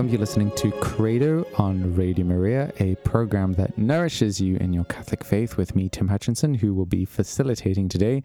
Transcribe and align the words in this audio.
Welcome. 0.00 0.12
You're 0.12 0.20
listening 0.20 0.50
to 0.52 0.70
Credo 0.80 1.46
on 1.58 1.94
Radio 1.94 2.24
Maria, 2.24 2.72
a 2.80 2.94
program 3.04 3.52
that 3.56 3.76
nourishes 3.76 4.40
you 4.40 4.56
in 4.56 4.72
your 4.72 4.84
Catholic 4.84 5.22
faith 5.22 5.58
with 5.58 5.76
me, 5.76 5.90
Tim 5.90 6.08
Hutchinson, 6.08 6.54
who 6.54 6.72
will 6.72 6.86
be 6.86 7.04
facilitating 7.04 7.90
today, 7.90 8.22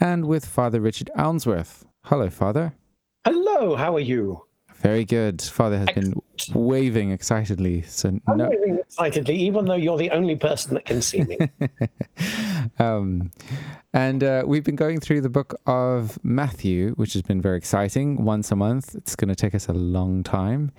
and 0.00 0.24
with 0.24 0.44
Father 0.44 0.80
Richard 0.80 1.10
Ounsworth. 1.16 1.84
Hello, 2.06 2.28
Father. 2.28 2.74
Hello, 3.24 3.76
how 3.76 3.94
are 3.94 4.00
you? 4.00 4.46
Very 4.74 5.04
good. 5.04 5.40
Father 5.40 5.78
has 5.78 5.86
been 5.94 6.20
waving 6.54 7.12
excitedly. 7.12 7.82
So 7.82 8.08
I'm 8.08 8.36
no, 8.36 8.48
waving 8.48 8.80
excitedly, 8.80 9.36
even 9.36 9.66
though 9.66 9.76
you're 9.76 9.98
the 9.98 10.10
only 10.10 10.34
person 10.34 10.74
that 10.74 10.86
can 10.86 11.00
see 11.00 11.22
me. 11.22 11.38
um, 12.80 13.30
and 13.94 14.24
uh, 14.24 14.42
we've 14.44 14.64
been 14.64 14.74
going 14.74 14.98
through 14.98 15.20
the 15.20 15.30
book 15.30 15.54
of 15.66 16.18
Matthew, 16.24 16.94
which 16.94 17.12
has 17.12 17.22
been 17.22 17.40
very 17.40 17.58
exciting. 17.58 18.24
Once 18.24 18.50
a 18.50 18.56
month. 18.56 18.96
It's 18.96 19.14
going 19.14 19.28
to 19.28 19.36
take 19.36 19.54
us 19.54 19.68
a 19.68 19.72
long 19.72 20.24
time. 20.24 20.72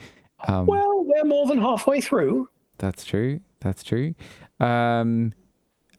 Um, 0.48 0.66
well, 0.66 1.04
we're 1.06 1.24
more 1.24 1.46
than 1.48 1.60
halfway 1.60 2.02
through. 2.02 2.50
That's 2.78 3.06
true. 3.06 3.40
That's 3.60 3.84
true. 3.84 4.16
Um, 4.60 5.34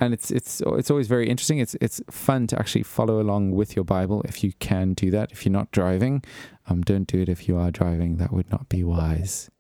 and 0.01 0.13
it's 0.13 0.31
it's 0.31 0.61
it's 0.67 0.91
always 0.91 1.07
very 1.07 1.29
interesting. 1.29 1.59
It's 1.59 1.77
it's 1.81 2.01
fun 2.11 2.47
to 2.49 2.59
actually 2.59 2.83
follow 2.83 3.21
along 3.21 3.53
with 3.53 3.77
your 3.77 3.85
Bible 3.85 4.23
if 4.23 4.43
you 4.43 4.53
can 4.59 4.95
do 4.95 5.11
that. 5.13 5.33
If 5.33 5.45
you're 5.47 5.53
not 5.53 5.71
driving, 5.71 6.23
um, 6.69 6.83
don't 6.83 7.07
do 7.07 7.21
it 7.21 7.29
if 7.29 7.49
you 7.49 7.57
are 7.57 7.71
driving. 7.71 8.17
That 8.17 8.33
would 8.33 8.51
not 8.51 8.69
be 8.69 8.83
wise. 8.83 9.51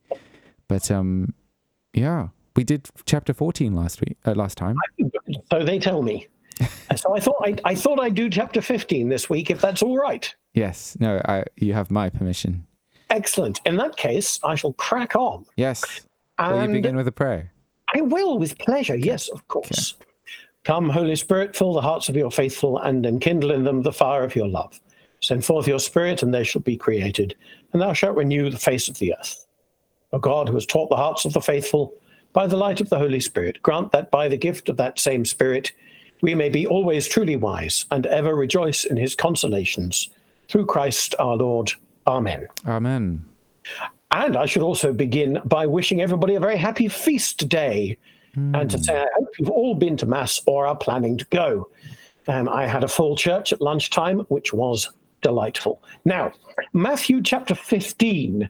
But 0.68 0.90
um, 0.90 1.34
yeah, 1.92 2.28
we 2.56 2.64
did 2.64 2.88
chapter 3.06 3.32
14 3.32 3.74
last 3.74 4.00
week, 4.00 4.16
uh, 4.26 4.32
last 4.32 4.58
time. 4.58 4.76
So 5.50 5.64
they 5.64 5.78
tell 5.78 6.02
me. 6.02 6.26
so 6.96 7.16
I 7.16 7.20
thought 7.20 7.36
I, 7.42 7.56
I 7.64 7.74
thought 7.74 8.00
I'd 8.00 8.14
do 8.14 8.30
chapter 8.30 8.60
15 8.60 9.08
this 9.08 9.28
week, 9.28 9.50
if 9.50 9.60
that's 9.60 9.82
all 9.82 9.96
right. 9.98 10.32
Yes. 10.54 10.96
No, 11.00 11.20
I, 11.24 11.44
you 11.56 11.72
have 11.74 11.90
my 11.90 12.10
permission. 12.10 12.66
Excellent. 13.10 13.60
In 13.64 13.76
that 13.76 13.96
case, 13.96 14.40
I 14.42 14.54
shall 14.54 14.72
crack 14.74 15.14
on. 15.14 15.46
Yes. 15.56 16.00
Will 16.38 16.62
you 16.62 16.68
begin 16.68 16.96
with 16.96 17.08
a 17.08 17.12
prayer? 17.12 17.52
I 17.94 18.00
will, 18.00 18.38
with 18.38 18.58
pleasure. 18.58 18.96
Yes, 18.96 19.28
of 19.28 19.46
course. 19.48 19.94
Come, 20.64 20.88
Holy 20.88 21.14
Spirit, 21.14 21.54
fill 21.54 21.74
the 21.74 21.82
hearts 21.82 22.08
of 22.08 22.16
your 22.16 22.30
faithful 22.30 22.78
and 22.78 23.04
enkindle 23.04 23.52
in 23.52 23.64
them 23.64 23.82
the 23.82 23.92
fire 23.92 24.24
of 24.24 24.34
your 24.34 24.48
love. 24.48 24.80
Send 25.20 25.44
forth 25.44 25.68
your 25.68 25.78
Spirit, 25.78 26.22
and 26.22 26.34
they 26.34 26.44
shall 26.44 26.62
be 26.62 26.76
created, 26.76 27.34
and 27.72 27.80
thou 27.80 27.92
shalt 27.92 28.16
renew 28.16 28.50
the 28.50 28.58
face 28.58 28.88
of 28.88 28.98
the 28.98 29.14
earth. 29.18 29.46
O 30.12 30.18
God, 30.18 30.48
who 30.48 30.54
has 30.54 30.66
taught 30.66 30.88
the 30.90 30.96
hearts 30.96 31.24
of 31.24 31.32
the 31.32 31.40
faithful 31.40 31.94
by 32.32 32.46
the 32.46 32.56
light 32.56 32.80
of 32.80 32.88
the 32.88 32.98
Holy 32.98 33.20
Spirit, 33.20 33.62
grant 33.62 33.92
that 33.92 34.10
by 34.10 34.28
the 34.28 34.36
gift 34.36 34.68
of 34.68 34.76
that 34.76 34.98
same 34.98 35.24
Spirit 35.24 35.72
we 36.20 36.34
may 36.34 36.48
be 36.48 36.66
always 36.66 37.06
truly 37.06 37.36
wise 37.36 37.84
and 37.90 38.06
ever 38.06 38.34
rejoice 38.34 38.84
in 38.84 38.96
his 38.96 39.14
consolations. 39.14 40.08
Through 40.48 40.66
Christ 40.66 41.14
our 41.18 41.36
Lord. 41.36 41.72
Amen. 42.06 42.46
Amen. 42.66 43.24
And 44.10 44.36
I 44.36 44.46
should 44.46 44.62
also 44.62 44.92
begin 44.92 45.40
by 45.44 45.66
wishing 45.66 46.00
everybody 46.00 46.34
a 46.34 46.40
very 46.40 46.56
happy 46.56 46.88
feast 46.88 47.48
day 47.48 47.98
and 48.36 48.70
to 48.70 48.82
say 48.82 49.00
I 49.00 49.06
hope 49.16 49.38
you've 49.38 49.50
all 49.50 49.74
been 49.74 49.96
to 49.98 50.06
Mass 50.06 50.40
or 50.46 50.66
are 50.66 50.76
planning 50.76 51.18
to 51.18 51.24
go. 51.26 51.70
Um, 52.26 52.48
I 52.48 52.66
had 52.66 52.84
a 52.84 52.88
full 52.88 53.16
church 53.16 53.52
at 53.52 53.60
lunchtime, 53.60 54.20
which 54.28 54.52
was 54.52 54.90
delightful. 55.20 55.82
Now, 56.04 56.32
Matthew 56.72 57.22
chapter 57.22 57.54
15 57.54 58.48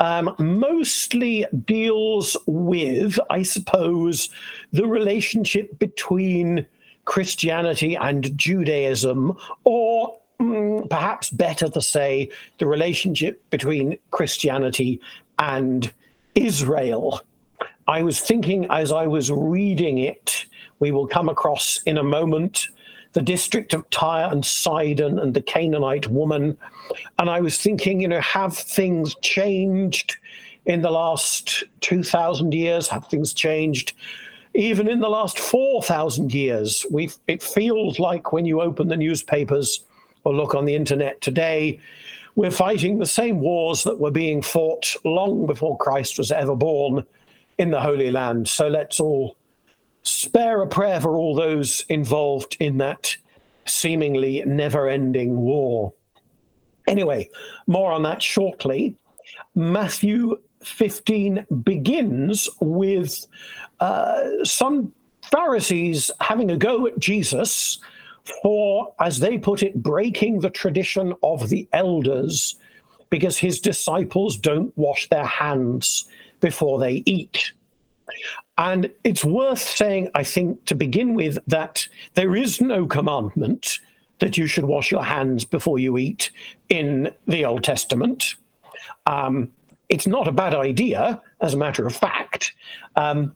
um, 0.00 0.34
mostly 0.38 1.46
deals 1.64 2.36
with, 2.46 3.18
I 3.30 3.42
suppose, 3.44 4.28
the 4.72 4.86
relationship 4.86 5.78
between 5.78 6.66
Christianity 7.04 7.94
and 7.96 8.36
Judaism, 8.36 9.36
or 9.64 10.18
mm, 10.44 10.90
perhaps 10.90 11.30
better 11.30 11.68
to 11.68 11.80
say, 11.80 12.30
the 12.58 12.66
relationship 12.66 13.42
between 13.50 13.98
Christianity 14.10 15.00
and 15.38 15.92
Israel. 16.34 17.20
I 17.86 18.02
was 18.02 18.20
thinking 18.20 18.66
as 18.70 18.92
I 18.92 19.06
was 19.06 19.30
reading 19.30 19.98
it, 19.98 20.46
we 20.80 20.90
will 20.90 21.06
come 21.06 21.28
across 21.28 21.80
in 21.86 21.98
a 21.98 22.02
moment 22.02 22.68
the 23.12 23.22
district 23.22 23.72
of 23.74 23.88
Tyre 23.90 24.28
and 24.30 24.44
Sidon 24.44 25.18
and 25.18 25.32
the 25.32 25.40
Canaanite 25.42 26.08
woman. 26.08 26.56
And 27.18 27.30
I 27.30 27.40
was 27.40 27.58
thinking, 27.58 28.00
you 28.00 28.08
know, 28.08 28.20
have 28.20 28.56
things 28.56 29.14
changed 29.22 30.16
in 30.66 30.82
the 30.82 30.90
last 30.90 31.64
2,000 31.80 32.52
years? 32.52 32.88
Have 32.88 33.06
things 33.06 33.32
changed 33.32 33.92
even 34.54 34.88
in 34.88 35.00
the 35.00 35.08
last 35.08 35.38
4,000 35.38 36.32
years? 36.32 36.86
we 36.90 37.10
it 37.26 37.42
feels 37.42 37.98
like 37.98 38.32
when 38.32 38.44
you 38.44 38.60
open 38.60 38.88
the 38.88 38.96
newspapers 38.96 39.80
or 40.24 40.34
look 40.34 40.54
on 40.54 40.64
the 40.64 40.74
internet 40.74 41.20
today, 41.20 41.80
we're 42.34 42.50
fighting 42.50 42.98
the 42.98 43.06
same 43.06 43.40
wars 43.40 43.84
that 43.84 43.98
were 43.98 44.10
being 44.10 44.42
fought 44.42 44.94
long 45.04 45.46
before 45.46 45.78
Christ 45.78 46.18
was 46.18 46.32
ever 46.32 46.56
born 46.56 47.04
in 47.58 47.70
the 47.70 47.80
Holy 47.80 48.10
Land. 48.10 48.48
So 48.48 48.66
let's 48.66 48.98
all 48.98 49.36
spare 50.02 50.60
a 50.62 50.66
prayer 50.66 51.00
for 51.00 51.16
all 51.16 51.34
those 51.34 51.84
involved 51.88 52.56
in 52.60 52.78
that 52.78 53.16
seemingly 53.66 54.42
never 54.46 54.88
ending 54.88 55.36
war. 55.36 55.92
Anyway, 56.86 57.30
more 57.66 57.92
on 57.92 58.02
that 58.02 58.22
shortly. 58.22 58.96
Matthew 59.54 60.36
15 60.62 61.46
begins 61.62 62.48
with 62.60 63.26
uh, 63.80 64.20
some 64.42 64.92
Pharisees 65.30 66.10
having 66.20 66.50
a 66.50 66.56
go 66.56 66.86
at 66.86 66.98
Jesus 66.98 67.78
for, 68.42 68.94
as 69.00 69.18
they 69.18 69.38
put 69.38 69.62
it, 69.62 69.82
breaking 69.82 70.40
the 70.40 70.50
tradition 70.50 71.14
of 71.22 71.48
the 71.48 71.68
elders 71.72 72.56
because 73.10 73.38
his 73.38 73.60
disciples 73.60 74.36
don't 74.36 74.76
wash 74.76 75.08
their 75.08 75.26
hands 75.26 76.06
before 76.40 76.78
they 76.78 77.02
eat. 77.06 77.52
And 78.58 78.90
it's 79.02 79.24
worth 79.24 79.60
saying, 79.60 80.10
I 80.14 80.24
think, 80.24 80.64
to 80.66 80.74
begin 80.74 81.14
with, 81.14 81.38
that 81.46 81.86
there 82.14 82.36
is 82.36 82.60
no 82.60 82.86
commandment 82.86 83.78
that 84.20 84.38
you 84.38 84.46
should 84.46 84.64
wash 84.64 84.90
your 84.90 85.04
hands 85.04 85.44
before 85.44 85.78
you 85.78 85.98
eat 85.98 86.30
in 86.68 87.10
the 87.26 87.44
Old 87.44 87.64
Testament. 87.64 88.36
Um, 89.06 89.50
it's 89.88 90.06
not 90.06 90.28
a 90.28 90.32
bad 90.32 90.54
idea, 90.54 91.20
as 91.40 91.54
a 91.54 91.58
matter 91.58 91.86
of 91.86 91.94
fact. 91.94 92.52
Um, 92.96 93.34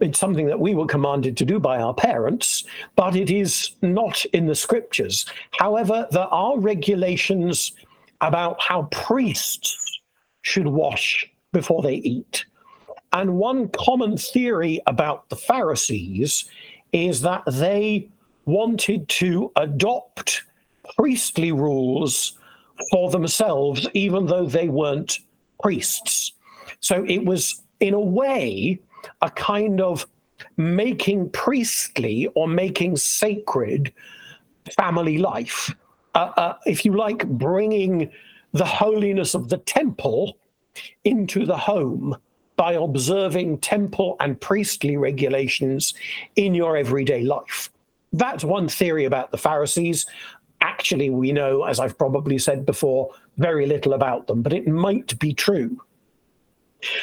it's 0.00 0.18
something 0.18 0.46
that 0.46 0.60
we 0.60 0.74
were 0.74 0.86
commanded 0.86 1.36
to 1.36 1.44
do 1.44 1.58
by 1.58 1.80
our 1.80 1.94
parents, 1.94 2.64
but 2.96 3.16
it 3.16 3.30
is 3.30 3.72
not 3.82 4.24
in 4.26 4.46
the 4.46 4.54
scriptures. 4.54 5.26
However, 5.58 6.06
there 6.10 6.22
are 6.22 6.58
regulations 6.58 7.72
about 8.20 8.60
how 8.60 8.88
priests 8.90 10.00
should 10.42 10.66
wash 10.66 11.30
before 11.52 11.82
they 11.82 11.96
eat. 11.96 12.44
And 13.12 13.36
one 13.36 13.68
common 13.68 14.16
theory 14.16 14.80
about 14.86 15.28
the 15.28 15.36
Pharisees 15.36 16.48
is 16.92 17.20
that 17.20 17.42
they 17.46 18.08
wanted 18.44 19.08
to 19.08 19.52
adopt 19.56 20.42
priestly 20.96 21.52
rules 21.52 22.36
for 22.90 23.10
themselves, 23.10 23.88
even 23.94 24.26
though 24.26 24.46
they 24.46 24.68
weren't 24.68 25.20
priests. 25.62 26.32
So 26.80 27.04
it 27.08 27.24
was, 27.24 27.62
in 27.80 27.94
a 27.94 28.00
way, 28.00 28.80
a 29.22 29.30
kind 29.30 29.80
of 29.80 30.06
making 30.56 31.30
priestly 31.30 32.26
or 32.34 32.48
making 32.48 32.96
sacred 32.96 33.92
family 34.78 35.18
life. 35.18 35.74
Uh, 36.14 36.30
uh, 36.36 36.56
if 36.66 36.84
you 36.84 36.96
like, 36.96 37.26
bringing 37.26 38.10
the 38.52 38.64
holiness 38.64 39.34
of 39.34 39.48
the 39.48 39.58
temple 39.58 40.38
into 41.04 41.44
the 41.44 41.56
home 41.56 42.16
by 42.56 42.72
observing 42.74 43.58
temple 43.58 44.16
and 44.20 44.40
priestly 44.40 44.96
regulations 44.96 45.94
in 46.36 46.54
your 46.54 46.76
everyday 46.76 47.22
life. 47.22 47.70
That's 48.12 48.44
one 48.44 48.68
theory 48.68 49.06
about 49.06 49.32
the 49.32 49.38
Pharisees. 49.38 50.06
Actually, 50.60 51.10
we 51.10 51.32
know, 51.32 51.64
as 51.64 51.80
I've 51.80 51.98
probably 51.98 52.38
said 52.38 52.64
before, 52.64 53.10
very 53.38 53.66
little 53.66 53.92
about 53.92 54.28
them, 54.28 54.40
but 54.40 54.52
it 54.52 54.68
might 54.68 55.18
be 55.18 55.34
true. 55.34 55.82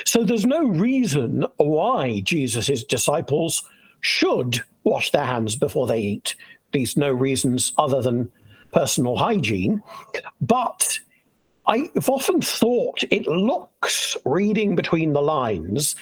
So 0.06 0.24
there's 0.24 0.46
no 0.46 0.64
reason 0.64 1.46
why 1.58 2.22
Jesus' 2.22 2.84
disciples 2.84 3.64
should 4.02 4.62
wash 4.84 5.12
their 5.12 5.26
hands 5.26 5.56
before 5.56 5.88
they 5.88 6.00
eat. 6.00 6.36
At 6.70 6.80
least 6.80 6.98
no 6.98 7.12
reasons 7.12 7.74
other 7.78 8.02
than 8.02 8.32
personal 8.74 9.18
hygiene. 9.18 9.82
But 10.40 11.00
I've 11.68 12.10
often 12.10 12.42
thought 12.42 13.04
it 13.12 13.28
looks, 13.28 14.18
reading 14.26 14.76
between 14.76 15.14
the 15.14 15.22
lines, 15.22 15.96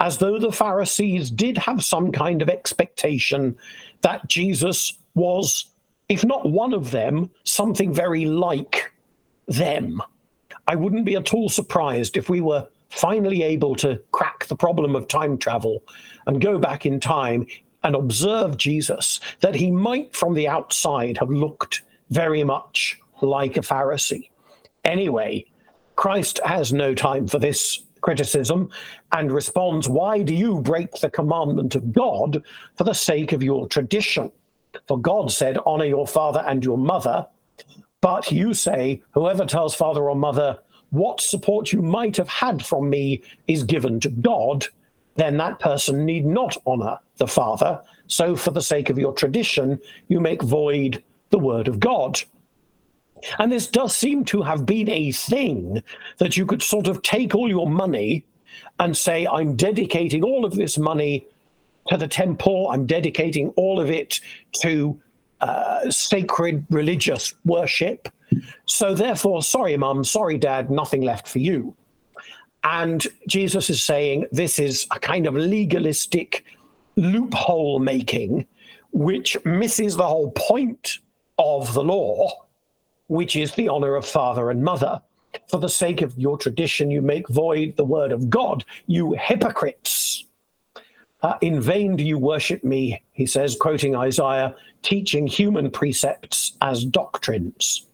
as 0.00 0.18
though 0.18 0.38
the 0.38 0.52
Pharisees 0.52 1.30
did 1.30 1.56
have 1.58 1.84
some 1.84 2.10
kind 2.10 2.42
of 2.42 2.48
expectation 2.48 3.56
that 4.02 4.26
Jesus 4.28 4.94
was, 5.14 5.66
if 6.08 6.24
not 6.24 6.50
one 6.50 6.72
of 6.72 6.90
them, 6.90 7.30
something 7.44 7.94
very 7.94 8.26
like 8.26 8.92
them. 9.46 10.02
I 10.66 10.74
wouldn't 10.74 11.04
be 11.04 11.16
at 11.16 11.32
all 11.32 11.48
surprised 11.48 12.16
if 12.16 12.28
we 12.28 12.40
were 12.40 12.66
finally 12.94 13.42
able 13.42 13.74
to 13.76 14.00
crack 14.12 14.46
the 14.46 14.56
problem 14.56 14.94
of 14.94 15.08
time 15.08 15.38
travel 15.38 15.82
and 16.26 16.40
go 16.40 16.58
back 16.58 16.86
in 16.86 17.00
time 17.00 17.46
and 17.82 17.94
observe 17.94 18.56
Jesus, 18.56 19.20
that 19.40 19.54
he 19.54 19.70
might 19.70 20.16
from 20.16 20.34
the 20.34 20.48
outside 20.48 21.18
have 21.18 21.30
looked 21.30 21.82
very 22.10 22.42
much 22.42 22.98
like 23.20 23.56
a 23.56 23.60
Pharisee. 23.60 24.30
Anyway, 24.84 25.44
Christ 25.96 26.40
has 26.44 26.72
no 26.72 26.94
time 26.94 27.26
for 27.26 27.38
this 27.38 27.80
criticism 28.00 28.70
and 29.12 29.32
responds, 29.32 29.88
Why 29.88 30.22
do 30.22 30.34
you 30.34 30.60
break 30.60 30.92
the 30.92 31.10
commandment 31.10 31.74
of 31.74 31.92
God 31.92 32.42
for 32.76 32.84
the 32.84 32.92
sake 32.92 33.32
of 33.32 33.42
your 33.42 33.68
tradition? 33.68 34.30
For 34.88 34.98
God 34.98 35.30
said, 35.30 35.58
Honor 35.64 35.84
your 35.86 36.06
father 36.06 36.44
and 36.46 36.64
your 36.64 36.78
mother. 36.78 37.26
But 38.00 38.30
you 38.30 38.52
say, 38.54 39.02
Whoever 39.12 39.46
tells 39.46 39.74
father 39.74 40.08
or 40.08 40.16
mother, 40.16 40.58
What 40.94 41.20
support 41.20 41.72
you 41.72 41.82
might 41.82 42.16
have 42.18 42.28
had 42.28 42.64
from 42.64 42.88
me 42.88 43.20
is 43.48 43.64
given 43.64 43.98
to 43.98 44.10
God, 44.10 44.64
then 45.16 45.36
that 45.38 45.58
person 45.58 46.04
need 46.04 46.24
not 46.24 46.56
honor 46.66 47.00
the 47.16 47.26
father. 47.26 47.82
So, 48.06 48.36
for 48.36 48.52
the 48.52 48.62
sake 48.62 48.90
of 48.90 48.98
your 48.98 49.12
tradition, 49.12 49.80
you 50.06 50.20
make 50.20 50.40
void 50.40 51.02
the 51.30 51.38
word 51.40 51.66
of 51.66 51.80
God. 51.80 52.22
And 53.40 53.50
this 53.50 53.66
does 53.66 53.96
seem 53.96 54.24
to 54.26 54.42
have 54.42 54.66
been 54.66 54.88
a 54.88 55.10
thing 55.10 55.82
that 56.18 56.36
you 56.36 56.46
could 56.46 56.62
sort 56.62 56.86
of 56.86 57.02
take 57.02 57.34
all 57.34 57.48
your 57.48 57.68
money 57.68 58.24
and 58.78 58.96
say, 58.96 59.26
I'm 59.26 59.56
dedicating 59.56 60.22
all 60.22 60.44
of 60.44 60.54
this 60.54 60.78
money 60.78 61.26
to 61.88 61.96
the 61.96 62.06
temple, 62.06 62.70
I'm 62.70 62.86
dedicating 62.86 63.48
all 63.56 63.80
of 63.80 63.90
it 63.90 64.20
to 64.62 64.96
uh, 65.40 65.90
sacred 65.90 66.64
religious 66.70 67.34
worship. 67.44 68.08
So, 68.66 68.94
therefore, 68.94 69.42
sorry, 69.42 69.76
mum, 69.76 70.04
sorry, 70.04 70.38
dad, 70.38 70.70
nothing 70.70 71.02
left 71.02 71.28
for 71.28 71.38
you. 71.38 71.74
And 72.62 73.06
Jesus 73.28 73.68
is 73.68 73.82
saying 73.82 74.26
this 74.32 74.58
is 74.58 74.86
a 74.90 74.98
kind 74.98 75.26
of 75.26 75.34
legalistic 75.34 76.44
loophole 76.96 77.78
making, 77.78 78.46
which 78.92 79.36
misses 79.44 79.96
the 79.96 80.06
whole 80.06 80.30
point 80.30 80.98
of 81.38 81.74
the 81.74 81.82
law 81.82 82.44
which 83.08 83.36
is 83.36 83.52
the 83.52 83.68
honor 83.68 83.96
of 83.96 84.06
father 84.06 84.50
and 84.50 84.62
mother. 84.62 85.00
For 85.48 85.58
the 85.58 85.68
sake 85.68 86.02
of 86.02 86.16
your 86.16 86.38
tradition, 86.38 86.90
you 86.90 87.02
make 87.02 87.28
void 87.28 87.76
the 87.76 87.84
word 87.84 88.12
of 88.12 88.30
God, 88.30 88.64
you 88.86 89.14
hypocrites. 89.14 90.24
Uh, 91.22 91.36
in 91.40 91.60
vain 91.60 91.96
do 91.96 92.04
you 92.04 92.18
worship 92.18 92.62
me, 92.62 93.02
he 93.12 93.26
says, 93.26 93.56
quoting 93.56 93.96
Isaiah, 93.96 94.54
teaching 94.82 95.26
human 95.26 95.70
precepts 95.70 96.52
as 96.60 96.84
doctrines. 96.84 97.86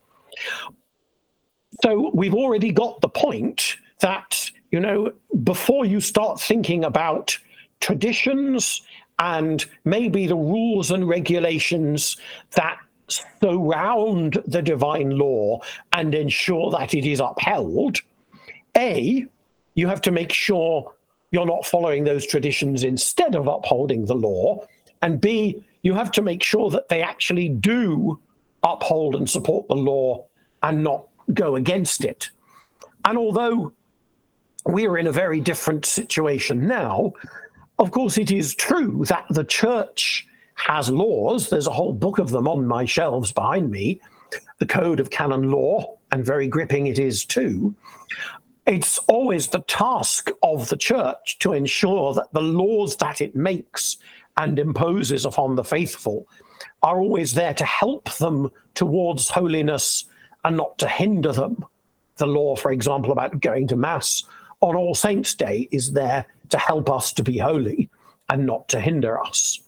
So 1.83 2.11
we've 2.15 2.35
already 2.35 2.73
got 2.73 3.01
the 3.01 3.09
point 3.09 3.77
that, 4.01 4.51
you 4.71 4.81
know, 4.81 5.13
before 5.43 5.85
you 5.85 6.01
start 6.01 6.41
thinking 6.41 6.85
about 6.85 7.37
traditions 7.81 8.83
and 9.19 9.65
maybe 9.85 10.27
the 10.27 10.37
rules 10.37 10.91
and 10.91 11.09
regulations 11.09 12.17
that 12.53 12.79
surround 13.09 14.43
the 14.47 14.63
divine 14.63 15.11
law 15.11 15.61
and 15.93 16.15
ensure 16.15 16.71
that 16.71 16.95
it 16.95 17.07
is 17.07 17.21
upheld, 17.21 17.99
A, 18.77 19.27
you 19.75 19.89
have 19.89 20.03
to 20.03 20.11
make 20.11 20.33
sure 20.33 20.93
you're 21.31 21.47
not 21.47 21.67
following 21.67 22.05
those 22.05 22.27
traditions 22.27 22.85
instead 22.85 23.35
of 23.35 23.47
upholding 23.47 24.05
the 24.07 24.15
law. 24.15 24.67
And 25.03 25.21
B, 25.21 25.65
you 25.83 25.95
have 25.95 26.11
to 26.13 26.23
make 26.23 26.43
sure 26.43 26.71
that 26.71 26.89
they 26.89 27.03
actually 27.03 27.49
do 27.49 28.21
uphold 28.63 29.15
and 29.15 29.29
support 29.29 29.69
the 29.69 29.77
law 29.77 30.27
and 30.63 30.83
not 30.83 31.07
go 31.35 31.57
against 31.57 32.05
it. 32.05 32.31
And 33.05 33.17
although 33.17 33.73
we 34.67 34.87
are 34.87 34.99
in 34.99 35.07
a 35.07 35.13
very 35.13 35.41
different 35.41 35.87
situation 35.87 36.67
now, 36.67 37.13
of 37.79 37.91
course, 37.91 38.19
it 38.19 38.31
is 38.31 38.55
true 38.55 39.05
that 39.07 39.25
the 39.31 39.45
church 39.45 40.27
has 40.55 40.91
laws. 40.91 41.49
There's 41.49 41.67
a 41.67 41.73
whole 41.73 41.95
book 41.95 42.19
of 42.19 42.31
them 42.31 42.47
on 42.47 42.67
my 42.67 42.85
shelves 42.85 43.33
behind 43.33 43.71
me, 43.71 44.01
the 44.59 44.67
Code 44.67 45.01
of 45.01 45.09
Canon 45.09 45.51
Law, 45.51 45.97
and 46.13 46.25
very 46.25 46.47
gripping 46.47 46.89
it 46.89 46.99
is 46.99 47.25
too. 47.25 47.75
It's 48.67 48.99
always 49.09 49.47
the 49.47 49.61
task 49.61 50.31
of 50.43 50.69
the 50.69 50.77
church 50.77 51.39
to 51.39 51.55
ensure 51.55 52.13
that 52.15 52.33
the 52.33 52.43
laws 52.43 52.97
that 52.97 53.23
it 53.23 53.35
makes 53.35 53.97
and 54.37 54.59
imposes 54.59 55.25
upon 55.25 55.57
the 55.57 55.65
faithful 55.65 56.29
are 56.83 57.01
always 57.01 57.33
there 57.33 57.55
to 57.55 57.65
help 57.65 58.13
them 58.17 58.51
towards 58.75 59.31
holiness 59.31 60.05
and 60.45 60.57
not 60.57 60.79
to 60.79 60.89
hinder 60.89 61.33
them. 61.33 61.65
The 62.17 62.27
law, 62.27 62.57
for 62.57 62.73
example, 62.73 63.13
about 63.13 63.41
going 63.41 63.67
to 63.69 63.77
Mass 63.77 64.25
on 64.61 64.77
All 64.77 64.95
Saints' 64.95 65.35
Day 65.35 65.69
is 65.71 65.93
there 65.93 66.27
to 66.51 66.59
help 66.59 66.91
us 66.91 67.13
to 67.15 67.23
be 67.23 67.39
holy 67.39 67.89
and 68.29 68.47
not 68.47 68.69
to 68.69 68.81
hinder 68.81 69.21
us. 69.21 69.61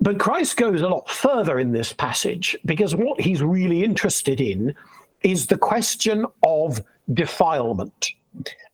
But 0.00 0.18
Christ 0.18 0.56
goes 0.56 0.80
a 0.80 0.88
lot 0.88 1.10
further 1.10 1.58
in 1.58 1.72
this 1.72 1.92
passage 1.92 2.56
because 2.64 2.94
what 2.94 3.20
he's 3.20 3.42
really 3.42 3.84
interested 3.84 4.40
in 4.40 4.74
is 5.22 5.46
the 5.46 5.58
question 5.58 6.24
of 6.42 6.82
defilement. 7.12 8.12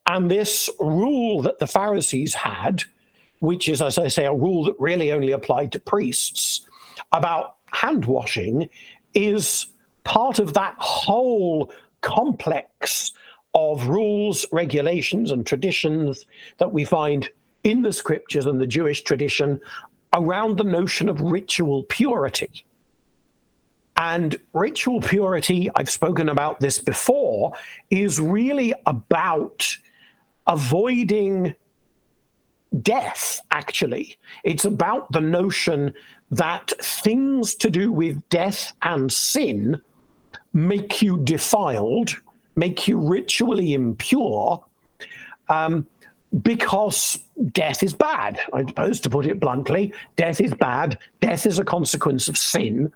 And 0.06 0.31
this 0.31 0.71
rule 0.79 1.43
that 1.43 1.59
the 1.59 1.67
Pharisees 1.67 2.35
had, 2.35 2.85
which 3.41 3.69
is, 3.69 3.83
as 3.83 3.99
I 3.99 4.06
say, 4.06 4.27
a 4.27 4.33
rule 4.33 4.65
that 4.65 4.77
really 4.79 5.11
only 5.11 5.33
applied 5.33 5.73
to 5.73 5.81
priests 5.81 6.61
about 7.11 7.56
hand 7.73 8.05
washing, 8.05 8.69
is 9.15 9.67
part 10.06 10.38
of 10.38 10.55
that 10.55 10.75
whole 10.79 11.73
complex 12.00 13.12
of 13.55 13.88
rules, 13.88 14.47
regulations, 14.53 15.32
and 15.32 15.44
traditions 15.44 16.25
that 16.58 16.73
we 16.73 16.85
find 16.85 17.29
in 17.64 17.82
the 17.82 17.93
scriptures 17.93 18.47
and 18.47 18.61
the 18.61 18.67
Jewish 18.67 19.03
tradition 19.03 19.61
around 20.12 20.56
the 20.56 20.64
notion 20.64 21.08
of 21.08 21.20
ritual 21.20 21.82
purity. 21.85 22.64
And 23.97 24.38
ritual 24.53 25.00
purity, 25.00 25.70
I've 25.75 25.91
spoken 25.91 26.29
about 26.29 26.61
this 26.61 26.79
before, 26.79 27.55
is 27.91 28.20
really 28.20 28.73
about 28.87 29.67
avoiding 30.47 31.54
death, 32.83 33.40
actually. 33.50 34.19
It's 34.45 34.64
about 34.64 35.11
the 35.11 35.21
notion 35.21 35.95
that 36.30 36.73
things 36.80 37.57
to 37.57 37.71
do 37.71 37.90
with 37.90 38.28
death 38.28 38.73
and 38.83 39.12
sin 39.12 39.80
make 40.56 41.02
you 41.02 41.18
defiled, 41.18 42.16
make 42.56 42.88
you 42.88 42.98
ritually 42.98 43.75
impure. 43.75 44.64
Um, 45.48 45.86
because 46.42 47.18
death 47.52 47.82
is 47.82 47.94
bad, 47.94 48.40
I 48.52 48.64
suppose, 48.66 49.00
to 49.00 49.10
put 49.10 49.26
it 49.26 49.38
bluntly. 49.38 49.92
Death 50.16 50.40
is 50.40 50.52
bad. 50.54 50.98
Death 51.20 51.46
is 51.46 51.58
a 51.58 51.64
consequence 51.64 52.28
of 52.28 52.36
sin. 52.36 52.92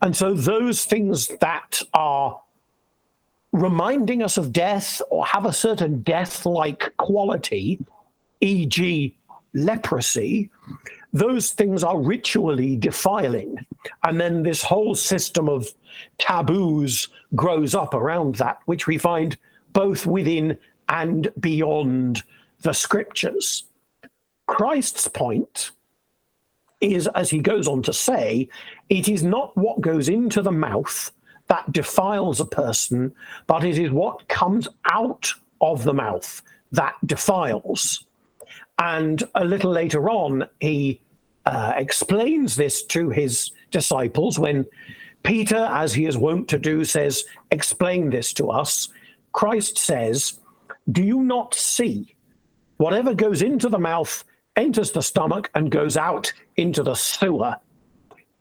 And 0.00 0.16
so 0.16 0.32
those 0.32 0.84
things 0.84 1.28
that 1.40 1.82
are 1.92 2.40
reminding 3.52 4.22
us 4.22 4.36
of 4.36 4.52
death 4.52 5.02
or 5.10 5.26
have 5.26 5.44
a 5.44 5.52
certain 5.52 6.02
death 6.02 6.46
like 6.46 6.96
quality, 6.98 7.78
e.g., 8.40 9.16
leprosy, 9.54 10.50
those 11.12 11.52
things 11.52 11.82
are 11.82 12.00
ritually 12.00 12.76
defiling. 12.76 13.64
And 14.04 14.20
then 14.20 14.42
this 14.42 14.62
whole 14.62 14.94
system 14.94 15.48
of 15.48 15.68
taboos 16.18 17.08
grows 17.34 17.74
up 17.74 17.94
around 17.94 18.36
that, 18.36 18.58
which 18.66 18.86
we 18.86 18.98
find 18.98 19.36
both 19.72 20.06
within 20.06 20.58
and 20.88 21.28
beyond 21.40 22.22
the 22.62 22.72
scriptures. 22.72 23.64
Christ's 24.46 25.08
point 25.08 25.70
is, 26.80 27.06
as 27.08 27.30
he 27.30 27.40
goes 27.40 27.68
on 27.68 27.82
to 27.82 27.92
say, 27.92 28.48
it 28.88 29.08
is 29.08 29.22
not 29.22 29.56
what 29.56 29.80
goes 29.80 30.08
into 30.08 30.42
the 30.42 30.52
mouth 30.52 31.10
that 31.48 31.70
defiles 31.72 32.40
a 32.40 32.44
person, 32.44 33.12
but 33.46 33.64
it 33.64 33.78
is 33.78 33.90
what 33.90 34.28
comes 34.28 34.68
out 34.84 35.32
of 35.60 35.84
the 35.84 35.94
mouth 35.94 36.42
that 36.72 36.94
defiles. 37.06 38.04
And 38.78 39.22
a 39.34 39.44
little 39.44 39.70
later 39.70 40.08
on, 40.08 40.48
he 40.60 41.00
uh, 41.46 41.72
explains 41.76 42.56
this 42.56 42.82
to 42.84 43.10
his 43.10 43.50
disciples 43.70 44.38
when 44.38 44.66
Peter, 45.22 45.68
as 45.70 45.94
he 45.94 46.06
is 46.06 46.16
wont 46.16 46.48
to 46.48 46.58
do, 46.58 46.84
says, 46.84 47.24
Explain 47.50 48.10
this 48.10 48.32
to 48.34 48.50
us. 48.50 48.88
Christ 49.32 49.78
says, 49.78 50.40
Do 50.90 51.02
you 51.02 51.22
not 51.22 51.54
see 51.54 52.14
Whatever 52.78 53.12
goes 53.12 53.42
into 53.42 53.68
the 53.68 53.78
mouth 53.78 54.24
enters 54.56 54.92
the 54.92 55.02
stomach 55.02 55.50
and 55.54 55.70
goes 55.70 55.96
out 55.96 56.32
into 56.56 56.84
the 56.84 56.94
sewer. 56.94 57.56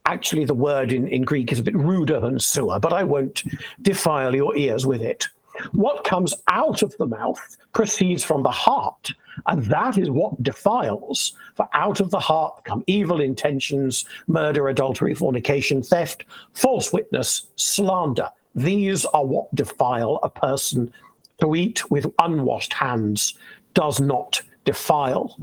Actually, 0.05 0.45
the 0.45 0.53
word 0.53 0.93
in, 0.93 1.07
in 1.07 1.23
Greek 1.23 1.51
is 1.51 1.59
a 1.59 1.63
bit 1.63 1.75
ruder 1.75 2.19
than 2.19 2.39
sewer, 2.39 2.79
but 2.79 2.93
I 2.93 3.03
won't 3.03 3.43
defile 3.81 4.35
your 4.35 4.55
ears 4.55 4.85
with 4.85 5.01
it. 5.01 5.27
What 5.71 6.03
comes 6.03 6.33
out 6.47 6.81
of 6.81 6.95
the 6.97 7.05
mouth 7.05 7.57
proceeds 7.73 8.23
from 8.23 8.43
the 8.43 8.51
heart, 8.51 9.11
and 9.45 9.63
that 9.65 9.97
is 9.97 10.09
what 10.09 10.41
defiles. 10.43 11.33
For 11.55 11.67
out 11.73 11.99
of 11.99 12.11
the 12.11 12.19
heart 12.19 12.63
come 12.63 12.83
evil 12.87 13.21
intentions, 13.21 14.05
murder, 14.27 14.67
adultery, 14.67 15.13
fornication, 15.13 15.83
theft, 15.83 16.25
false 16.53 16.91
witness, 16.91 17.47
slander. 17.55 18.29
These 18.55 19.05
are 19.05 19.25
what 19.25 19.53
defile 19.53 20.19
a 20.23 20.29
person 20.29 20.91
to 21.39 21.55
eat 21.55 21.89
with 21.91 22.11
unwashed 22.19 22.73
hands 22.73 23.35
does 23.73 23.99
not 23.99 24.41
defile. 24.65 25.37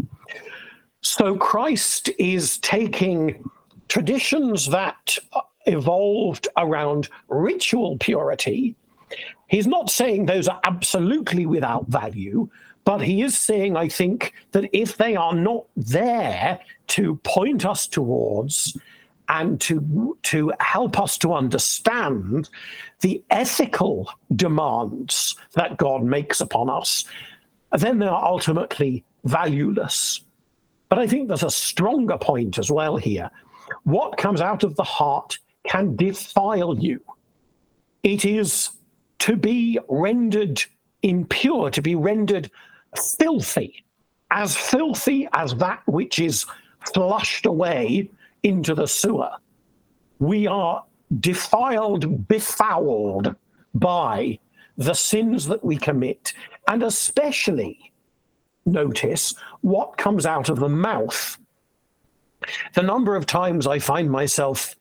So 1.02 1.36
Christ 1.36 2.10
is 2.18 2.58
taking 2.58 3.48
traditions 3.88 4.68
that 4.70 5.16
evolved 5.66 6.48
around 6.56 7.08
ritual 7.28 7.96
purity 7.98 8.74
He's 9.48 9.66
not 9.66 9.90
saying 9.90 10.26
those 10.26 10.48
are 10.48 10.60
absolutely 10.64 11.46
without 11.46 11.86
value, 11.88 12.48
but 12.84 13.00
he 13.00 13.22
is 13.22 13.38
saying, 13.38 13.76
I 13.76 13.88
think, 13.88 14.34
that 14.52 14.68
if 14.72 14.96
they 14.96 15.16
are 15.16 15.34
not 15.34 15.64
there 15.76 16.60
to 16.88 17.16
point 17.16 17.64
us 17.64 17.86
towards 17.86 18.76
and 19.28 19.60
to, 19.62 20.18
to 20.24 20.52
help 20.60 21.00
us 21.00 21.16
to 21.18 21.32
understand 21.32 22.50
the 23.00 23.22
ethical 23.30 24.10
demands 24.36 25.34
that 25.54 25.78
God 25.78 26.04
makes 26.04 26.40
upon 26.40 26.68
us, 26.68 27.04
then 27.72 27.98
they 27.98 28.06
are 28.06 28.24
ultimately 28.24 29.02
valueless. 29.24 30.20
But 30.90 30.98
I 30.98 31.06
think 31.06 31.28
there's 31.28 31.42
a 31.42 31.50
stronger 31.50 32.18
point 32.18 32.58
as 32.58 32.70
well 32.70 32.96
here. 32.96 33.30
What 33.84 34.18
comes 34.18 34.40
out 34.42 34.62
of 34.62 34.76
the 34.76 34.84
heart 34.84 35.38
can 35.66 35.96
defile 35.96 36.78
you. 36.78 37.00
It 38.02 38.24
is 38.26 38.70
to 39.24 39.36
be 39.36 39.78
rendered 39.88 40.62
impure, 41.02 41.70
to 41.70 41.80
be 41.80 41.94
rendered 41.94 42.50
filthy, 43.18 43.82
as 44.30 44.54
filthy 44.54 45.26
as 45.32 45.54
that 45.54 45.80
which 45.86 46.18
is 46.18 46.44
flushed 46.92 47.46
away 47.46 48.10
into 48.42 48.74
the 48.74 48.86
sewer. 48.86 49.30
We 50.18 50.46
are 50.46 50.84
defiled, 51.20 52.28
befouled 52.28 53.34
by 53.72 54.38
the 54.76 54.92
sins 54.92 55.46
that 55.46 55.64
we 55.64 55.78
commit, 55.78 56.34
and 56.68 56.82
especially 56.82 57.92
notice 58.66 59.34
what 59.62 59.96
comes 59.96 60.26
out 60.26 60.50
of 60.50 60.58
the 60.58 60.68
mouth. 60.68 61.38
The 62.74 62.82
number 62.82 63.16
of 63.16 63.24
times 63.24 63.66
I 63.66 63.78
find 63.78 64.10
myself 64.10 64.76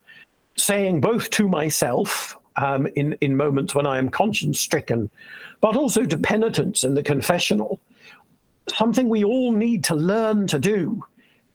saying, 0.58 1.00
both 1.00 1.30
to 1.30 1.48
myself 1.48 2.38
um, 2.56 2.88
in, 2.96 3.14
in 3.22 3.36
moments 3.36 3.76
when 3.76 3.86
I 3.86 3.98
am 3.98 4.10
conscience 4.10 4.60
stricken, 4.60 5.10
but 5.62 5.76
also 5.76 6.06
to 6.06 6.18
penitents 6.18 6.84
in 6.84 6.94
the 6.94 7.04
confessional, 7.04 7.80
something 8.68 9.10
we 9.10 9.24
all 9.24 9.52
need 9.52 9.84
to 9.86 9.96
learn 9.96 10.48
to 10.48 10.60
do 10.60 11.04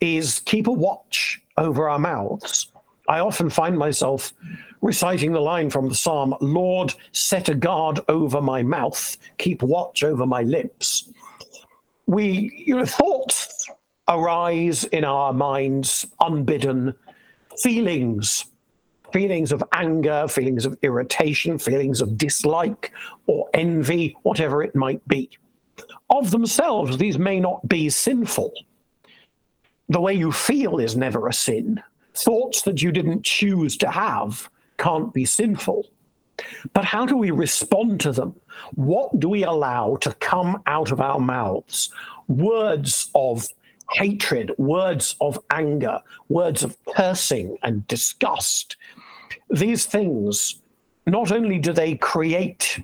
is 0.00 0.40
keep 0.40 0.66
a 0.66 0.72
watch 0.72 1.40
over 1.56 1.88
our 1.88 1.98
mouths. 1.98 2.70
I 3.08 3.20
often 3.20 3.50
find 3.50 3.76
myself 3.76 4.32
reciting 4.82 5.32
the 5.32 5.40
line 5.40 5.70
from 5.70 5.88
the 5.88 5.94
psalm 5.94 6.34
Lord, 6.40 6.94
set 7.12 7.48
a 7.48 7.54
guard 7.54 8.00
over 8.08 8.40
my 8.40 8.62
mouth, 8.62 9.16
keep 9.38 9.62
watch 9.62 10.04
over 10.04 10.26
my 10.26 10.42
lips. 10.42 11.08
We, 12.06 12.52
you 12.66 12.76
know, 12.76 12.86
thoughts 12.86 13.68
arise 14.08 14.84
in 14.84 15.04
our 15.04 15.32
minds 15.32 16.06
unbidden, 16.20 16.94
feelings, 17.62 18.46
feelings 19.12 19.52
of 19.52 19.62
anger, 19.72 20.26
feelings 20.28 20.66
of 20.66 20.78
irritation, 20.82 21.58
feelings 21.58 22.00
of 22.00 22.16
dislike 22.16 22.92
or 23.26 23.48
envy, 23.54 24.16
whatever 24.22 24.62
it 24.62 24.74
might 24.74 25.06
be. 25.08 25.30
Of 26.10 26.30
themselves, 26.30 26.98
these 26.98 27.18
may 27.18 27.38
not 27.40 27.66
be 27.68 27.90
sinful. 27.90 28.52
The 29.88 30.00
way 30.00 30.14
you 30.14 30.32
feel 30.32 30.78
is 30.78 30.96
never 30.96 31.28
a 31.28 31.32
sin. 31.32 31.82
Thoughts 32.14 32.62
that 32.62 32.82
you 32.82 32.92
didn't 32.92 33.24
choose 33.24 33.76
to 33.78 33.90
have 33.90 34.50
can't 34.76 35.12
be 35.12 35.24
sinful. 35.24 35.86
But 36.72 36.84
how 36.84 37.04
do 37.06 37.16
we 37.16 37.30
respond 37.30 38.00
to 38.00 38.12
them? 38.12 38.34
What 38.74 39.18
do 39.18 39.28
we 39.28 39.44
allow 39.44 39.96
to 39.96 40.12
come 40.14 40.62
out 40.66 40.90
of 40.90 41.00
our 41.00 41.18
mouths? 41.18 41.90
Words 42.28 43.10
of 43.14 43.48
hatred, 43.92 44.52
words 44.58 45.16
of 45.20 45.38
anger, 45.50 46.00
words 46.28 46.62
of 46.62 46.76
cursing 46.94 47.56
and 47.62 47.86
disgust. 47.88 48.76
These 49.50 49.86
things, 49.86 50.62
not 51.06 51.32
only 51.32 51.58
do 51.58 51.72
they 51.72 51.96
create 51.96 52.80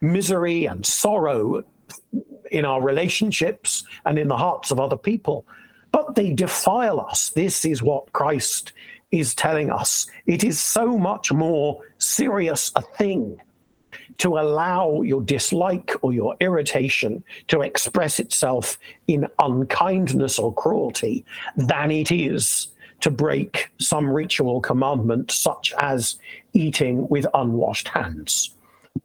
misery 0.00 0.66
and 0.66 0.84
sorrow 0.84 1.64
in 2.50 2.64
our 2.64 2.82
relationships 2.82 3.84
and 4.04 4.18
in 4.18 4.28
the 4.28 4.36
hearts 4.36 4.70
of 4.70 4.80
other 4.80 4.96
people, 4.96 5.46
but 5.92 6.14
they 6.14 6.32
defile 6.32 7.00
us. 7.00 7.30
This 7.30 7.64
is 7.64 7.82
what 7.82 8.12
Christ 8.12 8.72
is 9.10 9.34
telling 9.34 9.70
us. 9.70 10.06
It 10.26 10.44
is 10.44 10.60
so 10.60 10.98
much 10.98 11.32
more 11.32 11.80
serious 11.98 12.72
a 12.76 12.82
thing 12.82 13.40
to 14.18 14.38
allow 14.38 15.02
your 15.02 15.22
dislike 15.22 15.92
or 16.02 16.12
your 16.12 16.36
irritation 16.40 17.22
to 17.46 17.62
express 17.62 18.18
itself 18.18 18.78
in 19.06 19.28
unkindness 19.38 20.38
or 20.38 20.52
cruelty 20.52 21.24
than 21.56 21.90
it 21.90 22.10
is 22.10 22.68
to 23.00 23.10
break 23.10 23.70
some 23.78 24.08
ritual 24.08 24.60
commandment, 24.60 25.30
such 25.30 25.72
as 25.78 26.16
eating 26.52 27.08
with 27.08 27.26
unwashed 27.34 27.88
hands. 27.88 28.50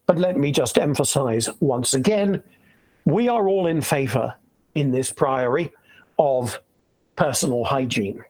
But 0.05 0.17
let 0.17 0.37
me 0.37 0.51
just 0.51 0.77
emphasize 0.77 1.49
once 1.59 1.93
again 1.93 2.43
we 3.05 3.27
are 3.27 3.47
all 3.47 3.67
in 3.67 3.81
favor 3.81 4.33
in 4.75 4.91
this 4.91 5.11
priory 5.11 5.71
of 6.17 6.59
personal 7.15 7.63
hygiene. 7.63 8.23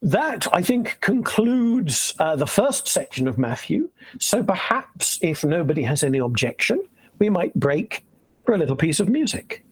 That, 0.00 0.46
I 0.52 0.62
think, 0.62 0.98
concludes 1.00 2.14
uh, 2.20 2.36
the 2.36 2.46
first 2.46 2.86
section 2.86 3.26
of 3.26 3.36
Matthew. 3.36 3.90
So 4.20 4.42
perhaps, 4.44 5.18
if 5.22 5.44
nobody 5.44 5.82
has 5.82 6.04
any 6.04 6.18
objection, 6.18 6.84
we 7.18 7.28
might 7.28 7.52
break 7.54 8.04
for 8.46 8.54
a 8.54 8.58
little 8.58 8.76
piece 8.76 9.00
of 9.00 9.08
music. 9.08 9.64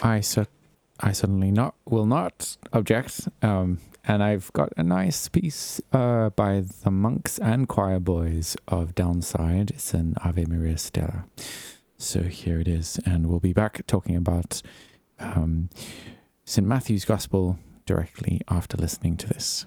I, 0.00 0.20
cer- 0.20 0.46
I 1.00 1.12
certainly 1.12 1.50
not 1.50 1.74
will 1.84 2.06
not 2.06 2.56
object. 2.72 3.28
Um, 3.42 3.78
and 4.04 4.22
I've 4.22 4.52
got 4.52 4.72
a 4.76 4.82
nice 4.82 5.28
piece 5.28 5.80
uh, 5.92 6.30
by 6.30 6.62
the 6.82 6.90
monks 6.90 7.38
and 7.38 7.68
choir 7.68 8.00
boys 8.00 8.56
of 8.66 8.94
Downside. 8.94 9.70
It's 9.70 9.92
an 9.92 10.14
Ave 10.24 10.46
Maris 10.46 10.82
Stella. 10.82 11.26
So 11.98 12.22
here 12.22 12.60
it 12.60 12.68
is, 12.68 12.98
and 13.04 13.26
we'll 13.26 13.40
be 13.40 13.52
back 13.52 13.86
talking 13.86 14.16
about 14.16 14.62
um, 15.18 15.68
St. 16.44 16.66
Matthew's 16.66 17.04
Gospel 17.04 17.58
directly 17.84 18.40
after 18.48 18.76
listening 18.76 19.16
to 19.18 19.26
this. 19.26 19.66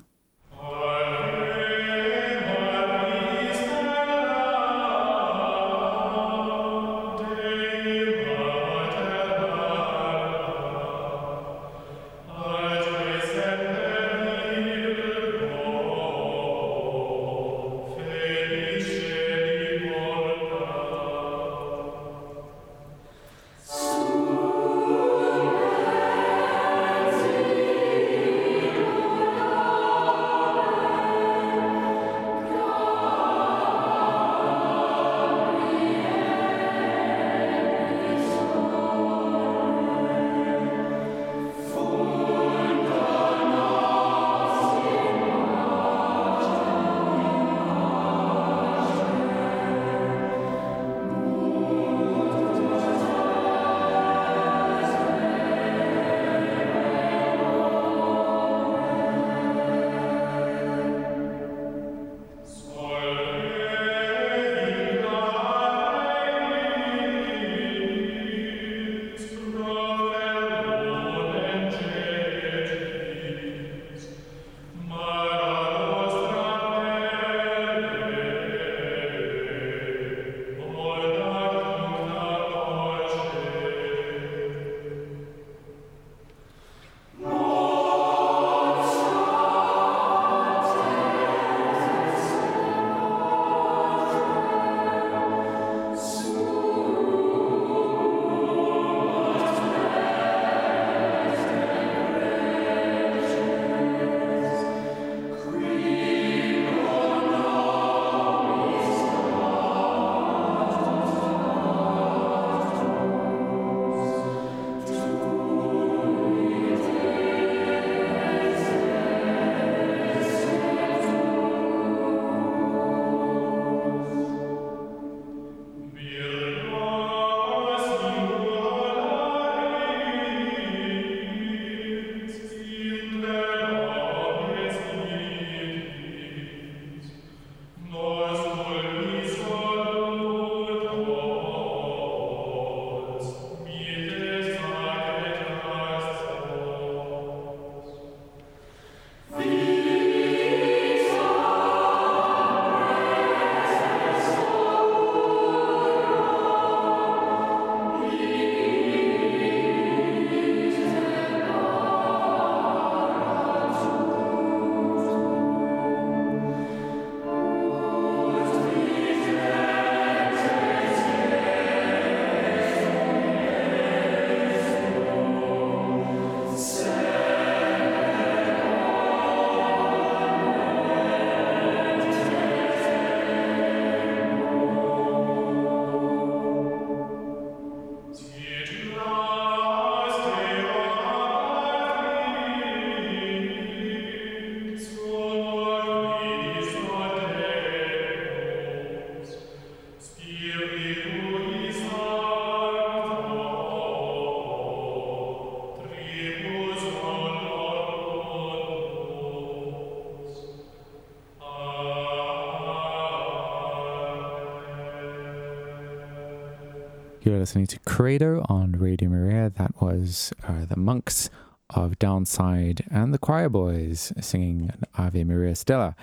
You're 217.32 217.40
listening 217.40 217.68
to 217.68 217.80
Credo 217.86 218.46
on 218.50 218.74
Radio 218.74 219.08
Maria. 219.08 219.50
That 219.50 219.82
was 219.82 220.34
uh, 220.46 220.66
the 220.66 220.76
monks 220.76 221.30
of 221.70 221.98
Downside 221.98 222.84
and 222.92 223.14
the 223.14 223.18
choir 223.18 223.48
boys 223.48 224.12
singing 224.20 224.70
Ave 224.98 225.24
Maris 225.24 225.62
Stella. 225.62 225.96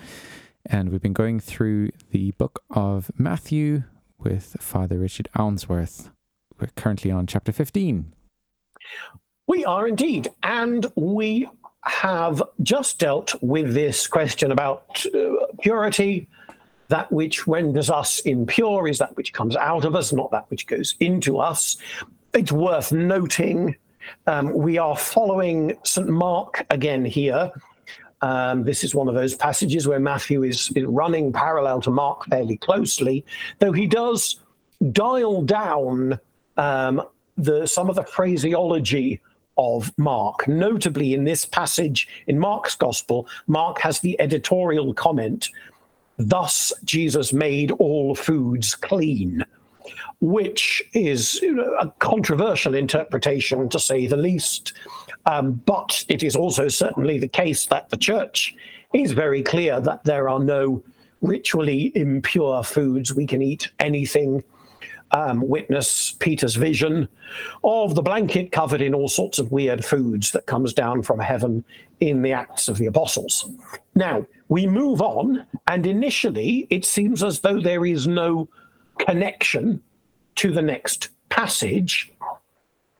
And 0.65 0.89
we've 0.89 1.03
been 1.03 1.13
going 1.13 1.39
through 1.39 1.91
the 2.09 2.31
book 2.31 2.63
of 2.71 3.11
Matthew 3.15 3.83
with 4.17 4.57
Father 4.59 4.97
Richard 4.97 5.29
Ounsworth. 5.35 6.09
We're 6.59 6.69
currently 6.75 7.11
on 7.11 7.27
chapter 7.27 7.51
15. 7.51 8.11
We 9.45 9.63
are 9.65 9.87
indeed. 9.87 10.29
And 10.41 10.87
we 10.95 11.47
have 11.83 12.41
just 12.63 12.97
dealt 12.97 13.35
with 13.43 13.75
this 13.75 14.07
question 14.07 14.51
about 14.51 15.05
uh, 15.13 15.45
purity 15.61 16.27
that 16.89 17.11
which 17.11 17.47
renders 17.47 17.89
us 17.89 18.19
impure 18.19 18.87
is 18.87 18.97
that 18.99 19.15
which 19.15 19.33
comes 19.33 19.55
out 19.55 19.85
of 19.85 19.95
us, 19.95 20.11
not 20.11 20.31
that 20.31 20.49
which 20.49 20.67
goes 20.67 20.95
into 20.99 21.39
us. 21.39 21.77
It's 22.33 22.51
worth 22.51 22.91
noting 22.91 23.75
um, 24.27 24.53
we 24.53 24.77
are 24.77 24.97
following 24.97 25.77
St. 25.83 26.07
Mark 26.07 26.65
again 26.69 27.05
here. 27.05 27.51
Um, 28.21 28.63
this 28.63 28.83
is 28.83 28.93
one 28.93 29.07
of 29.07 29.15
those 29.15 29.35
passages 29.35 29.87
where 29.87 29.99
Matthew 29.99 30.43
is, 30.43 30.71
is 30.75 30.85
running 30.85 31.31
parallel 31.31 31.81
to 31.81 31.91
Mark 31.91 32.25
fairly 32.25 32.57
closely, 32.57 33.25
though 33.59 33.71
he 33.71 33.87
does 33.87 34.39
dial 34.91 35.41
down 35.41 36.19
um, 36.57 37.01
the, 37.37 37.65
some 37.65 37.89
of 37.89 37.95
the 37.95 38.03
phraseology 38.03 39.21
of 39.57 39.91
Mark. 39.97 40.47
Notably, 40.47 41.13
in 41.13 41.23
this 41.23 41.45
passage 41.45 42.07
in 42.27 42.39
Mark's 42.39 42.75
Gospel, 42.75 43.27
Mark 43.47 43.79
has 43.79 43.99
the 43.99 44.19
editorial 44.19 44.93
comment 44.93 45.49
Thus, 46.19 46.73
Jesus 46.83 47.31
made 47.31 47.71
all 47.71 48.13
foods 48.13 48.75
clean, 48.75 49.45
which 50.19 50.83
is 50.93 51.41
a 51.79 51.87
controversial 51.99 52.75
interpretation 52.75 53.69
to 53.69 53.79
say 53.79 54.05
the 54.05 54.17
least. 54.17 54.73
Um, 55.25 55.53
but 55.65 56.03
it 56.09 56.21
is 56.21 56.35
also 56.35 56.67
certainly 56.67 57.19
the 57.19 57.27
case 57.27 57.65
that 57.67 57.89
the 57.89 57.97
church 57.97 58.53
is 58.93 59.13
very 59.13 59.41
clear 59.41 59.79
that 59.79 60.03
there 60.03 60.27
are 60.27 60.39
no 60.39 60.83
ritually 61.21 61.93
impure 61.95 62.63
foods. 62.63 63.15
We 63.15 63.25
can 63.25 63.41
eat 63.41 63.71
anything. 63.79 64.43
Um, 65.11 65.41
witness 65.41 66.11
Peter's 66.19 66.55
vision 66.55 67.09
of 67.63 67.95
the 67.95 68.03
blanket 68.03 68.51
covered 68.51 68.79
in 68.79 68.93
all 68.93 69.07
sorts 69.07 69.39
of 69.39 69.51
weird 69.51 69.83
foods 69.83 70.29
that 70.31 70.45
comes 70.45 70.71
down 70.71 71.01
from 71.01 71.19
heaven 71.19 71.63
in 71.99 72.21
the 72.21 72.31
Acts 72.31 72.67
of 72.67 72.77
the 72.77 72.85
Apostles. 72.85 73.49
Now, 73.99 74.25
we 74.47 74.65
move 74.65 75.01
on, 75.01 75.45
and 75.67 75.85
initially 75.85 76.67
it 76.69 76.85
seems 76.85 77.21
as 77.21 77.41
though 77.41 77.59
there 77.59 77.85
is 77.85 78.07
no 78.07 78.47
connection 78.97 79.83
to 80.35 80.53
the 80.53 80.61
next 80.61 81.09
passage, 81.27 82.09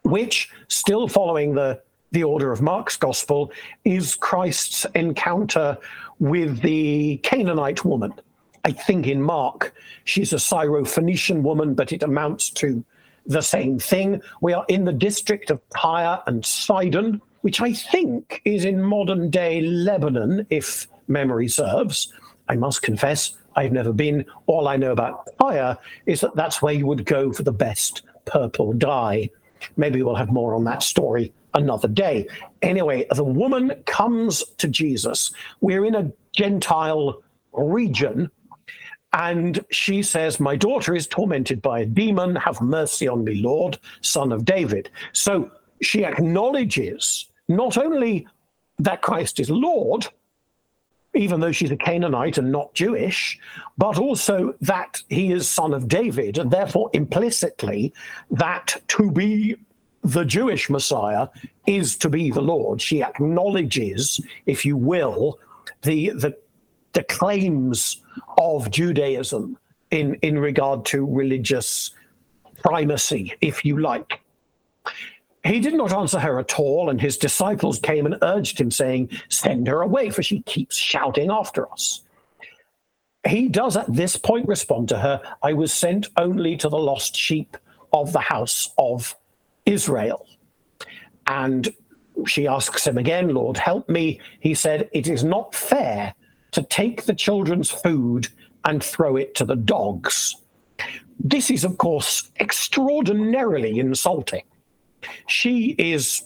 which, 0.04 0.52
still 0.68 1.08
following 1.08 1.56
the, 1.56 1.82
the 2.12 2.26
order 2.26 2.52
of 2.52 2.62
Mark's 2.62 2.98
gospel, 2.98 3.50
is 3.86 4.16
Christ's 4.16 4.86
encounter 4.94 5.78
with 6.20 6.62
the 6.64 7.16
Canaanite 7.24 7.86
woman. 7.86 8.14
I 8.66 8.74
think 8.74 9.08
in 9.08 9.22
Mark, 9.22 9.74
she's 10.04 10.34
a 10.34 10.36
Syrophoenician 10.36 11.44
woman, 11.44 11.76
but 11.76 11.94
it 11.94 12.04
amounts 12.04 12.50
to 12.62 12.84
the 13.26 13.42
same 13.42 13.80
thing. 13.80 14.22
We 14.42 14.52
are 14.52 14.66
in 14.68 14.84
the 14.84 14.92
district 14.92 15.50
of 15.50 15.62
Tyre 15.70 16.22
and 16.28 16.46
Sidon, 16.46 17.22
which 17.42 17.62
I 17.62 17.74
think 17.74 18.42
is 18.46 18.66
in 18.66 18.82
modern 18.82 19.30
day 19.30 19.62
Lebanon, 19.62 20.46
if 20.50 20.88
memory 21.08 21.48
serves. 21.48 22.12
I 22.48 22.56
must 22.56 22.82
confess, 22.82 23.38
I've 23.56 23.72
never 23.72 23.94
been. 23.94 24.26
All 24.48 24.68
I 24.68 24.78
know 24.78 24.92
about 24.92 25.28
Tyre 25.40 25.78
is 26.06 26.22
that 26.22 26.36
that's 26.36 26.62
where 26.62 26.74
you 26.74 26.88
would 26.88 27.06
go 27.06 27.32
for 27.32 27.44
the 27.44 27.52
best 27.52 28.04
purple 28.26 28.74
dye. 28.74 29.30
Maybe 29.78 30.02
we'll 30.02 30.16
have 30.16 30.32
more 30.32 30.56
on 30.56 30.64
that 30.66 30.84
story 30.84 31.34
another 31.54 31.88
day. 31.88 32.28
Anyway, 32.62 33.06
the 33.12 33.24
woman 33.24 33.74
comes 33.86 34.44
to 34.58 34.68
Jesus. 34.68 35.32
We're 35.62 35.86
in 35.86 35.96
a 35.96 36.12
Gentile 36.34 37.22
region. 37.54 38.30
And 39.12 39.66
she 39.72 40.04
says, 40.04 40.40
My 40.40 40.56
daughter 40.56 40.96
is 40.96 41.08
tormented 41.08 41.62
by 41.62 41.80
a 41.80 41.86
demon. 41.86 42.36
Have 42.36 42.62
mercy 42.62 43.08
on 43.08 43.24
me, 43.24 43.42
Lord, 43.42 43.80
son 44.02 44.32
of 44.32 44.46
David. 44.46 44.90
So 45.14 45.50
she 45.82 46.06
acknowledges 46.06 47.28
not 47.48 47.78
only 47.78 48.28
that 48.80 49.02
Christ 49.02 49.40
is 49.40 49.50
Lord, 49.50 50.08
even 51.16 51.40
though 51.40 51.52
she's 51.52 51.72
a 51.72 51.78
Canaanite 51.78 52.38
and 52.38 52.52
not 52.52 52.74
Jewish, 52.74 53.40
but 53.78 53.98
also 53.98 54.54
that 54.62 55.02
he 55.10 55.32
is 55.32 55.48
son 55.48 55.74
of 55.74 55.88
David, 55.88 56.38
and 56.38 56.52
therefore 56.52 56.90
implicitly 56.94 57.94
that 58.32 58.82
to 58.90 59.12
be 59.12 59.56
the 60.04 60.24
Jewish 60.24 60.70
Messiah 60.70 61.28
is 61.66 61.98
to 61.98 62.10
be 62.10 62.32
the 62.32 62.42
Lord. 62.42 62.82
She 62.82 63.04
acknowledges, 63.04 64.22
if 64.46 64.66
you 64.66 64.78
will, 64.78 65.40
the 65.82 66.12
the, 66.12 66.38
the 66.94 67.04
claims 67.04 68.02
of 68.38 68.72
Judaism 68.72 69.58
in, 69.92 70.16
in 70.22 70.38
regard 70.38 70.86
to 70.86 71.06
religious 71.06 71.92
primacy, 72.64 73.34
if 73.42 73.66
you 73.66 73.80
like. 73.80 74.22
He 75.44 75.60
did 75.60 75.74
not 75.74 75.94
answer 75.94 76.20
her 76.20 76.40
at 76.40 76.60
all, 76.60 76.90
and 76.90 77.00
his 77.00 77.18
disciples 77.18 77.80
came 77.80 78.06
and 78.06 78.18
urged 78.22 78.60
him, 78.60 78.72
saying, 78.72 79.10
Send 79.30 79.68
her 79.68 79.82
away, 79.82 80.10
for 80.10 80.22
she 80.22 80.42
keeps 80.42 80.76
shouting 80.76 81.32
after 81.32 81.72
us. 81.72 82.02
He 83.28 83.48
does 83.48 83.78
at 83.78 83.94
this 83.94 84.18
point 84.18 84.48
respond 84.48 84.90
to 84.90 85.00
her, 85.00 85.22
I 85.44 85.54
was 85.54 85.74
sent 85.74 86.08
only 86.18 86.58
to 86.58 86.70
the 86.70 86.78
lost 86.78 87.16
sheep 87.16 87.58
of 87.94 88.12
the 88.12 88.20
house 88.20 88.70
of 88.78 89.16
Israel. 89.66 90.26
And 91.28 91.70
she 92.26 92.48
asks 92.48 92.86
him 92.86 92.98
again, 92.98 93.34
Lord, 93.34 93.58
help 93.58 93.88
me. 93.88 94.20
He 94.40 94.54
said, 94.54 94.90
It 94.92 95.08
is 95.08 95.24
not 95.24 95.56
fair 95.56 96.14
to 96.52 96.64
take 96.64 97.04
the 97.04 97.14
children's 97.14 97.70
food 97.70 98.28
and 98.66 98.84
throw 98.84 99.16
it 99.16 99.36
to 99.36 99.46
the 99.46 99.56
dogs. 99.56 100.36
This 101.20 101.52
is, 101.52 101.64
of 101.64 101.78
course, 101.78 102.32
extraordinarily 102.40 103.80
insulting 103.80 104.44
she 105.28 105.76
is 105.78 106.24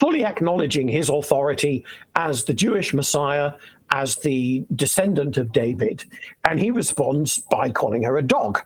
fully 0.00 0.24
acknowledging 0.24 0.88
his 0.88 1.08
authority 1.08 1.84
as 2.14 2.44
the 2.44 2.54
Jewish 2.54 2.94
Messiah, 2.94 3.52
as 3.90 4.16
the 4.16 4.64
descendant 4.74 5.36
of 5.36 5.52
David, 5.52 6.04
and 6.48 6.60
he 6.60 6.70
responds 6.70 7.38
by 7.50 7.70
calling 7.70 8.02
her 8.02 8.16
a 8.16 8.22
dog. 8.22 8.60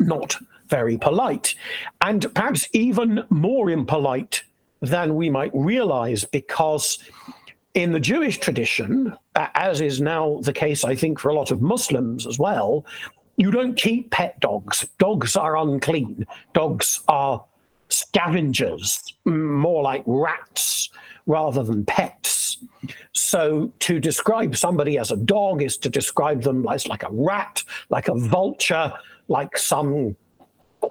Not 0.00 0.36
very 0.68 0.98
polite, 0.98 1.54
and 2.00 2.32
perhaps 2.34 2.68
even 2.72 3.24
more 3.30 3.70
impolite 3.70 4.42
than 4.82 5.14
we 5.14 5.30
might 5.30 5.52
realize, 5.54 6.24
because 6.24 6.98
in 7.74 7.92
the 7.92 8.00
Jewish 8.00 8.38
tradition, 8.38 9.16
as 9.34 9.80
is 9.80 10.00
now 10.00 10.40
the 10.42 10.52
case, 10.52 10.84
I 10.84 10.94
think, 10.94 11.18
for 11.18 11.30
a 11.30 11.34
lot 11.34 11.50
of 11.50 11.60
Muslims 11.60 12.26
as 12.26 12.38
well, 12.38 12.86
you 13.36 13.50
don't 13.50 13.74
keep 13.74 14.10
pet 14.10 14.38
dogs. 14.40 14.86
Dogs 14.98 15.36
are 15.36 15.56
unclean. 15.56 16.26
Dogs 16.52 17.00
are 17.08 17.44
scavengers, 17.94 19.14
more 19.24 19.82
like 19.82 20.02
rats 20.06 20.90
rather 21.26 21.62
than 21.62 21.84
pets. 21.84 22.58
So 23.12 23.72
to 23.80 23.98
describe 23.98 24.56
somebody 24.56 24.98
as 24.98 25.10
a 25.10 25.16
dog 25.16 25.62
is 25.62 25.76
to 25.78 25.88
describe 25.88 26.42
them 26.42 26.66
as 26.68 26.86
like 26.86 27.02
a 27.02 27.10
rat, 27.10 27.62
like 27.88 28.08
a 28.08 28.14
vulture, 28.14 28.92
like 29.28 29.56
some 29.56 30.16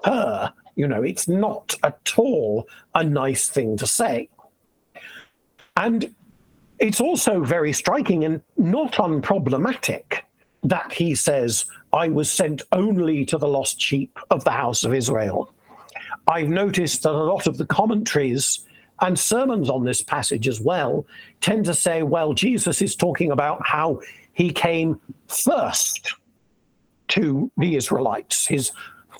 cur. 0.03 0.51
You 0.75 0.87
know, 0.87 1.03
it's 1.03 1.27
not 1.27 1.75
at 1.83 2.13
all 2.17 2.67
a 2.95 3.03
nice 3.03 3.47
thing 3.47 3.77
to 3.77 3.87
say. 3.87 4.29
And 5.77 6.13
it's 6.79 6.99
also 6.99 7.43
very 7.43 7.73
striking 7.73 8.25
and 8.25 8.41
not 8.57 8.93
unproblematic 8.93 10.21
that 10.63 10.91
he 10.91 11.13
says, 11.13 11.65
I 11.91 12.07
was 12.07 12.31
sent 12.31 12.63
only 12.71 13.25
to 13.25 13.37
the 13.37 13.47
lost 13.47 13.79
sheep 13.79 14.17
of 14.31 14.43
the 14.43 14.51
house 14.51 14.83
of 14.83 14.93
Israel. 14.93 15.53
I've 16.27 16.49
noticed 16.49 17.03
that 17.03 17.11
a 17.11 17.23
lot 17.23 17.47
of 17.47 17.57
the 17.57 17.65
commentaries 17.65 18.65
and 19.01 19.17
sermons 19.17 19.69
on 19.69 19.83
this 19.83 20.01
passage 20.01 20.47
as 20.47 20.61
well 20.61 21.05
tend 21.41 21.65
to 21.65 21.73
say, 21.73 22.03
well, 22.03 22.33
Jesus 22.33 22.81
is 22.81 22.95
talking 22.95 23.31
about 23.31 23.65
how 23.65 24.01
he 24.33 24.51
came 24.51 24.99
first 25.27 26.15
to 27.09 27.51
the 27.57 27.75
Israelites. 27.75 28.47
His 28.47 28.71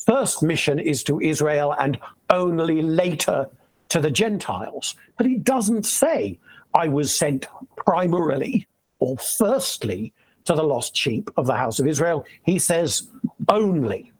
first 0.05 0.41
mission 0.41 0.79
is 0.79 1.03
to 1.03 1.19
Israel 1.19 1.75
and 1.77 1.97
only 2.29 2.81
later 2.81 3.49
to 3.89 3.99
the 3.99 4.11
Gentiles. 4.11 4.95
But 5.17 5.27
he 5.27 5.35
doesn't 5.35 5.85
say, 5.85 6.39
I 6.73 6.87
was 6.87 7.13
sent 7.13 7.47
primarily 7.75 8.67
or 8.99 9.17
firstly 9.17 10.13
to 10.45 10.55
the 10.55 10.63
lost 10.63 10.95
sheep 10.95 11.29
of 11.37 11.45
the 11.45 11.55
house 11.55 11.79
of 11.79 11.87
Israel. 11.87 12.25
He 12.43 12.57
says 12.57 13.07
only. 13.49 14.11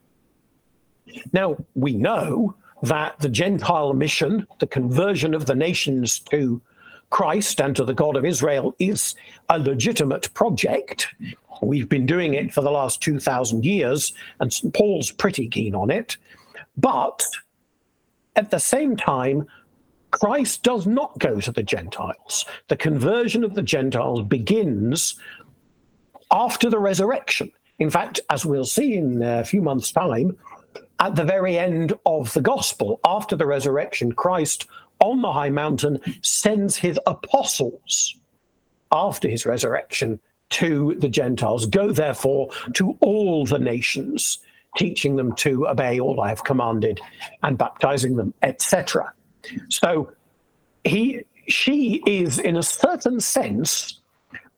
Now, 1.32 1.58
we 1.74 1.94
know 1.94 2.56
that 2.84 3.18
the 3.20 3.30
Gentile 3.30 3.94
mission, 3.94 4.46
the 4.60 4.68
conversion 4.68 5.34
of 5.34 5.46
the 5.46 5.56
nations 5.56 6.20
to 6.20 6.62
Christ 7.10 7.62
and 7.62 7.74
to 7.78 7.86
the 7.86 7.94
God 7.94 8.18
of 8.18 8.26
Israel, 8.26 8.76
is 8.78 9.16
a 9.50 9.58
legitimate 9.58 10.34
project. 10.34 11.08
We've 11.62 11.88
been 11.88 12.06
doing 12.06 12.34
it 12.34 12.54
for 12.54 12.62
the 12.62 12.72
last 12.72 13.02
2,000 13.02 13.64
years, 13.64 14.14
and 14.42 14.52
St. 14.52 14.74
Paul's 14.74 15.12
pretty 15.12 15.48
keen 15.48 15.76
on 15.76 15.90
it. 15.90 16.18
But 16.76 17.26
at 18.36 18.52
the 18.52 18.60
same 18.60 18.98
time, 18.98 19.48
Christ 20.12 20.64
does 20.64 20.86
not 20.86 21.18
go 21.20 21.40
to 21.40 21.52
the 21.54 21.64
Gentiles. 21.64 22.46
The 22.68 22.76
conversion 22.76 23.46
of 23.46 23.56
the 23.56 23.62
Gentiles 23.62 24.24
begins 24.24 25.16
after 26.32 26.70
the 26.70 26.80
resurrection. 26.80 27.50
In 27.80 27.90
fact, 27.90 28.20
as 28.30 28.46
we'll 28.46 28.66
see 28.66 28.96
in 28.96 29.24
a 29.24 29.46
few 29.46 29.62
months' 29.62 29.92
time, 29.92 30.38
at 31.00 31.16
the 31.16 31.24
very 31.24 31.58
end 31.58 31.94
of 32.06 32.34
the 32.34 32.42
gospel, 32.42 33.00
after 33.06 33.36
the 33.36 33.46
resurrection, 33.46 34.12
Christ 34.12 34.68
on 35.00 35.22
the 35.22 35.32
high 35.32 35.50
mountain 35.50 36.00
sends 36.22 36.78
his 36.78 37.00
apostles 37.06 38.16
after 38.92 39.28
his 39.28 39.46
resurrection 39.46 40.20
to 40.52 40.96
the 41.00 41.10
Gentiles. 41.10 41.66
Go 41.66 41.92
therefore 41.92 42.50
to 42.74 42.96
all 43.02 43.46
the 43.46 43.60
nations, 43.60 44.40
teaching 44.78 45.16
them 45.16 45.36
to 45.38 45.68
obey 45.68 46.00
all 46.00 46.22
I 46.22 46.30
have 46.30 46.44
commanded 46.44 47.02
and 47.42 47.58
baptizing 47.58 48.16
them, 48.16 48.34
etc. 48.44 49.12
So 49.70 50.12
he 50.84 51.24
she 51.48 52.02
is 52.06 52.40
in 52.40 52.56
a 52.56 52.64
certain 52.64 53.20
sense 53.20 54.00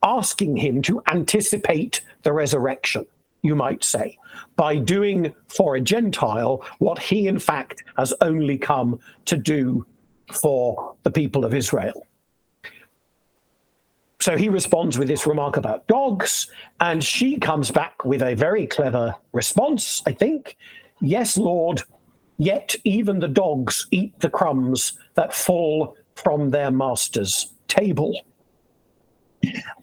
asking 0.03 0.57
him 0.57 0.81
to 0.83 1.01
anticipate 1.07 2.01
the 2.21 2.31
resurrection, 2.31 3.05
you 3.45 3.55
might 3.55 3.83
say, 3.83 4.17
by 4.55 4.75
doing 4.77 5.33
for 5.47 5.75
a 5.75 5.81
Gentile 5.81 6.65
what 6.79 6.99
he 6.99 7.27
in 7.27 7.39
fact 7.39 7.83
has 7.97 8.13
only 8.21 8.57
come 8.57 8.99
to 9.25 9.37
do 9.37 9.85
for 10.33 10.95
the 11.03 11.11
people 11.11 11.45
of 11.45 11.53
Israel. 11.53 12.07
So 14.19 14.35
he 14.37 14.49
responds 14.49 14.97
with 14.97 15.07
this 15.07 15.27
remark 15.27 15.55
about 15.55 15.85
dogs, 15.87 16.47
and 16.79 17.03
she 17.03 17.37
comes 17.37 17.69
back 17.69 18.03
with 18.03 18.23
a 18.23 18.33
very 18.33 18.65
clever 18.65 19.13
response, 19.33 20.01
I 20.07 20.13
think. 20.13 20.57
Yes, 20.99 21.37
Lord, 21.37 21.83
yet 22.37 22.75
even 22.83 23.19
the 23.19 23.27
dogs 23.27 23.85
eat 23.91 24.19
the 24.19 24.29
crumbs 24.29 24.97
that 25.13 25.33
fall 25.33 25.95
from 26.15 26.49
their 26.49 26.71
master's 26.71 27.53
table. 27.67 28.19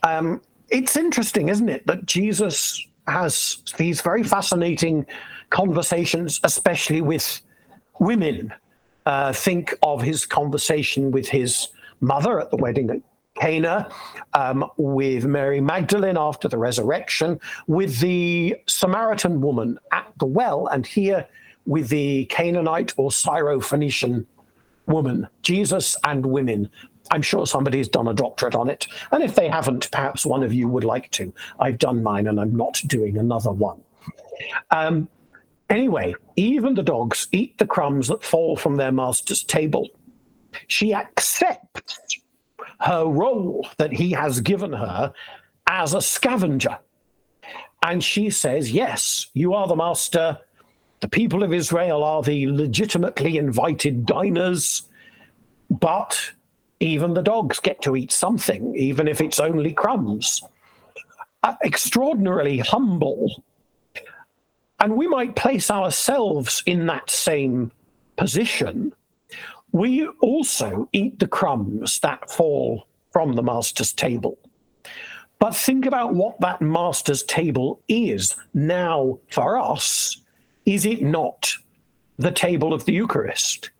Um, 0.03 0.40
it's 0.70 0.96
interesting, 0.96 1.48
isn't 1.48 1.68
it, 1.68 1.87
that 1.87 2.07
Jesus 2.07 2.85
has 3.06 3.62
these 3.76 4.00
very 4.00 4.22
fascinating 4.22 5.06
conversations, 5.50 6.40
especially 6.44 7.00
with 7.00 7.40
women. 7.98 8.52
Uh, 9.04 9.32
think 9.32 9.74
of 9.82 10.00
his 10.00 10.24
conversation 10.24 11.10
with 11.10 11.28
his 11.28 11.68
mother 12.00 12.40
at 12.40 12.50
the 12.50 12.56
wedding 12.56 12.88
at 12.90 13.00
Cana, 13.34 13.90
um, 14.34 14.64
with 14.76 15.24
Mary 15.24 15.60
Magdalene 15.60 16.16
after 16.16 16.48
the 16.48 16.58
resurrection, 16.58 17.40
with 17.66 17.98
the 17.98 18.56
Samaritan 18.68 19.40
woman 19.40 19.78
at 19.90 20.06
the 20.18 20.26
well, 20.26 20.66
and 20.68 20.86
here 20.86 21.26
with 21.66 21.88
the 21.88 22.26
Canaanite 22.26 22.92
or 22.96 23.10
Syro-Phoenician 23.10 24.26
woman, 24.86 25.28
Jesus 25.42 25.96
and 26.04 26.26
women. 26.26 26.70
I'm 27.12 27.20
sure 27.20 27.46
somebody's 27.46 27.88
done 27.88 28.09
a 28.09 28.14
doctorate 28.14 28.55
on 28.55 28.70
it. 28.70 28.87
And 29.11 29.22
if 29.22 29.35
they 29.35 29.46
haven't, 29.46 29.90
perhaps 29.90 30.25
one 30.25 30.42
of 30.42 30.55
you 30.55 30.66
would 30.66 30.83
like 30.83 31.11
to. 31.12 31.33
I've 31.61 31.77
done 31.77 32.03
mine 32.03 32.27
and 32.27 32.40
I'm 32.40 32.57
not 32.57 32.81
doing 32.87 33.18
another 33.18 33.53
one. 33.53 33.83
Um, 34.70 35.11
anyway, 35.68 36.14
even 36.37 36.75
the 36.75 36.83
dogs 36.83 37.29
eat 37.31 37.59
the 37.59 37.66
crumbs 37.66 38.09
that 38.09 38.25
fall 38.25 38.57
from 38.57 38.77
their 38.77 38.92
master's 38.92 39.44
table. 39.44 39.90
She 40.68 40.94
accepts 40.94 41.98
her 42.81 43.05
role 43.05 43.68
that 43.77 43.92
he 43.92 44.12
has 44.12 44.40
given 44.40 44.72
her 44.72 45.12
as 45.66 45.92
a 45.92 46.01
scavenger. 46.01 46.79
And 47.83 48.03
she 48.03 48.31
says, 48.31 48.72
Yes, 48.72 49.27
you 49.35 49.53
are 49.53 49.68
the 49.68 49.77
master. 49.77 50.38
The 51.01 51.09
people 51.09 51.42
of 51.42 51.53
Israel 51.53 52.05
are 52.05 52.22
the 52.22 52.46
legitimately 52.46 53.37
invited 53.37 54.07
diners, 54.07 54.85
but 55.68 56.33
even 56.82 57.14
the 57.14 57.22
dogs 57.22 57.60
get 57.60 57.80
to 57.82 57.96
eat 57.96 58.12
something, 58.12 58.74
even 58.74 59.08
if 59.08 59.20
it's 59.20 59.40
only 59.40 59.72
crumbs. 59.72 60.42
Uh, 61.42 61.54
extraordinarily 61.64 62.58
humble. 62.58 63.42
And 64.80 64.96
we 64.96 65.06
might 65.08 65.36
place 65.36 65.70
ourselves 65.70 66.62
in 66.66 66.86
that 66.86 67.08
same 67.08 67.72
position 68.16 68.92
we 69.72 70.06
also 70.20 70.88
eat 70.92 71.18
the 71.18 71.26
crumbs 71.26 71.98
that 72.00 72.30
fall 72.30 72.86
from 73.10 73.32
the 73.32 73.42
master's 73.42 73.92
table. 73.92 74.38
But 75.38 75.56
think 75.56 75.86
about 75.86 76.14
what 76.14 76.38
that 76.40 76.60
master's 76.60 77.22
table 77.24 77.80
is 77.88 78.36
now 78.54 79.18
for 79.30 79.58
us. 79.58 80.20
Is 80.66 80.86
it 80.86 81.02
not 81.02 81.54
the 82.18 82.30
table 82.30 82.72
of 82.72 82.84
the 82.84 82.92
Eucharist? 82.92 83.70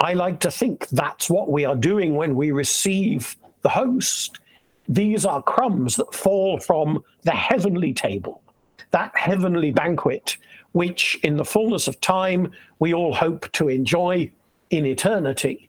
I 0.00 0.14
like 0.14 0.40
to 0.40 0.50
think 0.50 0.88
that's 0.88 1.28
what 1.28 1.50
we 1.50 1.64
are 1.64 1.74
doing 1.74 2.14
when 2.14 2.36
we 2.36 2.52
receive 2.52 3.36
the 3.62 3.68
host. 3.68 4.38
These 4.88 5.26
are 5.26 5.42
crumbs 5.42 5.96
that 5.96 6.14
fall 6.14 6.58
from 6.60 7.02
the 7.22 7.32
heavenly 7.32 7.92
table, 7.92 8.42
that 8.92 9.16
heavenly 9.16 9.72
banquet, 9.72 10.36
which 10.72 11.18
in 11.24 11.36
the 11.36 11.44
fullness 11.44 11.88
of 11.88 12.00
time 12.00 12.52
we 12.78 12.94
all 12.94 13.12
hope 13.12 13.50
to 13.52 13.68
enjoy 13.68 14.30
in 14.70 14.86
eternity. 14.86 15.68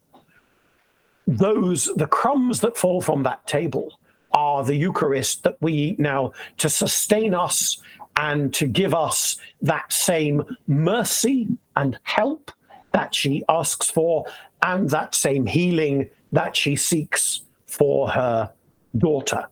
Those, 1.25 1.89
the 1.95 2.07
crumbs 2.07 2.59
that 2.61 2.77
fall 2.77 3.01
from 3.01 3.23
that 3.23 3.45
table, 3.47 3.99
are 4.31 4.63
the 4.63 4.75
Eucharist 4.75 5.43
that 5.43 5.57
we 5.59 5.73
eat 5.73 5.99
now 5.99 6.31
to 6.57 6.69
sustain 6.69 7.33
us 7.33 7.81
and 8.15 8.53
to 8.53 8.67
give 8.67 8.93
us 8.93 9.37
that 9.61 9.91
same 9.91 10.43
mercy 10.67 11.47
and 11.75 11.97
help 12.03 12.51
that 12.91 13.13
she 13.13 13.43
asks 13.49 13.89
for, 13.89 14.25
and 14.63 14.89
that 14.89 15.15
same 15.15 15.45
healing 15.45 16.09
that 16.31 16.55
she 16.55 16.75
seeks 16.75 17.41
for 17.65 18.09
her 18.09 18.51
daughter. 18.97 19.47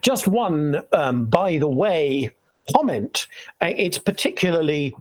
Just 0.00 0.26
one, 0.26 0.82
um, 0.92 1.26
by 1.26 1.58
the 1.58 1.68
way, 1.68 2.30
comment. 2.74 3.26
Uh, 3.60 3.72
it's 3.76 3.98
particularly 3.98 4.96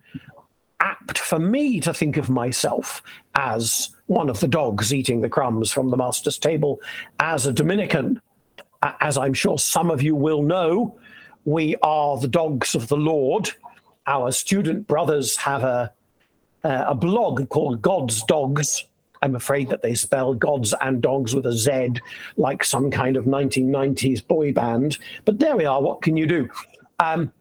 apt 0.81 1.17
for 1.17 1.39
me 1.39 1.79
to 1.79 1.93
think 1.93 2.17
of 2.17 2.29
myself 2.29 3.01
as 3.35 3.89
one 4.07 4.29
of 4.29 4.39
the 4.39 4.47
dogs 4.47 4.93
eating 4.93 5.21
the 5.21 5.29
crumbs 5.29 5.71
from 5.71 5.89
the 5.89 5.97
master's 5.97 6.37
table. 6.37 6.79
As 7.19 7.45
a 7.45 7.53
Dominican, 7.53 8.21
as 8.99 9.17
I'm 9.17 9.33
sure 9.33 9.57
some 9.57 9.89
of 9.89 10.01
you 10.01 10.15
will 10.15 10.43
know, 10.43 10.99
we 11.45 11.75
are 11.81 12.17
the 12.17 12.27
dogs 12.27 12.75
of 12.75 12.87
the 12.87 12.97
Lord. 12.97 13.49
Our 14.05 14.31
student 14.31 14.87
brothers 14.87 15.37
have 15.37 15.63
a, 15.63 15.91
a 16.65 16.95
blog 16.95 17.49
called 17.49 17.81
God's 17.81 18.23
Dogs. 18.23 18.85
I'm 19.21 19.35
afraid 19.35 19.69
that 19.69 19.81
they 19.81 19.95
spell 19.95 20.33
gods 20.33 20.73
and 20.81 21.01
dogs 21.01 21.33
with 21.33 21.45
a 21.45 21.53
Z, 21.53 22.01
like 22.37 22.63
some 22.63 22.91
kind 22.91 23.17
of 23.17 23.25
1990s 23.25 24.25
boy 24.27 24.53
band. 24.53 24.97
But 25.25 25.39
there 25.39 25.55
we 25.55 25.65
are. 25.65 25.81
What 25.81 26.01
can 26.01 26.17
you 26.17 26.27
do? 26.27 26.49
Um, 26.99 27.31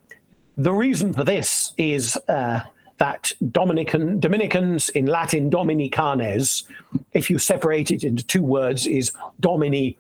the 0.57 0.73
reason 0.73 1.13
for 1.13 1.25
this 1.25 1.73
is 1.77 2.17
uh, 2.29 2.61
that 2.99 3.33
Dominican 3.51 4.21
Dominicans 4.21 4.89
in 4.91 5.07
Latin 5.07 5.51
Dominicanes, 5.51 6.65
if 7.13 7.29
you 7.29 7.39
separate 7.39 7.91
it 7.91 8.05
into 8.05 8.25
two 8.25 8.43
words, 8.43 8.87
is 8.87 9.13
Domini 9.41 9.99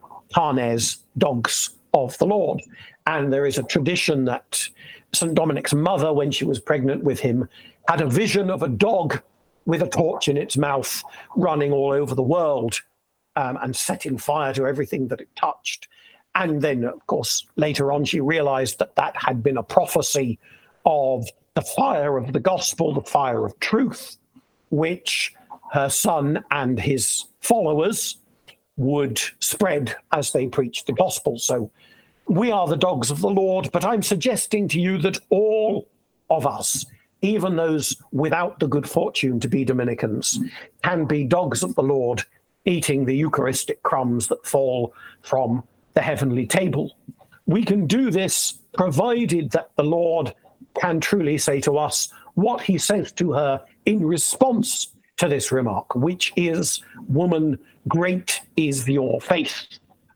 dogs 1.18 1.70
of 1.92 2.18
the 2.18 2.26
Lord. 2.26 2.60
And 3.06 3.32
there 3.32 3.46
is 3.46 3.58
a 3.58 3.62
tradition 3.62 4.24
that 4.24 4.68
St. 5.12 5.34
Dominic's 5.34 5.74
mother, 5.74 6.12
when 6.12 6.30
she 6.30 6.44
was 6.44 6.58
pregnant 6.58 7.04
with 7.04 7.20
him, 7.20 7.48
had 7.88 8.00
a 8.00 8.08
vision 8.08 8.50
of 8.50 8.62
a 8.62 8.68
dog 8.68 9.22
with 9.66 9.82
a 9.82 9.88
torch 9.88 10.28
in 10.28 10.36
its 10.36 10.56
mouth 10.56 11.02
running 11.36 11.72
all 11.72 11.92
over 11.92 12.14
the 12.14 12.22
world 12.22 12.80
um, 13.36 13.58
and 13.62 13.74
setting 13.74 14.18
fire 14.18 14.52
to 14.54 14.66
everything 14.66 15.08
that 15.08 15.20
it 15.20 15.28
touched. 15.36 15.88
And 16.34 16.60
then, 16.60 16.84
of 16.84 17.06
course, 17.06 17.46
later 17.56 17.92
on, 17.92 18.04
she 18.04 18.20
realized 18.20 18.78
that 18.78 18.96
that 18.96 19.14
had 19.16 19.42
been 19.42 19.56
a 19.56 19.62
prophecy 19.62 20.38
of 20.84 21.26
the 21.54 21.62
fire 21.62 22.16
of 22.16 22.32
the 22.32 22.40
gospel, 22.40 22.92
the 22.92 23.02
fire 23.02 23.44
of 23.44 23.58
truth, 23.60 24.16
which 24.70 25.32
her 25.72 25.88
son 25.88 26.44
and 26.50 26.78
his 26.78 27.26
followers 27.40 28.18
would 28.76 29.20
spread 29.38 29.94
as 30.12 30.32
they 30.32 30.46
preached 30.46 30.86
the 30.86 30.92
gospel. 30.92 31.38
So 31.38 31.70
we 32.26 32.50
are 32.50 32.66
the 32.66 32.76
dogs 32.76 33.10
of 33.10 33.20
the 33.20 33.30
Lord, 33.30 33.70
but 33.72 33.84
I'm 33.84 34.02
suggesting 34.02 34.66
to 34.68 34.80
you 34.80 34.98
that 34.98 35.18
all 35.30 35.88
of 36.30 36.46
us, 36.46 36.84
even 37.24 37.56
those 37.56 37.96
without 38.12 38.60
the 38.60 38.66
good 38.66 38.88
fortune 38.88 39.40
to 39.40 39.48
be 39.48 39.64
Dominicans, 39.64 40.38
can 40.82 41.06
be 41.06 41.24
dogs 41.24 41.62
of 41.62 41.74
the 41.74 41.82
Lord, 41.82 42.22
eating 42.66 43.04
the 43.04 43.16
Eucharistic 43.16 43.82
crumbs 43.82 44.28
that 44.28 44.46
fall 44.46 44.94
from 45.22 45.64
the 45.94 46.02
heavenly 46.02 46.46
table. 46.46 46.96
We 47.46 47.64
can 47.64 47.86
do 47.86 48.10
this 48.10 48.58
provided 48.74 49.50
that 49.52 49.70
the 49.76 49.84
Lord 49.84 50.34
can 50.78 51.00
truly 51.00 51.38
say 51.38 51.60
to 51.62 51.78
us 51.78 52.12
what 52.34 52.60
he 52.60 52.76
says 52.76 53.10
to 53.12 53.32
her 53.32 53.64
in 53.86 54.04
response 54.04 54.88
to 55.16 55.26
this 55.28 55.50
remark, 55.50 55.94
which 55.94 56.30
is, 56.36 56.82
Woman, 57.08 57.58
great 57.88 58.42
is 58.56 58.86
your 58.86 59.18
faith. 59.20 59.64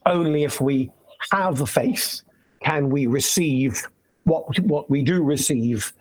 Only 0.05 0.45
if 0.45 0.61
we 0.61 0.91
have 1.33 1.71
faith 1.71 2.21
can 2.63 2.91
we 2.91 3.07
receive 3.07 3.89
what, 4.25 4.59
what 4.61 4.91
we 4.91 5.03
do 5.03 5.23
receive 5.23 5.93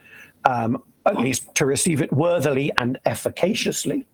um, 0.45 0.81
at 1.07 1.17
least 1.17 1.55
to 1.55 1.65
receive 1.65 2.01
it 2.01 2.11
worthily 2.11 2.71
and 2.77 2.99
efficaciously. 3.05 4.05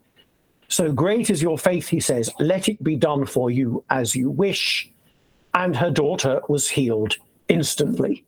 So 0.68 0.92
great 0.92 1.30
is 1.30 1.42
your 1.42 1.58
faith, 1.58 1.88
he 1.88 2.00
says, 2.00 2.32
let 2.40 2.70
it 2.70 2.82
be 2.84 2.96
done 2.96 3.26
for 3.26 3.52
you 3.52 3.84
as 3.90 4.16
you 4.16 4.30
wish. 4.30 4.90
And 5.54 5.76
her 5.76 5.92
daughter 5.92 6.42
was 6.48 6.70
healed 6.70 7.18
instantly. 7.48 8.26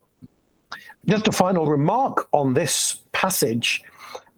Just 1.07 1.27
a 1.27 1.31
final 1.31 1.65
remark 1.65 2.27
on 2.33 2.53
this 2.53 2.99
passage. 3.11 3.81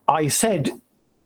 I 0.07 0.27
said 0.27 0.69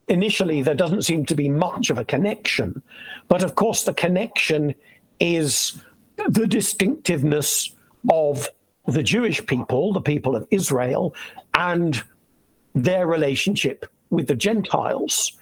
initially 0.07 0.61
there 0.61 0.75
doesn't 0.75 1.03
seem 1.03 1.25
to 1.25 1.35
be 1.35 1.49
much 1.49 1.89
of 1.89 1.97
a 1.97 2.05
connection, 2.05 2.81
but 3.27 3.43
of 3.43 3.55
course, 3.55 3.83
the 3.83 3.93
connection 3.93 4.73
is 5.19 5.79
the 6.27 6.47
distinctiveness 6.47 7.71
of 8.11 8.49
the 8.87 9.03
Jewish 9.03 9.45
people, 9.45 9.93
the 9.93 10.01
people 10.01 10.35
of 10.35 10.47
Israel, 10.51 11.15
and 11.53 12.03
their 12.75 13.07
relationship 13.07 13.86
with 14.10 14.27
the 14.27 14.36
Gentiles. 14.36 15.34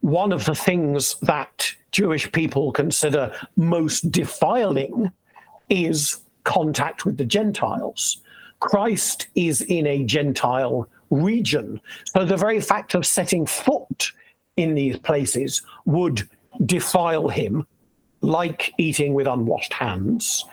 One 0.00 0.32
of 0.32 0.44
the 0.44 0.54
things 0.54 1.16
that 1.22 1.72
Jewish 1.92 2.30
people 2.32 2.72
consider 2.72 3.34
most 3.56 4.10
defiling 4.10 5.10
is 5.68 6.20
contact 6.44 7.04
with 7.04 7.16
the 7.16 7.24
Gentiles. 7.24 8.18
Christ 8.60 9.28
is 9.34 9.62
in 9.62 9.86
a 9.86 10.04
Gentile 10.04 10.88
region. 11.10 11.80
So 12.12 12.24
the 12.24 12.36
very 12.36 12.60
fact 12.60 12.94
of 12.94 13.06
setting 13.06 13.46
foot 13.46 14.12
in 14.56 14.74
these 14.74 14.98
places 14.98 15.62
would 15.86 16.28
defile 16.66 17.28
him, 17.28 17.66
like 18.20 18.72
eating 18.78 19.14
with 19.14 19.26
unwashed 19.26 19.72
hands. 19.72 20.44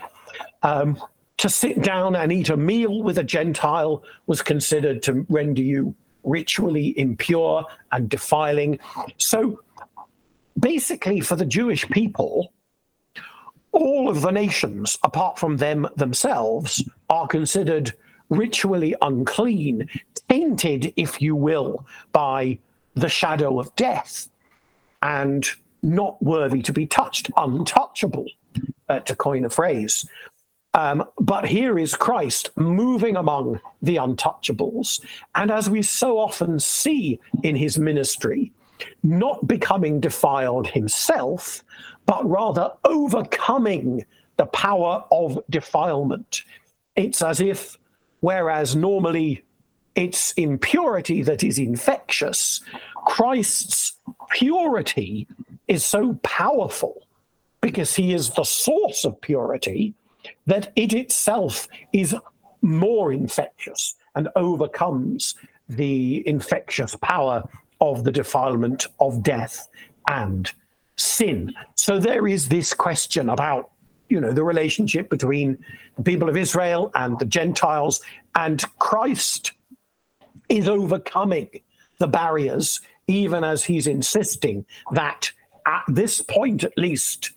Um, 0.63 1.01
to 1.37 1.49
sit 1.49 1.83
down 1.83 2.15
and 2.15 2.31
eat 2.31 2.49
a 2.49 2.57
meal 2.57 3.03
with 3.03 3.19
a 3.19 3.23
Gentile 3.23 4.03
was 4.25 4.41
considered 4.41 5.03
to 5.03 5.25
render 5.29 5.61
you 5.61 5.93
ritually 6.23 6.97
impure 6.97 7.65
and 7.91 8.09
defiling. 8.09 8.79
So 9.17 9.61
basically, 10.59 11.21
for 11.21 11.35
the 11.35 11.45
Jewish 11.45 11.87
people, 11.89 12.53
all 13.71 14.09
of 14.09 14.21
the 14.21 14.31
nations, 14.31 14.97
apart 15.03 15.37
from 15.37 15.57
them 15.57 15.87
themselves, 15.95 16.83
are 17.09 17.27
considered 17.27 17.93
ritually 18.29 18.95
unclean, 19.01 19.87
tainted, 20.29 20.93
if 20.95 21.21
you 21.21 21.35
will, 21.35 21.85
by 22.11 22.57
the 22.95 23.09
shadow 23.09 23.59
of 23.59 23.73
death, 23.75 24.29
and 25.01 25.47
not 25.83 26.21
worthy 26.21 26.61
to 26.63 26.73
be 26.73 26.85
touched, 26.87 27.29
untouchable, 27.37 28.25
uh, 28.89 28.99
to 29.01 29.15
coin 29.15 29.45
a 29.45 29.49
phrase. 29.49 30.07
Um, 30.77 31.05
but 31.19 31.47
here 31.47 31.79
is 31.79 31.95
Christ 31.95 32.51
moving 32.55 33.15
among 33.15 33.59
the 33.81 33.95
untouchables. 33.95 35.03
And 35.33 35.49
as 35.49 35.71
we 35.71 35.81
so 35.81 36.19
often 36.19 36.59
see 36.59 37.19
in 37.41 37.55
his 37.55 37.79
ministry, 37.79 38.51
not 39.01 39.47
becoming 39.47 39.99
defiled 39.99 40.67
himself, 40.67 41.63
but 42.05 42.23
rather 42.29 42.71
overcoming 42.85 44.05
the 44.37 44.45
power 44.45 45.03
of 45.11 45.39
defilement. 45.49 46.43
It's 46.95 47.23
as 47.23 47.41
if, 47.41 47.79
whereas 48.19 48.75
normally 48.75 49.43
it's 49.95 50.31
impurity 50.33 51.23
that 51.23 51.43
is 51.43 51.57
infectious, 51.57 52.61
Christ's 53.07 53.93
purity 54.29 55.27
is 55.67 55.83
so 55.83 56.19
powerful 56.21 57.07
because 57.61 57.95
he 57.95 58.13
is 58.13 58.29
the 58.29 58.43
source 58.43 59.05
of 59.05 59.19
purity 59.21 59.95
that 60.45 60.71
it 60.75 60.93
itself 60.93 61.67
is 61.93 62.15
more 62.61 63.11
infectious 63.13 63.95
and 64.15 64.29
overcomes 64.35 65.35
the 65.69 66.27
infectious 66.27 66.95
power 66.95 67.43
of 67.81 68.03
the 68.03 68.11
defilement 68.11 68.87
of 68.99 69.21
death 69.21 69.67
and 70.09 70.51
sin. 70.95 71.53
So 71.75 71.99
there 71.99 72.27
is 72.27 72.49
this 72.49 72.73
question 72.73 73.29
about, 73.29 73.71
you 74.09 74.19
know, 74.19 74.31
the 74.31 74.43
relationship 74.43 75.09
between 75.09 75.57
the 75.97 76.03
people 76.03 76.29
of 76.29 76.37
Israel 76.37 76.91
and 76.95 77.19
the 77.19 77.25
Gentiles, 77.25 78.01
and 78.35 78.63
Christ 78.79 79.51
is 80.49 80.67
overcoming 80.67 81.49
the 81.99 82.07
barriers, 82.07 82.81
even 83.07 83.43
as 83.43 83.63
he's 83.63 83.87
insisting 83.87 84.65
that 84.93 85.31
at 85.65 85.83
this 85.87 86.21
point, 86.21 86.63
at 86.63 86.77
least, 86.77 87.31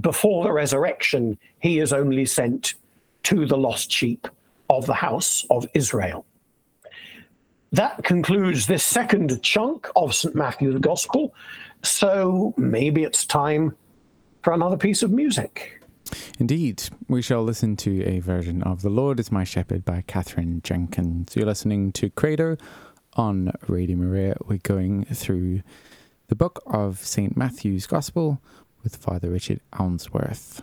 before 0.00 0.44
the 0.44 0.52
resurrection, 0.52 1.38
he 1.64 1.78
is 1.78 1.94
only 1.94 2.26
sent 2.26 2.74
to 3.22 3.46
the 3.46 3.56
lost 3.56 3.90
sheep 3.90 4.28
of 4.68 4.84
the 4.84 4.92
house 4.92 5.46
of 5.48 5.66
Israel. 5.72 6.26
That 7.72 8.04
concludes 8.04 8.66
this 8.66 8.84
second 8.84 9.42
chunk 9.42 9.88
of 9.96 10.14
St. 10.14 10.34
Matthew's 10.34 10.78
Gospel. 10.78 11.34
So 11.82 12.52
maybe 12.58 13.02
it's 13.02 13.24
time 13.24 13.74
for 14.42 14.52
another 14.52 14.76
piece 14.76 15.02
of 15.02 15.10
music. 15.10 15.80
Indeed, 16.38 16.82
we 17.08 17.22
shall 17.22 17.42
listen 17.42 17.76
to 17.76 18.04
a 18.04 18.18
version 18.18 18.62
of 18.62 18.82
The 18.82 18.90
Lord 18.90 19.18
is 19.18 19.32
My 19.32 19.44
Shepherd 19.44 19.86
by 19.86 20.04
Katherine 20.06 20.60
Jenkins. 20.62 21.34
You're 21.34 21.46
listening 21.46 21.92
to 21.92 22.10
Credo 22.10 22.58
on 23.14 23.52
Radio 23.68 23.96
Maria. 23.96 24.36
We're 24.46 24.58
going 24.58 25.06
through 25.06 25.62
the 26.26 26.36
book 26.36 26.62
of 26.66 26.98
St. 26.98 27.38
Matthew's 27.38 27.86
Gospel 27.86 28.38
with 28.82 28.96
Father 28.96 29.30
Richard 29.30 29.60
Ounsworth. 29.72 30.60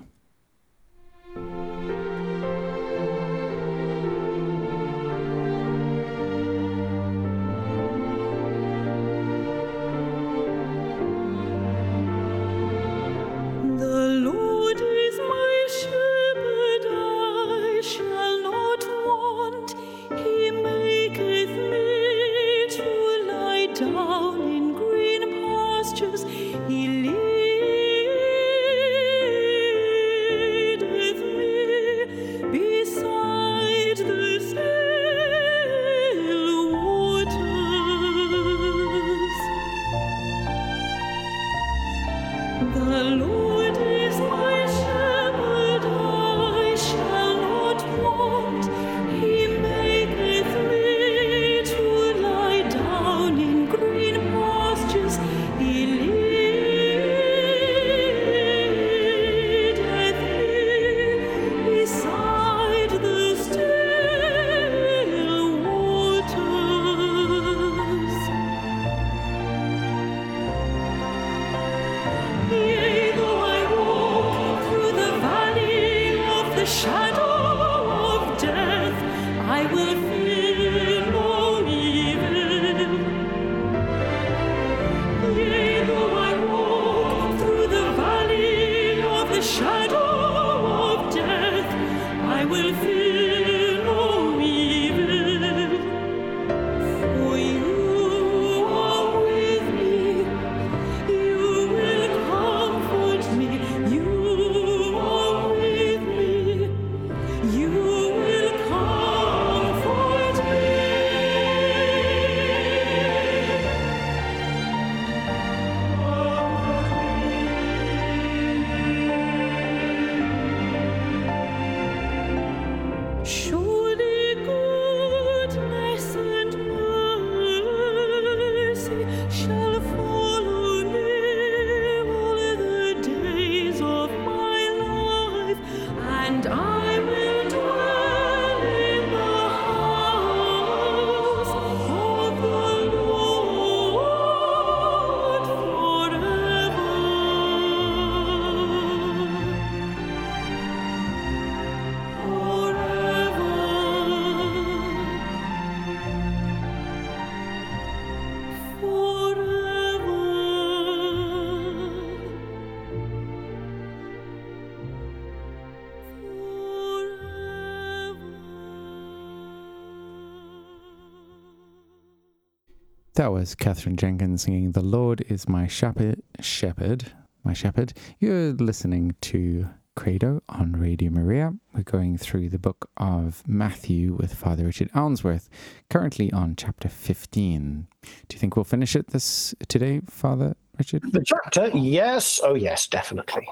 That 173.22 173.32
was 173.32 173.54
Katherine 173.54 173.98
Jenkins 173.98 174.42
singing 174.42 174.72
"The 174.72 174.82
Lord 174.82 175.24
is 175.30 175.48
my 175.48 175.68
shepherd." 175.68 176.24
Shepherd, 176.40 177.12
my 177.44 177.54
shepherd. 177.54 177.94
You're 178.18 178.54
listening 178.54 179.16
to 179.22 179.68
Credo 179.96 180.42
on 180.50 180.72
Radio 180.72 181.12
Maria. 181.12 181.54
We're 181.72 181.84
going 181.84 182.18
through 182.18 182.50
the 182.50 182.58
book 182.58 182.90
of 182.98 183.44
Matthew 183.46 184.16
with 184.16 184.34
Father 184.34 184.66
Richard 184.66 184.90
Ounsworth, 184.96 185.50
currently 185.88 186.32
on 186.34 186.56
chapter 186.56 186.90
15. 186.90 187.86
Do 188.02 188.34
you 188.34 188.40
think 188.40 188.56
we'll 188.56 188.64
finish 188.64 188.96
it 188.96 189.12
this 189.12 189.54
today, 189.68 190.02
Father 190.08 190.56
Richard? 190.80 191.04
The 191.12 191.24
chapter, 191.24 191.70
yes. 191.78 192.40
Oh, 192.44 192.56
yes, 192.56 192.88
definitely. 192.88 193.48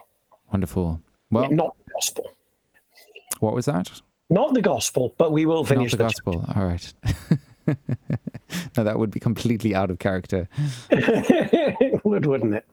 Wonderful. 0.52 1.00
Well, 1.30 1.52
not 1.52 1.78
the 1.86 1.92
gospel. 1.94 2.32
What 3.40 3.54
was 3.54 3.66
that? 3.66 4.02
Not 4.32 4.56
the 4.56 4.64
gospel, 4.64 5.14
but 5.20 5.32
we 5.32 5.46
will 5.46 5.64
finish 5.64 5.94
not 5.94 5.98
the, 5.98 5.98
the 5.98 6.04
gospel. 6.06 6.44
Chapter. 6.48 6.60
All 6.60 6.66
right. 6.66 6.94
now 8.78 8.84
that 8.84 8.98
would 8.98 9.12
be 9.12 9.20
completely 9.20 9.76
out 9.76 9.92
of 9.92 10.00
character. 10.00 10.48
would, 12.04 12.26
wouldn't 12.26 12.56
it? 12.56 12.66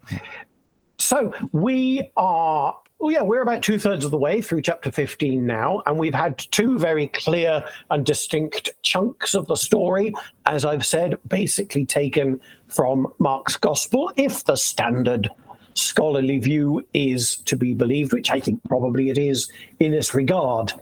So 0.99 1.33
we 1.53 2.11
are 2.17 2.77
well, 2.99 3.13
yeah, 3.13 3.23
we're 3.23 3.43
about 3.43 3.63
two 3.63 3.79
thirds 3.79 4.07
of 4.07 4.11
the 4.11 4.17
way 4.17 4.41
through 4.41 4.63
chapter 4.63 4.91
15 4.91 5.45
now, 5.45 5.83
and 5.85 5.99
we've 5.99 6.15
had 6.15 6.39
two 6.39 6.79
very 6.79 7.09
clear 7.09 7.63
and 7.91 8.07
distinct 8.07 8.71
chunks 8.83 9.35
of 9.35 9.47
the 9.49 9.55
story, 9.55 10.15
as 10.47 10.65
I've 10.65 10.87
said, 10.87 11.19
basically 11.29 11.85
taken 11.85 12.41
from 12.69 13.13
Mark's 13.19 13.59
gospel, 13.59 14.11
if 14.17 14.45
the 14.45 14.57
standard 14.57 15.29
scholarly 15.75 16.39
view 16.39 16.87
is 16.95 17.37
to 17.37 17.55
be 17.55 17.75
believed, 17.75 18.15
which 18.15 18.31
I 18.31 18.41
think 18.41 18.61
probably 18.67 19.11
it 19.11 19.19
is 19.19 19.51
in 19.79 19.93
this 19.93 20.15
regard. 20.15 20.73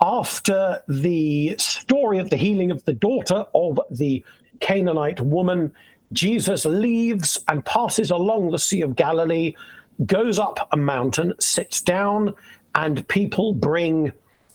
After 0.00 0.82
the 0.88 1.56
story 1.58 2.18
of 2.18 2.30
the 2.30 2.36
healing 2.36 2.70
of 2.70 2.84
the 2.84 2.92
daughter 2.92 3.44
of 3.54 3.80
the 3.90 4.24
Canaanite 4.60 5.20
woman, 5.20 5.72
Jesus 6.12 6.64
leaves 6.64 7.38
and 7.48 7.64
passes 7.64 8.10
along 8.10 8.50
the 8.50 8.58
Sea 8.58 8.82
of 8.82 8.96
Galilee 8.96 9.54
goes 10.06 10.38
up 10.38 10.68
a 10.72 10.76
mountain, 10.76 11.34
sits 11.38 11.80
down, 11.80 12.34
and 12.74 13.06
people 13.08 13.52
bring 13.52 14.12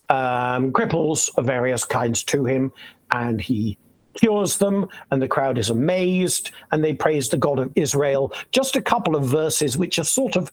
um, 0.10 0.72
cripples 0.72 1.30
of 1.38 1.46
various 1.46 1.86
kinds 1.86 2.24
to 2.26 2.46
him, 2.46 2.72
and 3.12 3.40
he 3.42 3.78
cures 4.16 4.58
them, 4.58 4.88
and 5.12 5.22
the 5.22 5.28
crowd 5.28 5.58
is 5.58 5.70
amazed, 5.70 6.52
and 6.72 6.84
they 6.84 6.94
praise 6.94 7.30
the 7.30 7.38
God 7.38 7.60
of 7.60 7.72
Israel. 7.76 8.34
Just 8.52 8.76
a 8.76 8.82
couple 8.82 9.16
of 9.16 9.26
verses 9.26 9.78
which 9.78 10.00
are 10.00 10.04
sort 10.04 10.36
of, 10.36 10.52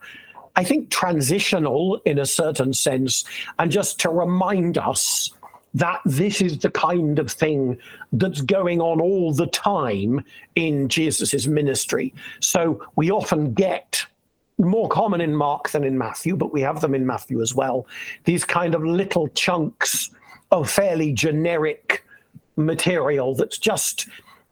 I 0.57 0.65
think, 0.65 0.91
transitional 0.91 2.01
in 2.05 2.19
a 2.19 2.27
certain 2.27 2.73
sense, 2.73 3.25
and 3.59 3.71
just 3.71 3.99
to 4.01 4.11
remind 4.11 4.79
us 4.79 5.31
that 5.75 6.01
this 6.05 6.43
is 6.43 6.59
the 6.59 6.71
kind 6.71 7.19
of 7.19 7.33
thing 7.33 7.79
that's 8.13 8.43
going 8.43 8.81
on 8.81 9.01
all 9.01 9.33
the 9.33 9.47
time 9.47 10.23
in 10.55 10.89
Jesus's 10.89 11.49
ministry. 11.49 12.13
So 12.41 12.87
we 12.97 13.11
often 13.11 13.55
get 13.55 14.05
more 14.59 14.89
common 14.89 15.23
in 15.23 15.35
Mark 15.35 15.71
than 15.71 15.83
in 15.85 15.97
Matthew, 15.97 16.37
but 16.37 16.53
we 16.53 16.61
have 16.61 16.83
them 16.83 16.95
in 16.95 17.07
Matthew 17.07 17.41
as 17.41 17.55
well. 17.55 17.87
These 18.25 18.45
kind 18.45 18.75
of 18.75 18.85
little 18.85 19.29
chunks 19.29 20.11
of 20.51 20.71
fairly 20.71 21.13
generic 21.15 22.05
material 22.57 23.35
that's 23.35 23.57
just, 23.57 24.09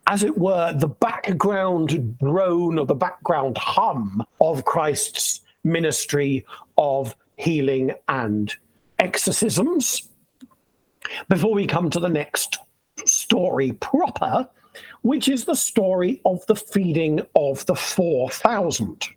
as 0.07 0.25
it 0.25 0.39
were, 0.39 0.73
the 0.73 0.89
background 0.89 2.19
drone 2.19 2.79
or 2.79 2.87
the 2.87 2.95
background 2.95 3.59
hum 3.59 4.25
of 4.41 4.65
Christ's 4.65 5.43
ministry 5.65 6.45
of 6.79 7.17
healing 7.37 7.93
and 8.09 8.55
exorcisms. 8.99 10.09
Before 11.29 11.55
we 11.55 11.67
come 11.67 11.91
to 11.91 12.01
the 12.01 12.09
next 12.09 12.59
story 13.07 13.73
proper, 13.73 14.49
which 15.03 15.29
is 15.29 15.45
the 15.45 15.55
story 15.55 16.21
of 16.25 16.45
the 16.47 16.57
feeding 16.57 17.21
of 17.35 17.65
the 17.67 17.75
4,000. 17.75 19.09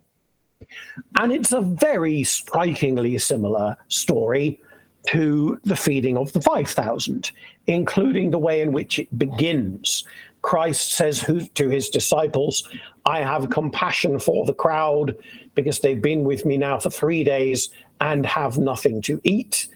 And 1.20 1.32
it's 1.32 1.52
a 1.52 1.62
very 1.62 2.24
strikingly 2.24 3.18
similar 3.18 3.78
story 3.90 4.62
to 5.08 5.60
the 5.66 5.76
feeding 5.76 6.18
of 6.18 6.32
the 6.32 6.42
5,000, 6.42 7.32
including 7.68 8.32
the 8.32 8.40
way 8.40 8.62
in 8.62 8.72
which 8.72 9.00
it 9.00 9.18
begins. 9.18 10.06
Christ 10.44 10.92
says 10.92 11.26
to 11.56 11.70
his 11.70 11.90
disciples, 11.90 12.70
I 13.06 13.20
have 13.20 13.50
compassion 13.50 14.20
for 14.20 14.46
the 14.46 14.54
crowd 14.54 15.18
because 15.56 15.80
they've 15.80 16.02
been 16.02 16.24
with 16.24 16.46
me 16.46 16.58
now 16.58 16.80
for 16.80 16.92
three 16.92 17.24
days 17.24 17.70
and 18.00 18.26
have 18.26 18.58
nothing 18.58 19.02
to 19.04 19.20
eat. 19.24 19.68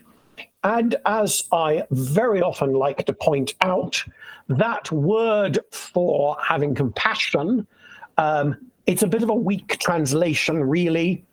And 0.64 0.96
as 1.06 1.44
I 1.52 1.84
very 1.92 2.42
often 2.42 2.74
like 2.74 3.06
to 3.06 3.14
point 3.14 3.56
out, 3.62 4.04
that 4.50 4.92
word 4.92 5.60
for 5.72 6.38
having 6.42 6.76
compassion 6.76 7.68
um, 8.18 8.58
it's 8.86 9.04
a 9.04 9.08
bit 9.08 9.24
of 9.24 9.30
a 9.30 9.36
weak 9.36 9.78
translation, 9.80 10.64
really. 10.64 11.24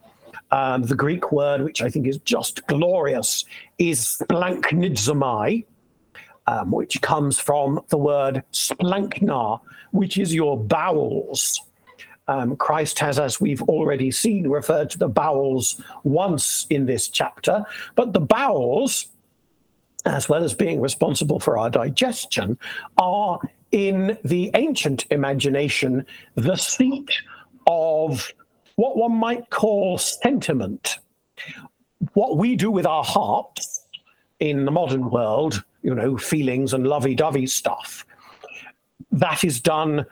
Um, 0.51 0.83
the 0.83 0.95
Greek 0.95 1.33
word, 1.33 1.63
which 1.63 1.83
I 1.83 1.89
think 1.89 2.07
is 2.07 2.19
just 2.19 2.67
glorious, 2.67 3.45
is 3.79 4.19
splanchnizomai, 4.21 5.65
um, 6.47 6.71
which 6.71 7.01
comes 7.01 7.39
from 7.39 7.81
the 7.89 7.99
word 7.99 8.43
splanchna, 8.53 9.61
which 9.93 10.19
is 10.19 10.35
your 10.35 10.59
bowels. 10.59 11.61
Um, 12.27 12.57
Christ 12.57 12.99
has, 13.01 13.19
as 13.19 13.41
we've 13.41 13.63
already 13.63 14.11
seen, 14.11 14.49
referred 14.49 14.91
to 14.91 14.99
the 14.99 15.09
bowels 15.09 15.81
once 16.05 16.67
in 16.71 16.87
this 16.87 17.09
chapter, 17.09 17.65
but 17.97 18.13
the 18.13 18.21
bowels, 18.21 19.07
as 20.07 20.29
well 20.29 20.43
as 20.43 20.55
being 20.55 20.81
responsible 20.81 21.39
for 21.39 21.59
our 21.59 21.69
digestion, 21.69 22.59
are 22.97 23.39
in 23.73 24.17
the 24.25 24.51
ancient 24.55 25.05
imagination 25.11 26.07
the 26.35 26.57
seat 26.57 27.11
of 27.67 28.33
what 28.77 28.97
one 28.97 29.15
might 29.15 29.51
call 29.51 29.99
sentiment. 29.99 30.99
What 32.15 32.37
we 32.37 32.57
do 32.57 32.71
with 32.71 32.87
our 32.87 33.05
hearts 33.05 33.87
in 34.41 34.65
the 34.65 34.71
modern 34.71 35.11
world, 35.11 35.63
you 35.85 35.95
know, 35.95 36.17
feelings 36.17 36.73
and 36.73 36.87
lovey 36.87 37.15
dovey 37.15 37.47
stuff, 37.47 38.05
that 39.13 39.45
is 39.45 39.61
done 39.61 40.05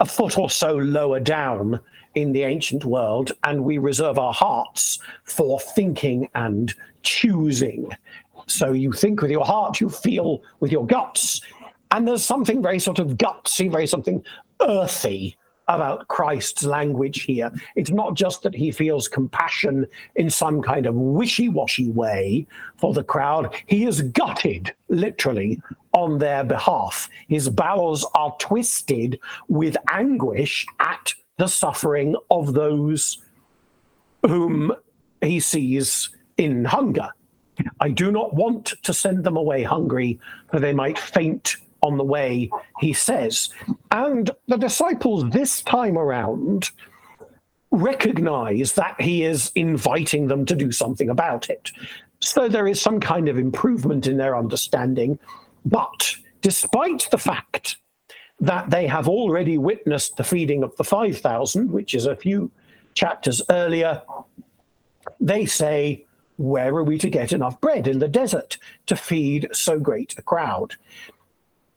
a 0.00 0.06
foot 0.06 0.38
or 0.38 0.50
so 0.50 0.74
lower 0.74 1.20
down 1.20 1.78
in 2.14 2.32
the 2.32 2.42
ancient 2.42 2.84
world, 2.84 3.32
and 3.44 3.62
we 3.62 3.78
reserve 3.78 4.18
our 4.18 4.32
hearts 4.32 4.98
for 5.24 5.60
thinking 5.60 6.28
and 6.34 6.74
choosing. 7.02 7.90
So 8.46 8.72
you 8.72 8.92
think 8.92 9.20
with 9.20 9.30
your 9.30 9.44
heart, 9.44 9.80
you 9.80 9.90
feel 9.90 10.42
with 10.60 10.72
your 10.72 10.86
guts. 10.86 11.42
And 11.90 12.08
there's 12.08 12.24
something 12.24 12.62
very 12.62 12.78
sort 12.78 12.98
of 12.98 13.18
gutsy, 13.18 13.70
very 13.70 13.86
something 13.86 14.24
earthy 14.62 15.36
about 15.68 16.08
Christ's 16.08 16.64
language 16.64 17.22
here. 17.22 17.52
It's 17.76 17.90
not 17.90 18.14
just 18.14 18.42
that 18.42 18.54
he 18.54 18.70
feels 18.70 19.06
compassion 19.06 19.86
in 20.16 20.30
some 20.30 20.62
kind 20.62 20.86
of 20.86 20.94
wishy 20.94 21.48
washy 21.48 21.90
way 21.90 22.46
for 22.76 22.94
the 22.94 23.04
crowd, 23.04 23.54
he 23.66 23.84
is 23.84 24.02
gutted, 24.02 24.74
literally, 24.88 25.60
on 25.92 26.18
their 26.18 26.44
behalf. 26.44 27.08
His 27.28 27.48
bowels 27.48 28.06
are 28.14 28.34
twisted 28.38 29.20
with 29.48 29.76
anguish 29.90 30.66
at 30.80 31.14
the 31.36 31.48
suffering 31.48 32.16
of 32.30 32.54
those 32.54 33.18
whom 34.26 34.72
he 35.20 35.40
sees 35.40 36.10
in 36.36 36.64
hunger. 36.64 37.08
I 37.80 37.90
do 37.90 38.12
not 38.12 38.34
want 38.34 38.74
to 38.82 38.94
send 38.94 39.24
them 39.24 39.36
away 39.36 39.62
hungry, 39.62 40.18
for 40.50 40.60
they 40.60 40.72
might 40.72 40.98
faint 40.98 41.56
on 41.82 41.96
the 41.96 42.04
way, 42.04 42.50
he 42.80 42.92
says. 42.92 43.50
And 43.90 44.30
the 44.46 44.56
disciples 44.56 45.28
this 45.30 45.62
time 45.62 45.96
around 45.96 46.70
recognize 47.70 48.72
that 48.74 49.00
he 49.00 49.24
is 49.24 49.52
inviting 49.54 50.28
them 50.28 50.46
to 50.46 50.54
do 50.54 50.72
something 50.72 51.10
about 51.10 51.50
it. 51.50 51.70
So 52.20 52.48
there 52.48 52.66
is 52.66 52.80
some 52.80 53.00
kind 53.00 53.28
of 53.28 53.38
improvement 53.38 54.06
in 54.06 54.16
their 54.16 54.36
understanding. 54.36 55.18
But 55.64 56.14
despite 56.40 57.08
the 57.10 57.18
fact 57.18 57.76
that 58.40 58.70
they 58.70 58.86
have 58.86 59.08
already 59.08 59.58
witnessed 59.58 60.16
the 60.16 60.24
feeding 60.24 60.62
of 60.62 60.76
the 60.76 60.84
5,000, 60.84 61.70
which 61.70 61.94
is 61.94 62.06
a 62.06 62.16
few 62.16 62.50
chapters 62.94 63.42
earlier, 63.50 64.02
they 65.20 65.46
say, 65.46 66.04
Where 66.36 66.74
are 66.76 66.84
we 66.84 66.98
to 66.98 67.10
get 67.10 67.32
enough 67.32 67.60
bread 67.60 67.86
in 67.86 67.98
the 67.98 68.08
desert 68.08 68.58
to 68.86 68.96
feed 68.96 69.48
so 69.52 69.78
great 69.78 70.14
a 70.18 70.22
crowd? 70.22 70.74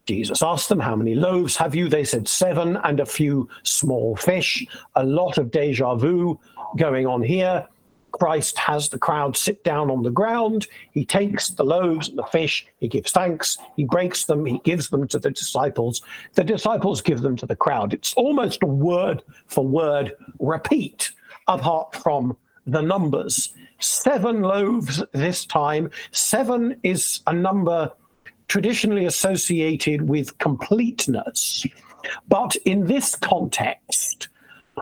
Jesus 0.05 0.41
asked 0.41 0.69
them, 0.69 0.79
How 0.79 0.95
many 0.95 1.15
loaves 1.15 1.55
have 1.57 1.75
you? 1.75 1.87
They 1.87 2.03
said, 2.03 2.27
Seven 2.27 2.77
and 2.77 2.99
a 2.99 3.05
few 3.05 3.47
small 3.63 4.15
fish. 4.15 4.65
A 4.95 5.03
lot 5.03 5.37
of 5.37 5.51
deja 5.51 5.95
vu 5.95 6.39
going 6.77 7.05
on 7.05 7.21
here. 7.21 7.67
Christ 8.11 8.57
has 8.57 8.89
the 8.89 8.99
crowd 8.99 9.37
sit 9.37 9.63
down 9.63 9.89
on 9.89 10.03
the 10.03 10.11
ground. 10.11 10.67
He 10.91 11.05
takes 11.05 11.49
the 11.49 11.63
loaves 11.63 12.09
and 12.09 12.17
the 12.17 12.23
fish. 12.23 12.65
He 12.79 12.87
gives 12.87 13.11
thanks. 13.11 13.57
He 13.75 13.85
breaks 13.85 14.25
them. 14.25 14.45
He 14.45 14.59
gives 14.59 14.89
them 14.89 15.07
to 15.09 15.19
the 15.19 15.31
disciples. 15.31 16.01
The 16.33 16.43
disciples 16.43 17.01
give 17.01 17.21
them 17.21 17.35
to 17.37 17.45
the 17.45 17.55
crowd. 17.55 17.93
It's 17.93 18.13
almost 18.15 18.63
a 18.63 18.67
word 18.67 19.23
for 19.47 19.65
word 19.65 20.13
repeat, 20.39 21.11
apart 21.47 21.95
from 21.95 22.35
the 22.67 22.81
numbers. 22.81 23.53
Seven 23.79 24.41
loaves 24.41 25.01
this 25.13 25.45
time. 25.45 25.89
Seven 26.11 26.79
is 26.83 27.21
a 27.27 27.33
number 27.33 27.91
traditionally 28.51 29.05
associated 29.05 30.09
with 30.09 30.37
completeness. 30.37 31.65
But 32.27 32.57
in 32.65 32.85
this 32.85 33.15
context, 33.15 34.27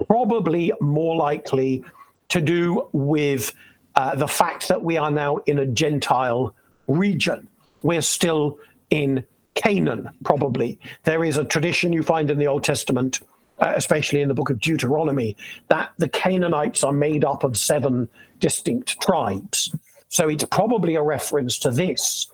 probably 0.08 0.74
more 0.82 1.16
likely 1.16 1.84
to 2.30 2.42
do 2.42 2.90
with 2.94 3.54
uh, 3.94 4.16
the 4.16 4.28
fact 4.28 4.70
that 4.70 4.82
we 4.82 4.98
are 4.98 5.12
now 5.12 5.38
in 5.46 5.60
a 5.60 5.68
Gentile 5.68 6.56
region. 6.88 7.48
We're 7.84 8.02
still 8.02 8.58
in 8.90 9.24
Canaan, 9.54 10.10
probably. 10.24 10.80
There 11.04 11.24
is 11.24 11.38
a 11.38 11.46
tradition 11.46 11.94
you 11.94 12.02
find 12.02 12.32
in 12.32 12.40
the 12.40 12.48
Old 12.48 12.64
Testament, 12.64 13.20
uh, 13.60 13.74
especially 13.76 14.22
in 14.22 14.30
the 14.30 14.34
book 14.34 14.50
of 14.50 14.60
Deuteronomy, 14.60 15.38
that 15.68 15.92
the 16.00 16.10
Canaanites 16.10 16.84
are 16.84 16.92
made 16.92 17.24
up 17.24 17.44
of 17.44 17.56
seven 17.56 18.10
distinct 18.40 19.00
tribes. 19.00 19.76
So 20.08 20.28
it's 20.28 20.46
probably 20.46 20.96
a 20.96 21.04
reference 21.04 21.60
to 21.60 21.70
this. 21.70 22.26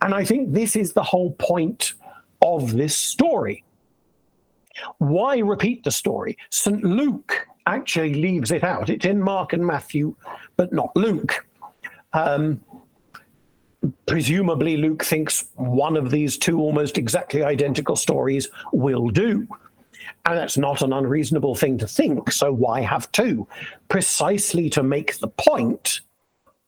And 0.00 0.14
I 0.14 0.24
think 0.24 0.52
this 0.52 0.76
is 0.76 0.92
the 0.92 1.02
whole 1.02 1.32
point 1.32 1.94
of 2.40 2.72
this 2.72 2.96
story. 2.96 3.64
Why 4.98 5.38
repeat 5.38 5.84
the 5.84 5.90
story? 5.90 6.38
St. 6.50 6.82
Luke 6.82 7.46
actually 7.66 8.14
leaves 8.14 8.50
it 8.50 8.64
out. 8.64 8.88
It's 8.88 9.04
in 9.04 9.20
Mark 9.20 9.52
and 9.52 9.64
Matthew, 9.64 10.16
but 10.56 10.72
not 10.72 10.94
Luke. 10.96 11.46
Um, 12.12 12.60
presumably, 14.06 14.76
Luke 14.76 15.04
thinks 15.04 15.46
one 15.54 15.96
of 15.96 16.10
these 16.10 16.36
two 16.36 16.58
almost 16.58 16.98
exactly 16.98 17.42
identical 17.42 17.96
stories 17.96 18.48
will 18.72 19.08
do. 19.08 19.46
And 20.24 20.38
that's 20.38 20.56
not 20.56 20.82
an 20.82 20.92
unreasonable 20.92 21.54
thing 21.54 21.78
to 21.78 21.86
think. 21.86 22.32
So, 22.32 22.52
why 22.52 22.80
have 22.80 23.10
two? 23.12 23.46
Precisely 23.88 24.70
to 24.70 24.82
make 24.82 25.18
the 25.18 25.28
point 25.28 26.00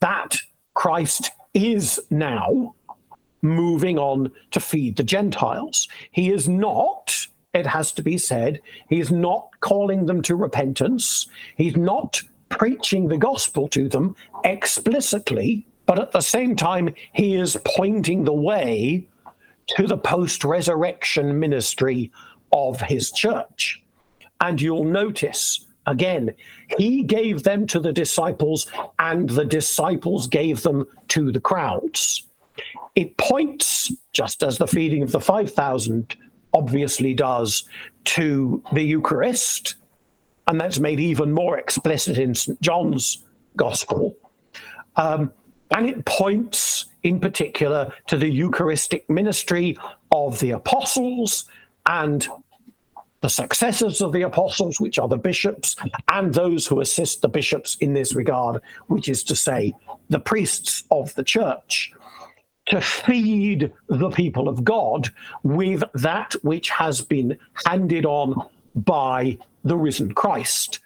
that 0.00 0.36
Christ 0.74 1.30
is 1.52 2.00
now 2.10 2.74
moving 3.44 3.98
on 3.98 4.32
to 4.50 4.58
feed 4.58 4.96
the 4.96 5.04
Gentiles. 5.04 5.86
He 6.10 6.30
is 6.30 6.48
not, 6.48 7.26
it 7.52 7.66
has 7.66 7.92
to 7.92 8.02
be 8.02 8.18
said, 8.18 8.60
he's 8.88 9.12
not 9.12 9.48
calling 9.60 10.06
them 10.06 10.22
to 10.22 10.34
repentance. 10.34 11.28
He's 11.56 11.76
not 11.76 12.20
preaching 12.48 13.08
the 13.08 13.18
gospel 13.18 13.68
to 13.68 13.88
them 13.88 14.16
explicitly, 14.44 15.66
but 15.86 15.98
at 15.98 16.12
the 16.12 16.20
same 16.20 16.56
time, 16.56 16.94
he 17.12 17.36
is 17.36 17.58
pointing 17.64 18.24
the 18.24 18.32
way 18.32 19.06
to 19.76 19.86
the 19.86 19.98
post 19.98 20.44
resurrection 20.44 21.38
ministry 21.38 22.10
of 22.52 22.80
his 22.80 23.10
church. 23.12 23.82
And 24.40 24.60
you'll 24.60 24.84
notice 24.84 25.64
again, 25.86 26.34
he 26.78 27.02
gave 27.02 27.42
them 27.42 27.66
to 27.66 27.78
the 27.78 27.92
disciples, 27.92 28.66
and 28.98 29.28
the 29.28 29.44
disciples 29.44 30.26
gave 30.26 30.62
them 30.62 30.86
to 31.08 31.30
the 31.30 31.40
crowds. 31.40 32.24
It 32.94 33.16
points, 33.16 33.92
just 34.12 34.42
as 34.42 34.58
the 34.58 34.66
feeding 34.66 35.02
of 35.02 35.12
the 35.12 35.20
5,000 35.20 36.16
obviously 36.52 37.14
does, 37.14 37.64
to 38.04 38.62
the 38.72 38.82
Eucharist, 38.82 39.76
and 40.46 40.60
that's 40.60 40.78
made 40.78 41.00
even 41.00 41.32
more 41.32 41.58
explicit 41.58 42.18
in 42.18 42.34
St. 42.34 42.60
John's 42.60 43.24
Gospel. 43.56 44.16
Um, 44.96 45.32
and 45.70 45.88
it 45.88 46.04
points 46.04 46.86
in 47.02 47.18
particular 47.18 47.92
to 48.06 48.16
the 48.16 48.28
Eucharistic 48.28 49.08
ministry 49.10 49.76
of 50.12 50.38
the 50.38 50.52
apostles 50.52 51.46
and 51.86 52.28
the 53.20 53.28
successors 53.30 54.02
of 54.02 54.12
the 54.12 54.22
apostles, 54.22 54.78
which 54.78 54.98
are 54.98 55.08
the 55.08 55.16
bishops, 55.16 55.76
and 56.12 56.34
those 56.34 56.66
who 56.66 56.80
assist 56.80 57.22
the 57.22 57.28
bishops 57.28 57.74
in 57.76 57.94
this 57.94 58.14
regard, 58.14 58.60
which 58.88 59.08
is 59.08 59.24
to 59.24 59.34
say, 59.34 59.72
the 60.10 60.20
priests 60.20 60.84
of 60.90 61.14
the 61.14 61.24
church 61.24 61.90
to 62.66 62.80
feed 62.80 63.72
the 63.88 64.10
people 64.10 64.48
of 64.48 64.64
God 64.64 65.10
with 65.42 65.82
that 65.94 66.34
which 66.42 66.70
has 66.70 67.02
been 67.02 67.38
handed 67.66 68.06
on 68.06 68.34
by 68.74 69.38
the 69.64 69.76
risen 69.76 70.14
Christ. 70.14 70.80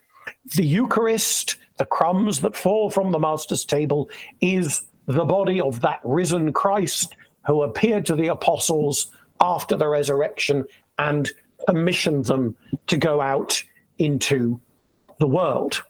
The 0.57 0.65
Eucharist, 0.65 1.57
the 1.79 1.87
crumbs 1.87 2.41
that 2.41 2.57
fall 2.57 2.91
from 2.91 3.13
the 3.13 3.19
Master's 3.19 3.65
table, 3.65 4.11
is 4.41 4.83
the 5.07 5.25
body 5.25 5.61
of 5.61 5.81
that 5.81 6.01
risen 6.05 6.53
Christ 6.53 7.15
who 7.47 7.63
appeared 7.63 8.05
to 8.07 8.17
the 8.17 8.29
apostles 8.29 9.11
after 9.41 9.77
the 9.77 9.89
resurrection 9.89 10.65
and 10.99 11.31
commissioned 11.67 12.25
them 12.27 12.57
to 12.89 12.97
go 12.97 13.21
out 13.21 13.63
into 13.99 14.61
the 15.19 15.27
world. 15.27 15.83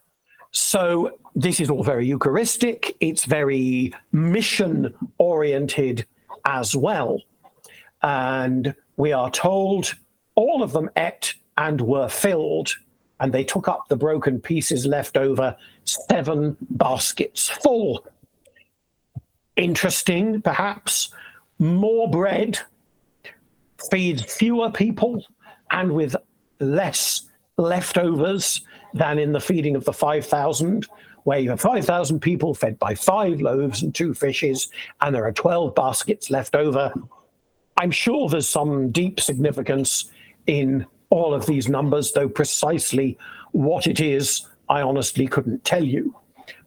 So 0.51 1.18
this 1.39 1.61
is 1.61 1.70
all 1.70 1.84
very 1.84 2.05
Eucharistic, 2.05 2.97
it's 2.99 3.24
very 3.24 3.95
mission 4.11 4.93
oriented 5.18 6.05
as 6.45 6.74
well. 6.74 7.22
And 8.03 8.74
we 8.97 9.12
are 9.12 9.30
told 9.30 9.95
all 10.34 10.64
of 10.64 10.72
them 10.72 10.91
ate 10.97 11.34
and 11.57 11.80
were 11.80 12.09
filled, 12.09 12.74
and 13.20 13.32
they 13.32 13.45
took 13.45 13.68
up 13.68 13.86
the 13.89 13.97
broken 13.97 14.41
pieces 14.41 14.84
left 14.84 15.16
over, 15.16 15.57
seven 15.84 16.57
baskets 16.70 17.49
full. 17.49 18.05
Interesting, 19.55 20.43
perhaps. 20.43 21.11
More 21.61 22.11
bread 22.11 22.59
feeds 23.93 24.24
fewer 24.24 24.72
people 24.72 25.24
and 25.70 25.93
with 25.93 26.16
less 26.59 27.22
leftovers 27.57 28.61
than 28.95 29.20
in 29.20 29.30
the 29.30 29.41
feeding 29.41 29.76
of 29.76 29.84
the 29.84 29.93
5,000, 29.93 30.86
where 31.24 31.38
you 31.38 31.50
have 31.50 31.60
5,000 31.60 32.20
people 32.20 32.54
fed 32.54 32.78
by 32.78 32.94
five 32.94 33.40
loaves 33.40 33.82
and 33.82 33.94
two 33.94 34.14
fishes, 34.14 34.68
and 35.00 35.14
there 35.14 35.26
are 35.26 35.32
12 35.32 35.74
baskets 35.74 36.30
left 36.30 36.54
over. 36.54 36.92
I'm 37.76 37.90
sure 37.90 38.28
there's 38.28 38.48
some 38.48 38.90
deep 38.90 39.20
significance 39.20 40.10
in 40.46 40.86
all 41.10 41.34
of 41.34 41.46
these 41.46 41.68
numbers, 41.68 42.12
though 42.12 42.28
precisely 42.28 43.18
what 43.52 43.86
it 43.86 44.00
is, 44.00 44.46
I 44.68 44.82
honestly 44.82 45.26
couldn't 45.26 45.64
tell 45.64 45.84
you. 45.84 46.14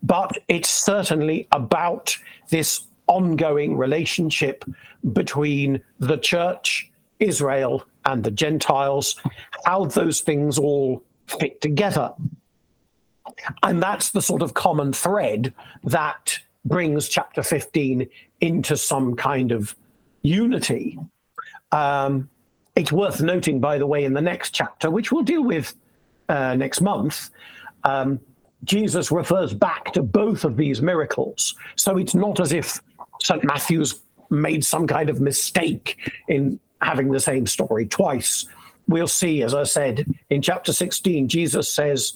But 0.03 0.37
it's 0.47 0.69
certainly 0.69 1.47
about 1.51 2.15
this 2.49 2.87
ongoing 3.07 3.77
relationship 3.77 4.63
between 5.13 5.81
the 5.99 6.17
church, 6.17 6.91
Israel, 7.19 7.85
and 8.05 8.23
the 8.23 8.31
Gentiles, 8.31 9.15
how 9.65 9.85
those 9.85 10.21
things 10.21 10.57
all 10.57 11.03
fit 11.27 11.61
together. 11.61 12.13
And 13.63 13.81
that's 13.81 14.11
the 14.11 14.21
sort 14.21 14.41
of 14.41 14.53
common 14.53 14.93
thread 14.93 15.53
that 15.83 16.39
brings 16.65 17.09
chapter 17.09 17.43
15 17.43 18.07
into 18.41 18.77
some 18.77 19.15
kind 19.15 19.51
of 19.51 19.75
unity. 20.21 20.99
Um, 21.71 22.29
it's 22.75 22.91
worth 22.91 23.21
noting, 23.21 23.59
by 23.59 23.77
the 23.77 23.87
way, 23.87 24.05
in 24.05 24.13
the 24.13 24.21
next 24.21 24.51
chapter, 24.51 24.89
which 24.89 25.11
we'll 25.11 25.23
deal 25.23 25.43
with 25.43 25.75
uh, 26.29 26.55
next 26.55 26.81
month, 26.81 27.29
um, 27.83 28.19
Jesus 28.63 29.11
refers 29.11 29.53
back 29.53 29.91
to 29.93 30.03
both 30.03 30.43
of 30.45 30.55
these 30.55 30.81
miracles. 30.81 31.55
So 31.75 31.97
it's 31.97 32.15
not 32.15 32.39
as 32.39 32.53
if 32.53 32.79
St. 33.21 33.43
Matthew's 33.43 34.01
made 34.29 34.63
some 34.63 34.87
kind 34.87 35.09
of 35.09 35.19
mistake 35.19 35.97
in 36.27 36.59
having 36.81 37.11
the 37.11 37.19
same 37.19 37.45
story 37.45 37.85
twice. 37.85 38.45
We'll 38.87 39.07
see, 39.07 39.43
as 39.43 39.53
I 39.53 39.63
said, 39.63 40.05
in 40.29 40.41
chapter 40.41 40.73
16, 40.73 41.27
Jesus 41.27 41.71
says, 41.71 42.13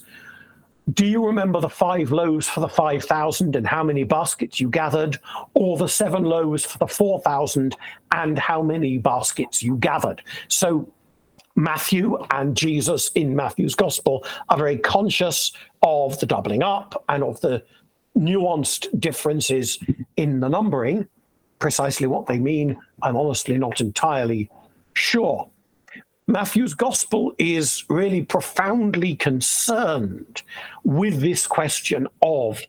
Do 0.92 1.04
you 1.04 1.26
remember 1.26 1.60
the 1.60 1.68
five 1.68 2.12
loaves 2.12 2.48
for 2.48 2.60
the 2.60 2.68
5,000 2.68 3.56
and 3.56 3.66
how 3.66 3.82
many 3.82 4.04
baskets 4.04 4.60
you 4.60 4.70
gathered, 4.70 5.18
or 5.54 5.76
the 5.76 5.88
seven 5.88 6.22
loaves 6.22 6.64
for 6.64 6.78
the 6.78 6.86
4,000 6.86 7.76
and 8.12 8.38
how 8.38 8.62
many 8.62 8.96
baskets 8.98 9.64
you 9.64 9.76
gathered? 9.78 10.22
So 10.46 10.88
Matthew 11.56 12.18
and 12.30 12.56
Jesus 12.56 13.10
in 13.16 13.34
Matthew's 13.34 13.74
gospel 13.74 14.24
are 14.48 14.58
very 14.58 14.78
conscious 14.78 15.50
of 15.82 16.20
the 16.20 16.26
doubling 16.26 16.62
up 16.62 17.02
and 17.08 17.24
of 17.24 17.40
the 17.40 17.64
nuanced 18.16 19.00
differences 19.00 19.78
in 20.16 20.38
the 20.38 20.48
numbering. 20.48 21.08
Precisely 21.58 22.06
what 22.06 22.26
they 22.26 22.38
mean, 22.38 22.76
I'm 23.02 23.16
honestly 23.16 23.58
not 23.58 23.80
entirely 23.80 24.50
sure. 24.92 25.50
Matthew's 26.28 26.74
gospel 26.74 27.32
is 27.38 27.84
really 27.88 28.22
profoundly 28.22 29.14
concerned 29.14 30.42
with 30.82 31.20
this 31.20 31.46
question 31.46 32.08
of 32.20 32.60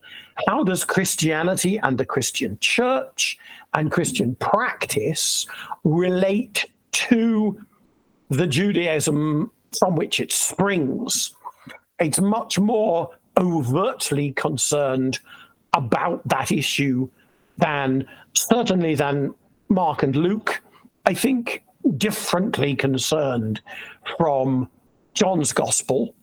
how 0.48 0.64
does 0.64 0.86
Christianity 0.86 1.80
and 1.80 1.98
the 1.98 2.06
Christian 2.06 2.60
church 2.62 3.40
and 3.74 3.92
Christian 3.92 4.36
practice 4.36 5.48
relate 5.84 6.66
to 6.92 7.66
the 8.30 8.46
Judaism 8.46 9.50
from 9.80 9.96
which 9.96 10.20
it 10.20 10.32
springs? 10.32 11.34
It's 12.00 12.20
much 12.20 12.60
more 12.60 13.10
overtly 13.40 14.34
concerned 14.34 15.18
about 15.74 16.28
that 16.28 16.52
issue 16.52 17.10
than 17.58 18.08
certainly 18.34 18.94
than 18.94 19.34
Mark 19.68 20.04
and 20.04 20.16
Luke. 20.16 20.62
I 21.08 21.16
think 21.16 21.64
differently 21.92 22.76
concerned 22.76 23.62
from 24.18 24.70
John's 25.14 25.54
gospel. 25.54 26.14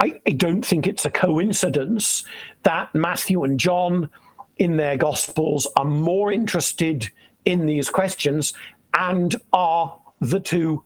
I, 0.00 0.20
I, 0.26 0.30
don't 0.30 0.64
think 0.64 0.86
it's 0.86 1.04
a 1.04 1.10
coincidence 1.10 2.24
that 2.62 2.94
Matthew 2.94 3.44
and 3.44 3.60
John, 3.60 4.08
in 4.56 4.76
their 4.76 4.96
gospels, 4.96 5.66
are 5.76 5.84
more 5.84 6.32
interested 6.32 7.10
in 7.44 7.66
these 7.66 7.90
questions 7.90 8.54
and 8.94 9.36
are 9.52 9.98
the 10.20 10.40
two 10.40 10.84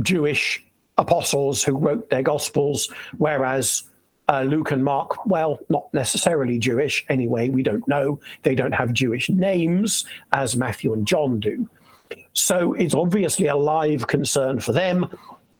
Jewish 0.00 0.64
apostles 0.98 1.62
who 1.62 1.76
wrote 1.76 2.08
their 2.08 2.22
gospels, 2.22 2.90
whereas 3.18 3.84
uh, 4.28 4.42
Luke 4.42 4.70
and 4.70 4.84
Mark, 4.84 5.26
well, 5.26 5.58
not 5.68 5.92
necessarily 5.92 6.58
Jewish 6.58 7.04
anyway, 7.08 7.48
we 7.48 7.62
don't 7.62 7.86
know. 7.86 8.20
They 8.42 8.54
don't 8.54 8.72
have 8.72 8.92
Jewish 8.92 9.30
names 9.30 10.06
as 10.32 10.56
Matthew 10.56 10.92
and 10.92 11.06
John 11.06 11.38
do. 11.38 11.68
So 12.32 12.74
it's 12.74 12.94
obviously 12.94 13.46
a 13.46 13.56
live 13.56 14.06
concern 14.06 14.60
for 14.60 14.72
them. 14.72 15.06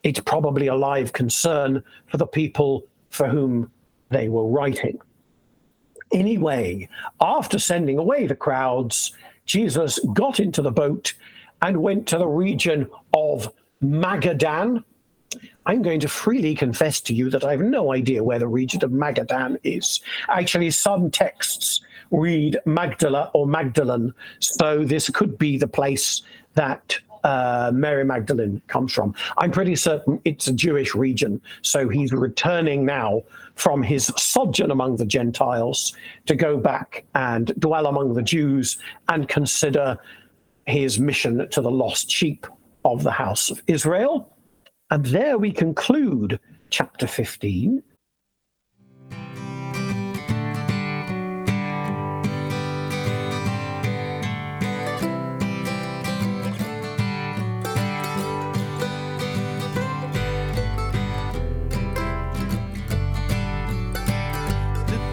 It's 0.02 0.20
probably 0.20 0.68
a 0.68 0.74
live 0.74 1.12
concern 1.12 1.82
for 2.06 2.16
the 2.16 2.26
people 2.26 2.84
for 3.10 3.28
whom 3.28 3.70
they 4.10 4.28
were 4.28 4.46
writing. 4.46 4.98
Anyway, 6.12 6.88
after 7.20 7.58
sending 7.58 7.98
away 7.98 8.26
the 8.26 8.36
crowds, 8.36 9.12
Jesus 9.44 9.98
got 10.12 10.38
into 10.38 10.62
the 10.62 10.70
boat 10.70 11.14
and 11.62 11.82
went 11.82 12.06
to 12.08 12.18
the 12.18 12.28
region 12.28 12.88
of 13.14 13.52
Magadan, 13.82 14.84
I'm 15.66 15.82
going 15.82 16.00
to 16.00 16.08
freely 16.08 16.54
confess 16.54 17.00
to 17.02 17.14
you 17.14 17.28
that 17.30 17.44
I 17.44 17.50
have 17.52 17.60
no 17.60 17.92
idea 17.92 18.22
where 18.22 18.38
the 18.38 18.46
region 18.46 18.84
of 18.84 18.90
Magadan 18.90 19.58
is. 19.64 20.00
Actually, 20.28 20.70
some 20.70 21.10
texts 21.10 21.80
read 22.10 22.58
Magdala 22.66 23.30
or 23.34 23.46
Magdalene, 23.46 24.12
so 24.40 24.84
this 24.84 25.10
could 25.10 25.38
be 25.38 25.58
the 25.58 25.68
place 25.68 26.22
that 26.54 26.98
uh, 27.24 27.72
Mary 27.74 28.04
Magdalene 28.04 28.62
comes 28.68 28.92
from. 28.92 29.14
I'm 29.38 29.50
pretty 29.50 29.74
certain 29.74 30.20
it's 30.24 30.46
a 30.46 30.52
Jewish 30.52 30.94
region, 30.94 31.40
so 31.62 31.88
he's 31.88 32.12
returning 32.12 32.84
now 32.84 33.22
from 33.56 33.82
his 33.82 34.12
sojourn 34.16 34.70
among 34.70 34.96
the 34.96 35.06
Gentiles 35.06 35.94
to 36.26 36.36
go 36.36 36.56
back 36.56 37.04
and 37.14 37.52
dwell 37.58 37.86
among 37.86 38.14
the 38.14 38.22
Jews 38.22 38.78
and 39.08 39.28
consider 39.28 39.98
his 40.66 41.00
mission 41.00 41.48
to 41.50 41.60
the 41.60 41.70
lost 41.70 42.10
sheep 42.10 42.46
of 42.84 43.02
the 43.02 43.10
house 43.10 43.50
of 43.50 43.60
Israel. 43.66 44.32
And 44.90 45.04
there 45.06 45.36
we 45.38 45.50
conclude 45.50 46.38
chapter 46.70 47.06
15. 47.06 47.82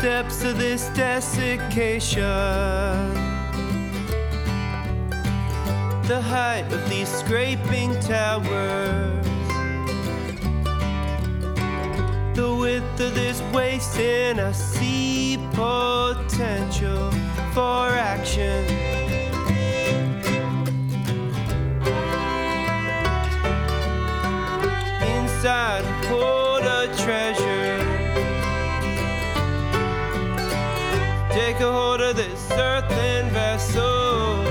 Depths 0.04 0.44
of 0.44 0.58
this 0.58 0.90
desiccation 0.90 2.20
the 6.10 6.22
height 6.22 6.66
of 6.74 6.90
these 6.90 7.08
scraping 7.08 7.98
towers 8.02 9.26
the 12.36 12.54
width 12.54 13.00
of 13.00 13.14
this 13.16 13.42
wasteland, 13.54 14.42
I 14.42 14.52
see 14.52 15.38
potential 15.54 17.12
for 17.54 17.88
action. 17.90 18.66
Inside, 25.16 25.86
hold 26.08 26.64
a 26.64 26.94
treasure. 27.04 27.53
Take 31.34 31.60
a 31.62 31.72
hold 31.72 32.00
of 32.00 32.16
this 32.16 32.52
earthen 32.52 33.32
vessel. 33.32 34.46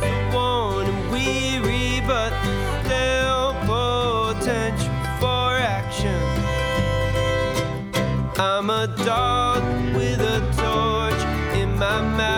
So 0.00 0.30
worn 0.32 0.86
and 0.86 1.10
weary, 1.10 2.00
but 2.06 2.32
still 2.84 3.54
potential 3.66 4.94
for 5.18 5.56
action. 5.58 6.22
I'm 8.38 8.70
a 8.70 8.86
dog 9.04 9.64
with 9.96 10.20
a 10.20 10.38
torch 10.54 11.22
in 11.58 11.76
my 11.76 12.00
mouth 12.00 12.33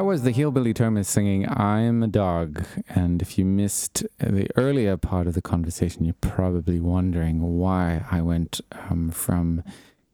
That 0.00 0.06
was 0.06 0.22
the 0.22 0.30
Hillbilly 0.30 0.72
Thomists 0.72 1.08
singing 1.08 1.46
I'm 1.46 2.02
a 2.02 2.06
Dog. 2.06 2.64
And 2.88 3.20
if 3.20 3.36
you 3.36 3.44
missed 3.44 4.02
the 4.16 4.48
earlier 4.56 4.96
part 4.96 5.26
of 5.26 5.34
the 5.34 5.42
conversation, 5.42 6.06
you're 6.06 6.14
probably 6.22 6.80
wondering 6.80 7.58
why 7.58 8.06
I 8.10 8.22
went 8.22 8.62
um, 8.88 9.10
from 9.10 9.62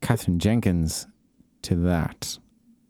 Katherine 0.00 0.40
Jenkins 0.40 1.06
to 1.62 1.76
that. 1.76 2.36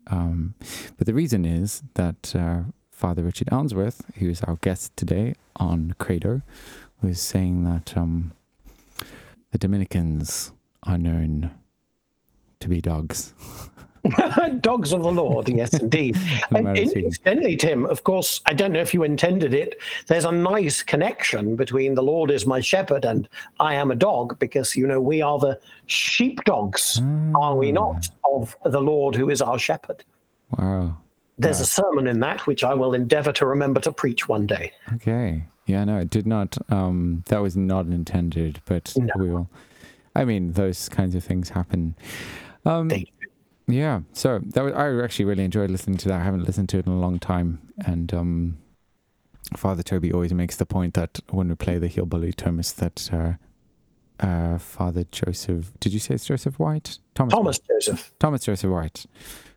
Um, 0.07 0.55
but 0.97 1.05
the 1.05 1.13
reason 1.13 1.45
is 1.45 1.83
that 1.93 2.35
uh, 2.35 2.61
Father 2.89 3.21
Richard 3.21 3.49
Ounsworth, 3.51 4.01
who 4.15 4.31
is 4.31 4.41
our 4.41 4.55
guest 4.55 4.97
today 4.97 5.35
on 5.55 5.93
Credo, 5.99 6.41
was 7.03 7.21
saying 7.21 7.63
that 7.63 7.95
um, 7.95 8.31
the 9.51 9.59
Dominicans 9.59 10.51
are 10.81 10.97
known 10.97 11.51
to 12.59 12.67
be 12.67 12.81
dogs. 12.81 13.35
Dogs 14.61 14.93
of 14.93 15.03
the 15.03 15.11
Lord, 15.11 15.49
yes, 15.49 15.73
indeed. 15.79 16.17
And 16.51 16.63
matter 16.65 16.81
in- 16.81 16.89
who. 16.93 16.99
incidentally, 17.01 17.55
Tim, 17.55 17.85
of 17.85 18.03
course, 18.03 18.41
I 18.45 18.53
don't 18.53 18.71
know 18.71 18.79
if 18.81 18.93
you 18.93 19.03
intended 19.03 19.53
it. 19.53 19.77
There's 20.07 20.25
a 20.25 20.31
nice 20.31 20.81
connection 20.83 21.55
between 21.55 21.95
the 21.95 22.03
Lord 22.03 22.31
is 22.31 22.45
my 22.45 22.59
shepherd 22.59 23.05
and 23.05 23.27
I 23.59 23.75
am 23.75 23.91
a 23.91 23.95
dog, 23.95 24.39
because 24.39 24.75
you 24.75 24.87
know 24.87 25.01
we 25.01 25.21
are 25.21 25.39
the 25.39 25.59
sheepdogs, 25.85 27.01
are 27.35 27.55
we 27.55 27.71
not, 27.71 28.09
of 28.31 28.55
the 28.65 28.81
Lord 28.81 29.15
who 29.15 29.29
is 29.29 29.41
our 29.41 29.59
shepherd. 29.59 30.03
Wow. 30.57 30.97
There's 31.37 31.59
a 31.59 31.65
sermon 31.65 32.07
in 32.07 32.19
that 32.21 32.47
which 32.47 32.63
I 32.63 32.73
will 32.73 32.93
endeavor 32.95 33.31
to 33.33 33.45
remember 33.45 33.79
to 33.81 33.91
preach 33.91 34.27
one 34.27 34.47
day. 34.47 34.71
Okay. 34.95 35.43
Yeah, 35.67 35.83
no, 35.83 35.99
it 35.99 36.09
did 36.09 36.25
not. 36.25 36.57
Um, 36.71 37.23
that 37.27 37.39
was 37.41 37.55
not 37.57 37.85
intended, 37.87 38.61
but 38.65 38.93
No. 38.97 39.13
we 39.17 39.29
will. 39.29 39.49
I 40.15 40.25
mean, 40.25 40.53
those 40.53 40.89
kinds 40.89 41.13
of 41.13 41.23
things 41.23 41.49
happen. 41.49 41.95
Um, 42.65 42.87
They- 42.87 43.11
yeah. 43.67 44.01
So 44.13 44.39
that 44.43 44.63
was, 44.63 44.73
I 44.73 45.03
actually 45.03 45.25
really 45.25 45.43
enjoyed 45.43 45.69
listening 45.69 45.97
to 45.97 46.09
that. 46.09 46.21
I 46.21 46.23
haven't 46.23 46.45
listened 46.45 46.69
to 46.69 46.79
it 46.79 46.85
in 46.85 46.91
a 46.91 46.99
long 46.99 47.19
time, 47.19 47.59
and 47.85 48.13
um, 48.13 48.57
Father 49.55 49.83
Toby 49.83 50.11
always 50.11 50.33
makes 50.33 50.55
the 50.55 50.65
point 50.65 50.93
that 50.95 51.19
when 51.29 51.49
we 51.49 51.55
play 51.55 51.77
the 51.77 51.87
Hillbilly 51.87 52.33
Thomists, 52.33 52.75
that 52.75 53.09
uh, 53.13 53.33
uh, 54.19 54.57
Father 54.57 55.05
Joseph. 55.11 55.71
Did 55.79 55.93
you 55.93 55.99
say 55.99 56.15
it's 56.15 56.25
Joseph 56.25 56.59
White? 56.59 56.99
Thomas. 57.15 57.33
Thomas 57.33 57.59
Joseph. 57.59 58.13
Thomas 58.19 58.43
Joseph 58.43 58.71
White. 58.71 59.05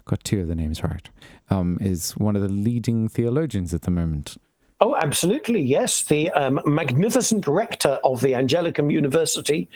Got 0.05 0.25
two 0.25 0.41
of 0.41 0.49
the 0.49 0.55
names 0.55 0.83
right. 0.83 1.09
Um, 1.51 1.79
is 1.81 2.13
one 2.13 2.37
of 2.37 2.43
the 2.43 2.49
leading 2.49 3.09
theologians 3.09 3.73
at 3.75 3.83
the 3.83 3.91
moment. 3.91 4.37
Oh, 4.81 4.97
absolutely. 4.97 5.61
Yes. 5.61 6.05
The 6.05 6.31
um, 6.31 6.61
magnificent 6.65 7.47
rector 7.47 7.99
of 8.03 8.21
the 8.23 8.33
Angelicum 8.33 8.91
University, 8.91 9.69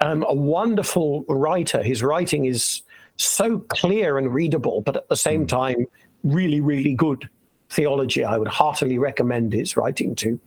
um, 0.00 0.24
a 0.28 0.34
wonderful 0.34 1.24
writer. 1.28 1.82
His 1.82 2.02
writing 2.02 2.44
is 2.44 2.82
so 3.22 3.58
clear 3.68 4.18
and 4.18 4.32
readable, 4.32 4.80
but 4.80 4.96
at 4.96 5.08
the 5.08 5.16
same 5.16 5.46
time, 5.46 5.86
really, 6.24 6.60
really 6.60 6.94
good 6.94 7.28
theology. 7.68 8.24
I 8.24 8.36
would 8.38 8.48
heartily 8.48 8.98
recommend 8.98 9.52
his 9.52 9.76
writing 9.76 10.14
to 10.16 10.38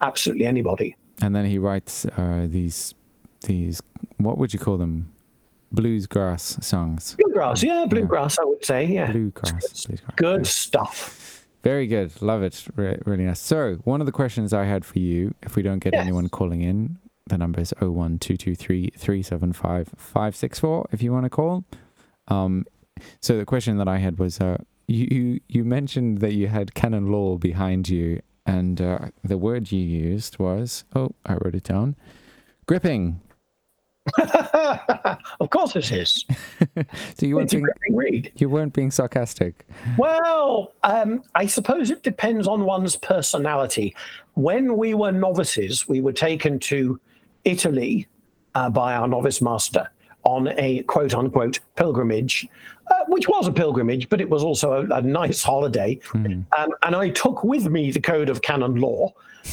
absolutely 0.00 0.46
anybody. 0.46 0.96
and 1.22 1.34
then 1.36 1.44
he 1.44 1.58
writes 1.58 2.04
uh, 2.16 2.46
these 2.48 2.94
these 3.46 3.80
what 4.18 4.38
would 4.38 4.52
you 4.52 4.58
call 4.58 4.76
them 4.78 5.12
bluesgrass 5.74 6.62
songs 6.62 7.16
Bluegrass, 7.18 7.62
yeah, 7.62 7.86
bluegrass, 7.88 8.38
I 8.38 8.44
would 8.44 8.64
say. 8.64 8.84
Yeah. 8.86 9.10
bluegrass 9.12 9.86
bluegrass. 9.86 10.14
Good 10.16 10.46
stuff. 10.46 11.46
very 11.62 11.86
good 11.86 12.10
love 12.20 12.42
it 12.42 12.66
Re- 12.76 12.98
really 13.06 13.24
nice 13.24 13.40
so 13.40 13.76
one 13.84 14.00
of 14.00 14.06
the 14.06 14.12
questions 14.12 14.52
i 14.52 14.64
had 14.64 14.84
for 14.84 14.98
you 14.98 15.34
if 15.42 15.54
we 15.56 15.62
don't 15.62 15.78
get 15.78 15.92
Yes. 15.92 16.02
anyone 16.02 16.28
calling 16.28 16.60
in 16.62 16.98
the 17.26 17.38
number 17.38 17.60
is 17.60 17.72
01223 17.80 18.90
375 18.96 19.88
564 19.96 20.88
if 20.92 21.02
you 21.02 21.12
want 21.12 21.24
to 21.24 21.30
call 21.30 21.64
um 22.32 22.64
so 23.20 23.36
the 23.36 23.44
question 23.44 23.76
that 23.78 23.88
i 23.88 23.98
had 23.98 24.18
was 24.18 24.40
uh 24.40 24.56
you 24.86 25.06
you, 25.10 25.40
you 25.48 25.64
mentioned 25.64 26.18
that 26.18 26.32
you 26.32 26.48
had 26.48 26.74
canon 26.74 27.10
law 27.12 27.36
behind 27.36 27.88
you 27.88 28.20
and 28.44 28.80
uh, 28.80 28.98
the 29.22 29.38
word 29.38 29.70
you 29.70 29.80
used 29.80 30.38
was 30.38 30.84
oh 30.94 31.10
i 31.26 31.34
wrote 31.34 31.54
it 31.54 31.64
down 31.64 31.94
gripping 32.66 33.20
of 35.40 35.50
course 35.50 35.76
it 35.76 35.92
is. 35.92 36.24
so 37.16 37.26
you 37.26 37.36
weren't 37.36 37.50
being, 37.50 37.64
read. 37.90 38.32
you 38.36 38.48
weren't 38.48 38.72
being 38.72 38.90
sarcastic 38.90 39.64
Well, 39.96 40.72
um, 40.82 41.22
I 41.36 41.46
suppose 41.46 41.90
it 41.90 42.02
depends 42.02 42.48
on 42.48 42.64
one's 42.64 42.96
personality. 42.96 43.94
When 44.34 44.76
we 44.76 44.94
were 44.94 45.12
novices, 45.12 45.88
we 45.88 46.00
were 46.00 46.12
taken 46.12 46.58
to 46.60 46.98
Italy 47.44 48.08
uh, 48.54 48.70
by 48.70 48.94
our 48.94 49.06
novice 49.06 49.40
master 49.40 49.88
on 50.24 50.48
a 50.56 50.82
quote 50.84 51.14
unquote 51.14 51.60
pilgrimage, 51.76 52.48
uh, 52.90 53.04
which 53.08 53.28
was 53.28 53.46
a 53.46 53.52
pilgrimage, 53.52 54.08
but 54.08 54.20
it 54.20 54.28
was 54.28 54.42
also 54.42 54.72
a, 54.72 54.96
a 54.96 55.02
nice 55.02 55.42
holiday. 55.42 55.98
Um, 56.58 56.72
and 56.82 56.96
I 56.96 57.10
took 57.10 57.44
with 57.44 57.66
me 57.68 57.90
the 57.90 58.00
Code 58.00 58.28
of 58.28 58.42
Canon 58.42 58.76
Law 58.76 59.12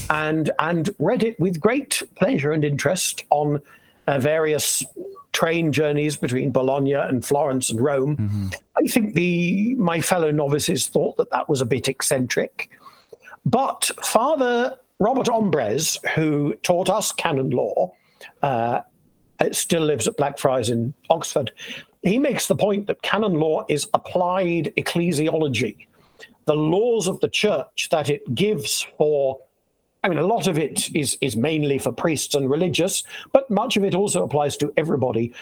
and, 0.10 0.52
and 0.60 0.90
read 1.00 1.24
it 1.24 1.40
with 1.40 1.60
great 1.60 2.04
pleasure 2.16 2.52
and 2.52 2.64
interest 2.64 3.24
on 3.30 3.62
uh, 4.08 4.20
various 4.20 4.84
train 5.32 5.72
journeys 5.72 6.18
between 6.18 6.52
Bologna 6.52 6.94
and 6.94 7.24
Florence 7.24 7.70
and 7.70 7.80
Rome. 7.80 8.52
I 8.78 8.88
think 8.88 9.14
the 9.14 9.76
my 9.76 10.02
fellow 10.02 10.32
novices 10.32 10.88
thought 10.88 11.18
that 11.18 11.30
that 11.32 11.48
was 11.48 11.62
a 11.62 11.66
bit 11.66 11.88
eccentric, 11.88 12.72
but 13.46 13.90
Father 14.02 14.78
Robert 15.00 15.30
Ombres, 15.30 15.98
who 16.16 16.56
taught 16.64 16.90
us 16.90 17.12
canon 17.12 17.52
law, 17.52 17.94
uh, 18.42 18.82
it 19.40 19.56
still 19.56 19.84
lives 19.84 20.08
at 20.08 20.18
Blackfriars 20.18 20.70
in 20.70 20.94
Oxford. 21.10 21.52
He 22.04 22.18
makes 22.18 22.48
the 22.48 22.56
point 22.56 22.88
that 22.88 23.02
canon 23.02 23.34
law 23.34 23.66
is 23.70 23.88
applied 23.94 24.74
ecclesiology, 24.78 25.88
the 26.46 26.56
laws 26.56 27.08
of 27.08 27.20
the 27.20 27.30
church 27.30 27.90
that 27.92 28.10
it 28.10 28.36
gives 28.36 28.86
for 28.98 29.40
I 30.02 30.08
mean, 30.08 30.18
a 30.18 30.26
lot 30.26 30.48
of 30.48 30.58
it 30.58 30.96
is 30.96 31.18
is 31.20 31.36
mainly 31.36 31.78
for 31.78 31.92
priests 31.92 32.34
and 32.34 32.50
religious, 32.50 33.04
but 33.34 33.50
much 33.52 33.76
of 33.76 33.84
it 33.84 33.96
also 33.96 34.24
applies 34.24 34.56
to 34.58 34.72
everybody. 34.78 35.34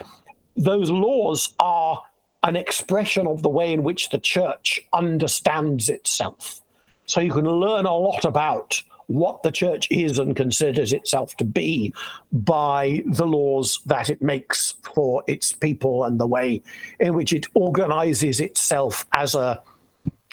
Those 0.55 0.89
laws 0.89 1.53
are 1.59 2.01
an 2.43 2.55
expression 2.55 3.27
of 3.27 3.43
the 3.43 3.49
way 3.49 3.71
in 3.71 3.83
which 3.83 4.09
the 4.09 4.17
church 4.17 4.79
understands 4.93 5.89
itself. 5.89 6.61
So 7.05 7.21
you 7.21 7.31
can 7.31 7.45
learn 7.47 7.85
a 7.85 7.95
lot 7.95 8.25
about 8.25 8.81
what 9.07 9.41
the 9.43 9.51
church 9.51 9.87
is 9.89 10.19
and 10.19 10.35
considers 10.35 10.93
itself 10.93 11.35
to 11.37 11.43
be 11.43 11.93
by 12.31 13.01
the 13.05 13.25
laws 13.25 13.79
that 13.85 14.09
it 14.09 14.21
makes 14.21 14.75
for 14.83 15.23
its 15.27 15.51
people 15.51 16.03
and 16.03 16.19
the 16.19 16.27
way 16.27 16.61
in 16.99 17.13
which 17.13 17.33
it 17.33 17.47
organizes 17.53 18.39
itself 18.39 19.05
as 19.13 19.33
a 19.33 19.61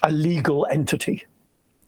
a 0.02 0.10
legal 0.12 0.66
entity. 0.70 1.24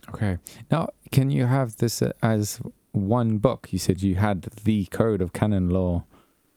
Okay. 0.08 0.38
Now, 0.70 0.88
can 1.12 1.30
you 1.30 1.46
have 1.46 1.76
this 1.76 2.02
uh, 2.02 2.12
as 2.22 2.60
one 2.92 3.38
book? 3.38 3.68
You 3.72 3.78
said 3.78 4.02
you 4.02 4.16
had 4.16 4.42
the 4.64 4.86
Code 4.86 5.20
of 5.20 5.32
Canon 5.32 5.70
Law. 5.70 6.04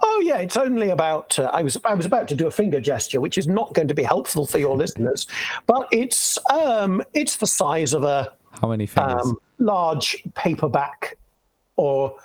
Oh 0.02 0.22
yeah, 0.24 0.38
it's 0.38 0.56
only 0.56 0.90
about. 0.90 1.38
Uh, 1.38 1.50
I 1.52 1.62
was 1.62 1.78
I 1.84 1.94
was 1.94 2.06
about 2.06 2.28
to 2.30 2.36
do 2.36 2.48
a 2.48 2.52
finger 2.52 2.80
gesture, 2.80 3.20
which 3.20 3.38
is 3.38 3.48
not 3.48 3.74
going 3.74 3.90
to 3.90 3.94
be 3.94 4.04
helpful 4.04 4.46
for 4.46 4.58
your 4.58 4.78
listeners, 4.84 5.28
but 5.68 5.88
it's 5.92 6.38
um 6.50 7.04
it's 7.14 7.36
the 7.36 7.48
size 7.48 7.94
of 7.94 8.04
a 8.04 8.32
How 8.52 8.68
many 8.70 8.86
fingers? 8.86 9.26
um, 9.26 9.38
large 9.60 10.24
paperback, 10.36 11.18
or 11.76 12.16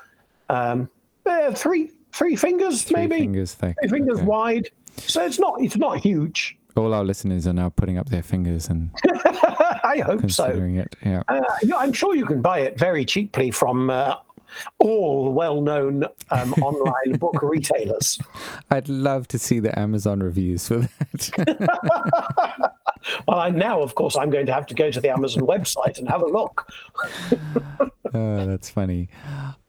um 0.51 0.89
uh, 1.27 1.53
three 1.55 1.91
three 2.13 2.37
fingers 2.37 2.83
Three 2.83 3.07
maybe 3.07 3.19
fingers 3.21 3.55
thick. 3.55 3.77
three 3.81 3.89
fingers 3.89 4.19
Okay. 4.19 4.27
wide. 4.27 4.69
So 4.99 5.25
it's 5.25 5.39
not 5.39 5.55
it's 5.61 5.77
not 5.77 5.99
huge. 5.99 6.57
All 6.77 6.93
our 6.93 7.05
listeners 7.05 7.47
are 7.47 7.53
now 7.53 7.69
putting 7.71 7.99
up 7.99 8.09
their 8.09 8.23
fingers 8.23 8.69
and 8.69 8.91
I 9.85 10.03
hope 10.05 10.21
so. 10.31 10.45
considering 10.47 10.77
it. 10.77 10.97
Yeah. 11.05 11.23
Uh, 11.29 11.41
I'm 11.77 11.93
sure 11.93 12.17
you 12.17 12.27
can 12.27 12.43
buy 12.43 12.61
it 12.61 12.77
very 12.79 13.05
cheaply 13.05 13.53
from 13.53 13.91
uh, 13.91 14.17
all 14.81 15.33
well-known 15.33 16.05
um, 16.33 16.53
online 16.63 17.17
book 17.19 17.41
retailers. 17.43 18.19
I'd 18.73 18.89
love 18.89 19.29
to 19.29 19.39
see 19.39 19.61
the 19.61 19.77
Amazon 19.79 20.19
reviews 20.21 20.67
for 20.67 20.79
that. 20.79 22.73
Well, 23.27 23.39
I, 23.39 23.51
now, 23.51 23.83
of 23.83 23.95
course, 23.95 24.17
I'm 24.17 24.31
going 24.31 24.47
to 24.47 24.53
have 24.53 24.67
to 24.67 24.75
go 24.75 24.91
to 24.91 25.01
the 25.01 25.11
Amazon 25.11 25.45
website 25.45 25.99
and 25.99 26.09
have 26.09 26.23
a 26.23 26.27
look. 26.27 26.73
oh, 28.15 28.47
that's 28.47 28.71
funny. 28.71 29.09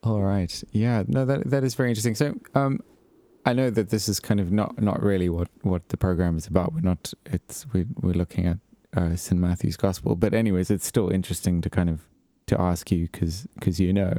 All 0.03 0.21
right. 0.21 0.63
Yeah. 0.71 1.03
No, 1.07 1.25
that 1.25 1.49
that 1.49 1.63
is 1.63 1.75
very 1.75 1.89
interesting. 1.89 2.15
So, 2.15 2.35
um, 2.53 2.79
I 3.45 3.53
know 3.53 3.69
that 3.69 3.89
this 3.89 4.09
is 4.09 4.19
kind 4.19 4.39
of 4.39 4.51
not 4.51 4.81
not 4.81 5.01
really 5.01 5.29
what 5.29 5.49
what 5.61 5.89
the 5.89 5.97
program 5.97 6.37
is 6.37 6.47
about. 6.47 6.73
We're 6.73 6.81
not. 6.81 7.13
It's 7.25 7.65
we 7.73 7.85
we're 8.01 8.13
looking 8.13 8.47
at 8.47 8.57
uh, 8.95 9.15
St 9.15 9.39
Matthew's 9.39 9.77
Gospel, 9.77 10.15
but 10.15 10.33
anyways, 10.33 10.71
it's 10.71 10.85
still 10.85 11.09
interesting 11.09 11.61
to 11.61 11.69
kind 11.69 11.89
of 11.89 12.01
to 12.47 12.59
ask 12.59 12.91
you 12.91 13.07
because 13.11 13.47
because 13.55 13.79
you 13.79 13.93
know, 13.93 14.17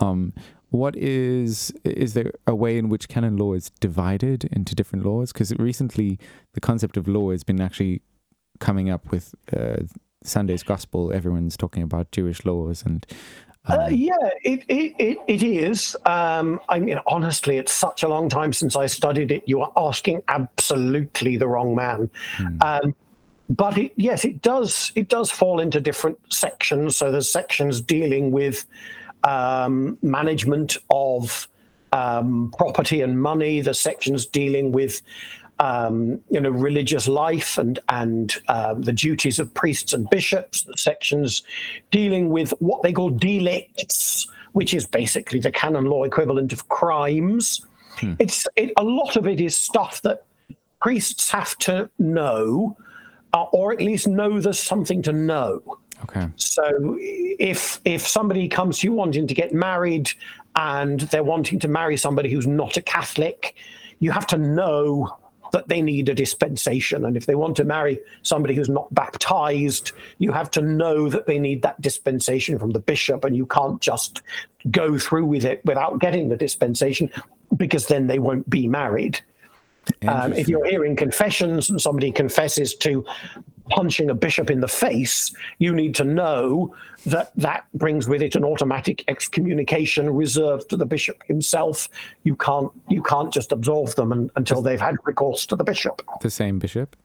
um, 0.00 0.32
what 0.70 0.96
is 0.96 1.72
is 1.84 2.14
there 2.14 2.32
a 2.46 2.54
way 2.54 2.76
in 2.78 2.88
which 2.88 3.08
canon 3.08 3.36
law 3.36 3.52
is 3.52 3.70
divided 3.80 4.44
into 4.46 4.74
different 4.74 5.04
laws? 5.04 5.32
Because 5.32 5.52
recently, 5.56 6.18
the 6.54 6.60
concept 6.60 6.96
of 6.96 7.06
law 7.06 7.30
has 7.30 7.44
been 7.44 7.60
actually 7.60 8.02
coming 8.64 8.88
up 8.88 9.10
with 9.10 9.34
uh, 9.52 9.76
Sunday's 10.22 10.62
Gospel. 10.62 11.12
Everyone's 11.12 11.56
talking 11.56 11.82
about 11.82 12.10
Jewish 12.10 12.44
laws 12.44 12.82
and. 12.84 13.06
Uh, 13.66 13.88
yeah, 13.90 14.12
it, 14.42 14.62
it, 14.68 14.94
it, 14.98 15.18
it 15.26 15.42
is. 15.42 15.96
Um, 16.04 16.60
I 16.68 16.78
mean, 16.78 17.00
honestly, 17.06 17.56
it's 17.56 17.72
such 17.72 18.02
a 18.02 18.08
long 18.08 18.28
time 18.28 18.52
since 18.52 18.76
I 18.76 18.86
studied 18.86 19.30
it. 19.30 19.42
You 19.46 19.62
are 19.62 19.72
asking 19.74 20.22
absolutely 20.28 21.38
the 21.38 21.46
wrong 21.46 21.74
man. 21.74 22.10
Um, 22.60 22.94
but 23.48 23.78
it, 23.78 23.92
yes, 23.96 24.24
it 24.26 24.42
does. 24.42 24.92
It 24.94 25.08
does 25.08 25.30
fall 25.30 25.60
into 25.60 25.80
different 25.80 26.18
sections. 26.30 26.96
So 26.96 27.10
there's 27.10 27.30
sections 27.30 27.80
dealing 27.80 28.32
with 28.32 28.66
um, 29.22 29.96
management 30.02 30.76
of 30.90 31.48
um, 31.92 32.52
property 32.58 33.00
and 33.00 33.20
money. 33.20 33.62
The 33.62 33.72
sections 33.72 34.26
dealing 34.26 34.72
with 34.72 35.00
um, 35.60 36.20
you 36.30 36.40
know 36.40 36.50
religious 36.50 37.06
life 37.08 37.58
and 37.58 37.78
and 37.88 38.36
um, 38.48 38.82
the 38.82 38.92
duties 38.92 39.38
of 39.38 39.52
priests 39.54 39.92
and 39.92 40.08
bishops. 40.10 40.62
The 40.62 40.76
sections 40.76 41.42
dealing 41.90 42.28
with 42.30 42.52
what 42.58 42.82
they 42.82 42.92
call 42.92 43.10
delicts, 43.10 44.28
which 44.52 44.74
is 44.74 44.86
basically 44.86 45.40
the 45.40 45.52
canon 45.52 45.86
law 45.86 46.04
equivalent 46.04 46.52
of 46.52 46.68
crimes. 46.68 47.66
It's 48.18 48.46
it, 48.56 48.72
a 48.76 48.84
lot 48.84 49.16
of 49.16 49.26
it 49.26 49.40
is 49.40 49.56
stuff 49.56 50.02
that 50.02 50.24
priests 50.80 51.30
have 51.30 51.56
to 51.58 51.88
know, 51.98 52.76
uh, 53.32 53.44
or 53.52 53.72
at 53.72 53.80
least 53.80 54.08
know 54.08 54.40
there's 54.40 54.58
something 54.58 55.00
to 55.02 55.12
know. 55.12 55.62
Okay. 56.02 56.28
So 56.36 56.96
if 56.98 57.80
if 57.84 58.06
somebody 58.06 58.48
comes 58.48 58.80
to 58.80 58.88
you 58.88 58.92
wanting 58.92 59.26
to 59.26 59.34
get 59.34 59.54
married 59.54 60.10
and 60.56 61.00
they're 61.00 61.24
wanting 61.24 61.58
to 61.60 61.68
marry 61.68 61.96
somebody 61.96 62.30
who's 62.30 62.46
not 62.46 62.76
a 62.76 62.82
Catholic, 62.82 63.54
you 64.00 64.10
have 64.10 64.26
to 64.28 64.38
know 64.38 65.16
that 65.54 65.68
they 65.68 65.80
need 65.80 66.08
a 66.08 66.14
dispensation. 66.14 67.04
And 67.04 67.16
if 67.16 67.26
they 67.26 67.36
want 67.36 67.56
to 67.58 67.64
marry 67.64 68.00
somebody 68.22 68.56
who's 68.56 68.68
not 68.68 68.92
baptized, 68.92 69.92
you 70.18 70.32
have 70.32 70.50
to 70.50 70.60
know 70.60 71.08
that 71.08 71.26
they 71.26 71.38
need 71.38 71.62
that 71.62 71.80
dispensation 71.80 72.58
from 72.58 72.72
the 72.72 72.80
bishop, 72.80 73.24
and 73.24 73.36
you 73.36 73.46
can't 73.46 73.80
just 73.80 74.22
go 74.72 74.98
through 74.98 75.26
with 75.26 75.44
it 75.44 75.64
without 75.64 76.00
getting 76.00 76.28
the 76.28 76.36
dispensation 76.36 77.08
because 77.56 77.86
then 77.86 78.08
they 78.08 78.18
won't 78.18 78.50
be 78.50 78.66
married. 78.66 79.20
Um, 80.08 80.32
if 80.32 80.48
you're 80.48 80.66
hearing 80.66 80.96
confessions 80.96 81.70
and 81.70 81.80
somebody 81.80 82.10
confesses 82.10 82.74
to 82.76 83.04
punching 83.70 84.10
a 84.10 84.14
bishop 84.14 84.50
in 84.50 84.60
the 84.60 84.68
face, 84.68 85.34
you 85.58 85.74
need 85.74 85.94
to 85.96 86.04
know 86.04 86.74
that 87.06 87.32
that 87.36 87.64
brings 87.74 88.08
with 88.08 88.22
it 88.22 88.34
an 88.34 88.44
automatic 88.44 89.04
excommunication 89.08 90.08
reserved 90.10 90.68
to 90.70 90.76
the 90.76 90.86
bishop 90.86 91.22
himself. 91.26 91.88
You 92.24 92.36
can't 92.36 92.70
you 92.88 93.02
can't 93.02 93.32
just 93.32 93.52
absolve 93.52 93.94
them 93.96 94.12
un- 94.12 94.30
until 94.36 94.62
they've 94.62 94.80
had 94.80 94.96
recourse 95.04 95.46
to 95.46 95.56
the 95.56 95.64
bishop. 95.64 96.02
The 96.20 96.30
same 96.30 96.58
bishop? 96.58 96.96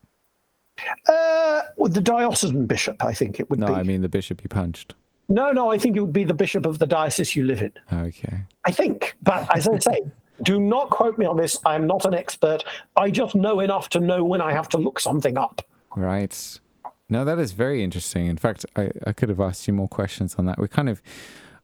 Uh, 1.08 1.62
with 1.78 1.94
the 1.94 2.02
diocesan 2.02 2.66
bishop, 2.66 3.04
I 3.04 3.14
think 3.14 3.40
it 3.40 3.50
would 3.50 3.60
No, 3.60 3.68
be. 3.68 3.74
I 3.74 3.84
mean 3.84 4.02
the 4.02 4.10
bishop 4.10 4.42
you 4.44 4.48
punched. 4.50 4.96
no, 5.28 5.52
no, 5.52 5.70
I 5.72 5.78
think 5.78 5.98
it 5.98 6.02
would 6.02 6.14
be 6.14 6.24
the 6.24 6.34
bishop 6.34 6.66
of 6.66 6.80
the 6.80 6.88
diocese 6.88 7.36
you 7.36 7.44
live 7.44 7.62
in. 7.62 7.72
Okay. 7.92 8.40
I 8.66 8.72
think, 8.72 9.16
but 9.22 9.54
as 9.56 9.68
I 9.68 9.78
say, 9.80 10.02
do 10.44 10.60
not 10.60 10.90
quote 10.90 11.18
me 11.18 11.26
on 11.26 11.36
this. 11.36 11.58
I'm 11.66 11.86
not 11.86 12.06
an 12.06 12.14
expert. 12.14 12.64
I 12.96 13.12
just 13.12 13.36
know 13.36 13.60
enough 13.60 13.90
to 13.90 14.00
know 14.00 14.24
when 14.24 14.40
I 14.42 14.54
have 14.54 14.70
to 14.70 14.78
look 14.78 15.00
something 15.02 15.38
up. 15.38 15.62
Right. 15.96 16.60
Now 17.10 17.24
that 17.24 17.40
is 17.40 17.54
very 17.54 17.84
interesting. 17.84 18.28
In 18.28 18.38
fact, 18.38 18.66
I, 18.76 18.92
I 19.08 19.14
could 19.14 19.30
have 19.30 19.40
asked 19.40 19.68
you 19.68 19.74
more 19.74 19.88
questions 19.88 20.36
on 20.36 20.46
that. 20.46 20.60
We 20.60 20.68
kind 20.68 20.90
of 20.90 21.02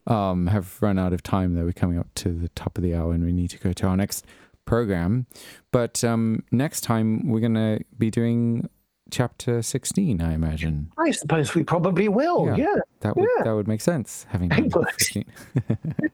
um, 0.07 0.47
have 0.47 0.82
run 0.82 0.97
out 0.99 1.13
of 1.13 1.21
time, 1.23 1.53
though. 1.55 1.65
We're 1.65 1.73
coming 1.73 1.99
up 1.99 2.07
to 2.15 2.30
the 2.32 2.49
top 2.49 2.78
of 2.78 2.84
the 2.84 2.95
hour 2.95 3.13
and 3.13 3.23
we 3.23 3.32
need 3.32 3.49
to 3.51 3.59
go 3.59 3.73
to 3.73 3.88
our 3.88 3.97
next 3.97 4.26
program. 4.65 5.28
But 5.71 6.03
um, 6.03 6.43
next 6.51 6.82
time, 6.82 7.28
we're 7.30 7.39
going 7.39 7.53
to 7.55 7.80
be 7.97 8.09
doing 8.09 8.67
chapter 9.11 9.61
16, 9.61 10.19
I 10.21 10.34
imagine. 10.34 10.91
I 10.97 11.11
suppose 11.11 11.53
we 11.53 11.63
probably 11.63 12.07
will. 12.07 12.47
Yeah. 12.47 12.55
Yeah, 12.55 12.76
That 13.01 13.15
would, 13.15 13.28
Yeah. 13.38 13.43
that 13.43 13.53
would 13.55 13.67
make 13.67 13.82
sense, 13.82 14.26
having 14.30 14.49
done 14.49 14.69
chapter 14.71 14.89
16. 14.97 15.26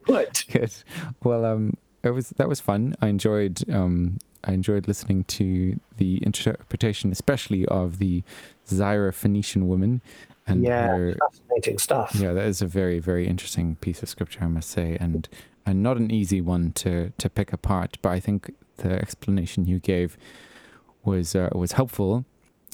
but 0.08 0.44
Good. 0.52 0.74
Well, 1.24 1.46
um, 1.46 1.78
it 2.04 2.10
was 2.10 2.30
that 2.32 2.50
was 2.50 2.60
fun. 2.60 2.96
I 3.02 3.08
enjoyed 3.08 3.64
um, 3.70 4.18
I 4.44 4.54
enjoyed 4.54 4.88
listening 4.88 5.24
to 5.26 5.80
the 5.98 6.22
interpretation, 6.26 7.12
especially 7.12 7.66
of 7.68 8.00
the 8.00 8.24
Syrophoenician 8.68 9.64
woman, 9.64 10.02
and 10.48 10.64
yeah, 10.64 10.88
her. 10.88 11.16
fascinating 11.20 11.78
stuff. 11.78 12.16
Yeah, 12.16 12.34
that 12.34 12.46
is 12.46 12.62
a 12.62 12.68
very 12.68 13.00
very 13.00 13.28
interesting 13.28 13.76
piece 13.78 14.02
of 14.04 14.10
scripture, 14.10 14.44
I 14.44 14.48
must 14.48 14.70
say, 14.70 14.98
and 15.00 15.28
and 15.66 15.84
not 15.84 15.98
an 15.98 16.12
easy 16.12 16.42
one 16.42 16.72
to 16.74 17.12
to 17.18 17.30
pick 17.30 17.54
apart. 17.54 17.98
But 18.02 18.10
I 18.10 18.20
think 18.20 18.54
the 18.78 18.94
explanation 18.94 19.66
you 19.66 19.80
gave 19.80 20.18
was 21.04 21.36
uh, 21.36 21.50
was 21.54 21.74
helpful. 21.74 22.26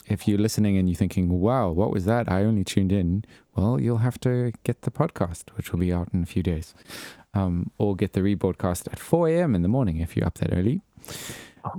If 0.07 0.25
you're 0.25 0.37
listening 0.37 0.77
and 0.77 0.87
you're 0.87 0.95
thinking, 0.95 1.39
"Wow, 1.39 1.71
what 1.71 1.91
was 1.91 2.05
that?" 2.05 2.31
I 2.31 2.43
only 2.43 2.63
tuned 2.63 2.91
in. 2.91 3.25
Well, 3.55 3.79
you'll 3.81 3.97
have 3.97 4.19
to 4.21 4.53
get 4.63 4.83
the 4.83 4.91
podcast, 4.91 5.49
which 5.55 5.71
will 5.71 5.79
be 5.79 5.91
out 5.91 6.09
in 6.13 6.23
a 6.23 6.25
few 6.25 6.43
days, 6.43 6.73
um, 7.33 7.71
or 7.77 7.95
get 7.95 8.13
the 8.13 8.21
rebroadcast 8.21 8.87
at 8.91 8.99
4 8.99 9.29
a.m. 9.29 9.55
in 9.55 9.63
the 9.63 9.67
morning 9.67 9.97
if 9.97 10.15
you're 10.15 10.27
up 10.27 10.35
that 10.35 10.53
early. 10.53 10.81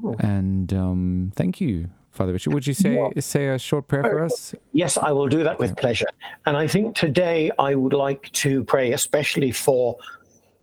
Oh. 0.04 0.14
And 0.20 0.72
um, 0.72 1.32
thank 1.36 1.60
you, 1.60 1.88
Father 2.12 2.32
Richard. 2.32 2.54
Would 2.54 2.66
you 2.66 2.74
say 2.74 2.94
Yeah. 2.94 3.08
say 3.20 3.48
a 3.48 3.58
short 3.58 3.88
prayer 3.88 4.02
for 4.02 4.24
us? 4.24 4.54
Yes, 4.72 4.96
I 4.96 5.12
will 5.12 5.28
do 5.28 5.42
that 5.44 5.58
with 5.58 5.76
pleasure. 5.76 6.06
And 6.46 6.56
I 6.56 6.66
think 6.66 6.94
today 6.96 7.50
I 7.58 7.74
would 7.74 7.92
like 7.92 8.30
to 8.32 8.64
pray 8.64 8.92
especially 8.92 9.52
for 9.52 9.96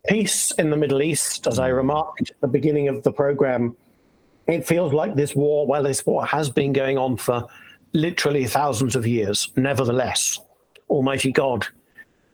peace 0.07 0.51
in 0.51 0.69
the 0.69 0.77
Middle 0.77 1.01
East. 1.01 1.47
As 1.47 1.59
I 1.59 1.67
remarked 1.69 2.29
at 2.31 2.41
the 2.41 2.47
beginning 2.47 2.87
of 2.87 3.03
the 3.03 3.11
program, 3.11 3.75
it 4.47 4.67
feels 4.67 4.93
like 4.93 5.15
this 5.15 5.35
war, 5.35 5.65
well, 5.65 5.83
this 5.83 6.05
war 6.05 6.25
has 6.25 6.49
been 6.49 6.73
going 6.73 6.97
on 6.97 7.17
for 7.17 7.47
literally 7.93 8.45
thousands 8.45 8.95
of 8.95 9.07
years. 9.07 9.51
Nevertheless, 9.55 10.39
Almighty 10.89 11.31
God, 11.31 11.65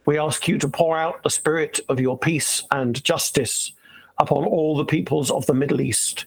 we 0.05 0.17
ask 0.17 0.47
you 0.47 0.57
to 0.57 0.67
pour 0.67 0.97
out 0.97 1.23
the 1.23 1.29
spirit 1.29 1.79
of 1.87 1.99
your 1.99 2.17
peace 2.17 2.63
and 2.71 3.01
justice 3.03 3.71
upon 4.17 4.43
all 4.45 4.75
the 4.75 4.83
peoples 4.85 5.31
of 5.31 5.45
the 5.45 5.53
Middle 5.53 5.79
East. 5.79 6.25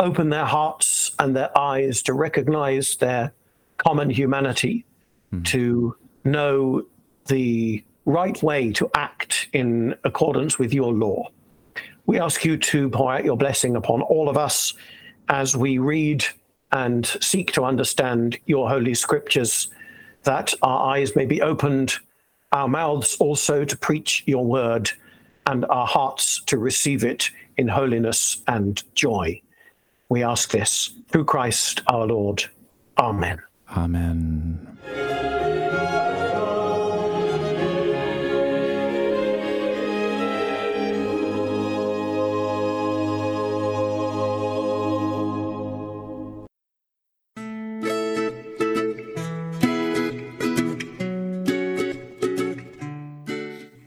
Open 0.00 0.30
their 0.30 0.46
hearts 0.46 1.12
and 1.18 1.36
their 1.36 1.56
eyes 1.56 2.02
to 2.04 2.14
recognize 2.14 2.96
their 2.96 3.32
common 3.76 4.10
humanity, 4.10 4.86
hmm. 5.30 5.42
to 5.42 5.96
know 6.24 6.86
the 7.26 7.84
right 8.06 8.42
way 8.42 8.72
to 8.72 8.90
act 8.94 9.48
in 9.52 9.94
accordance 10.04 10.58
with 10.58 10.72
your 10.72 10.92
law. 10.92 11.28
We 12.06 12.18
ask 12.18 12.44
you 12.44 12.56
to 12.56 12.88
pour 12.90 13.12
out 13.12 13.24
your 13.24 13.36
blessing 13.36 13.76
upon 13.76 14.02
all 14.02 14.28
of 14.28 14.36
us 14.36 14.74
as 15.28 15.56
we 15.56 15.78
read 15.78 16.24
and 16.72 17.06
seek 17.06 17.52
to 17.52 17.64
understand 17.64 18.38
your 18.46 18.68
holy 18.68 18.94
scriptures, 18.94 19.68
that 20.24 20.54
our 20.62 20.94
eyes 20.94 21.14
may 21.14 21.26
be 21.26 21.42
opened, 21.42 21.94
our 22.52 22.68
mouths 22.68 23.16
also 23.20 23.64
to 23.64 23.76
preach 23.76 24.24
your 24.26 24.44
word, 24.44 24.90
and 25.46 25.64
our 25.66 25.86
hearts 25.86 26.42
to 26.46 26.58
receive 26.58 27.04
it 27.04 27.30
in 27.56 27.68
holiness 27.68 28.42
and 28.46 28.82
joy. 28.94 29.40
We 30.10 30.24
ask 30.24 30.50
this 30.50 30.90
through 31.12 31.26
Christ 31.26 31.82
our 31.86 32.04
Lord. 32.04 32.42
Amen. 32.98 33.40
Amen. 33.76 34.66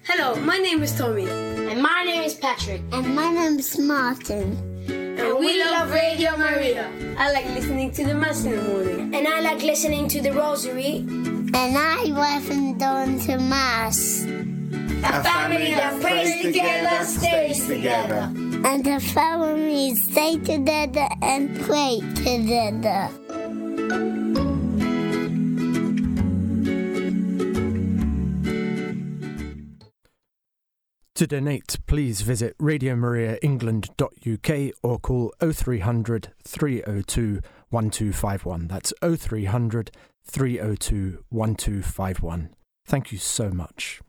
Hello, 0.05 0.35
my 0.39 0.57
name 0.57 0.83
is 0.83 0.97
Tommy, 0.97 1.27
And 1.27 1.83
my 1.83 2.03
name 2.05 2.23
is 2.23 2.33
Patrick. 2.35 2.81
And 2.93 3.13
my 3.13 3.29
name 3.29 3.59
is 3.59 3.77
Martin. 3.77 4.72
And 5.43 5.51
we 5.51 5.63
love 5.63 5.91
Radio 5.91 6.37
Maria. 6.37 6.89
I 7.17 7.31
like 7.33 7.45
listening 7.47 7.91
to 7.91 8.05
the 8.05 8.13
Mass 8.13 8.45
in 8.45 8.55
the 8.55 8.61
morning. 8.61 9.13
And 9.13 9.27
I 9.27 9.41
like 9.41 9.61
listening 9.61 10.07
to 10.09 10.21
the 10.21 10.31
Rosary. 10.31 10.97
And 10.99 11.77
I 11.77 12.05
wasn't 12.07 12.79
going 12.79 13.19
to 13.21 13.37
Mass. 13.37 14.23
A 14.23 15.23
family 15.23 15.71
that 15.75 16.01
prays 16.01 16.41
together 16.43 17.03
stays 17.03 17.67
together. 17.67 18.31
And 18.65 18.85
the 18.85 18.99
family 19.01 19.95
stay 19.95 20.37
together 20.37 21.09
and 21.21 21.59
pray 21.61 21.99
together. 22.23 23.09
To 31.23 31.27
donate, 31.27 31.77
please 31.87 32.21
visit 32.21 32.57
radiomariaengland.uk 32.57 34.73
or 34.83 34.99
call 34.99 35.33
0300 35.39 36.33
302 36.43 37.39
1251. 37.69 38.67
That's 38.67 38.93
0300 39.01 39.91
302 40.25 41.23
1251. 41.29 42.49
Thank 42.85 43.13
you 43.13 43.17
so 43.17 43.51
much. 43.51 44.01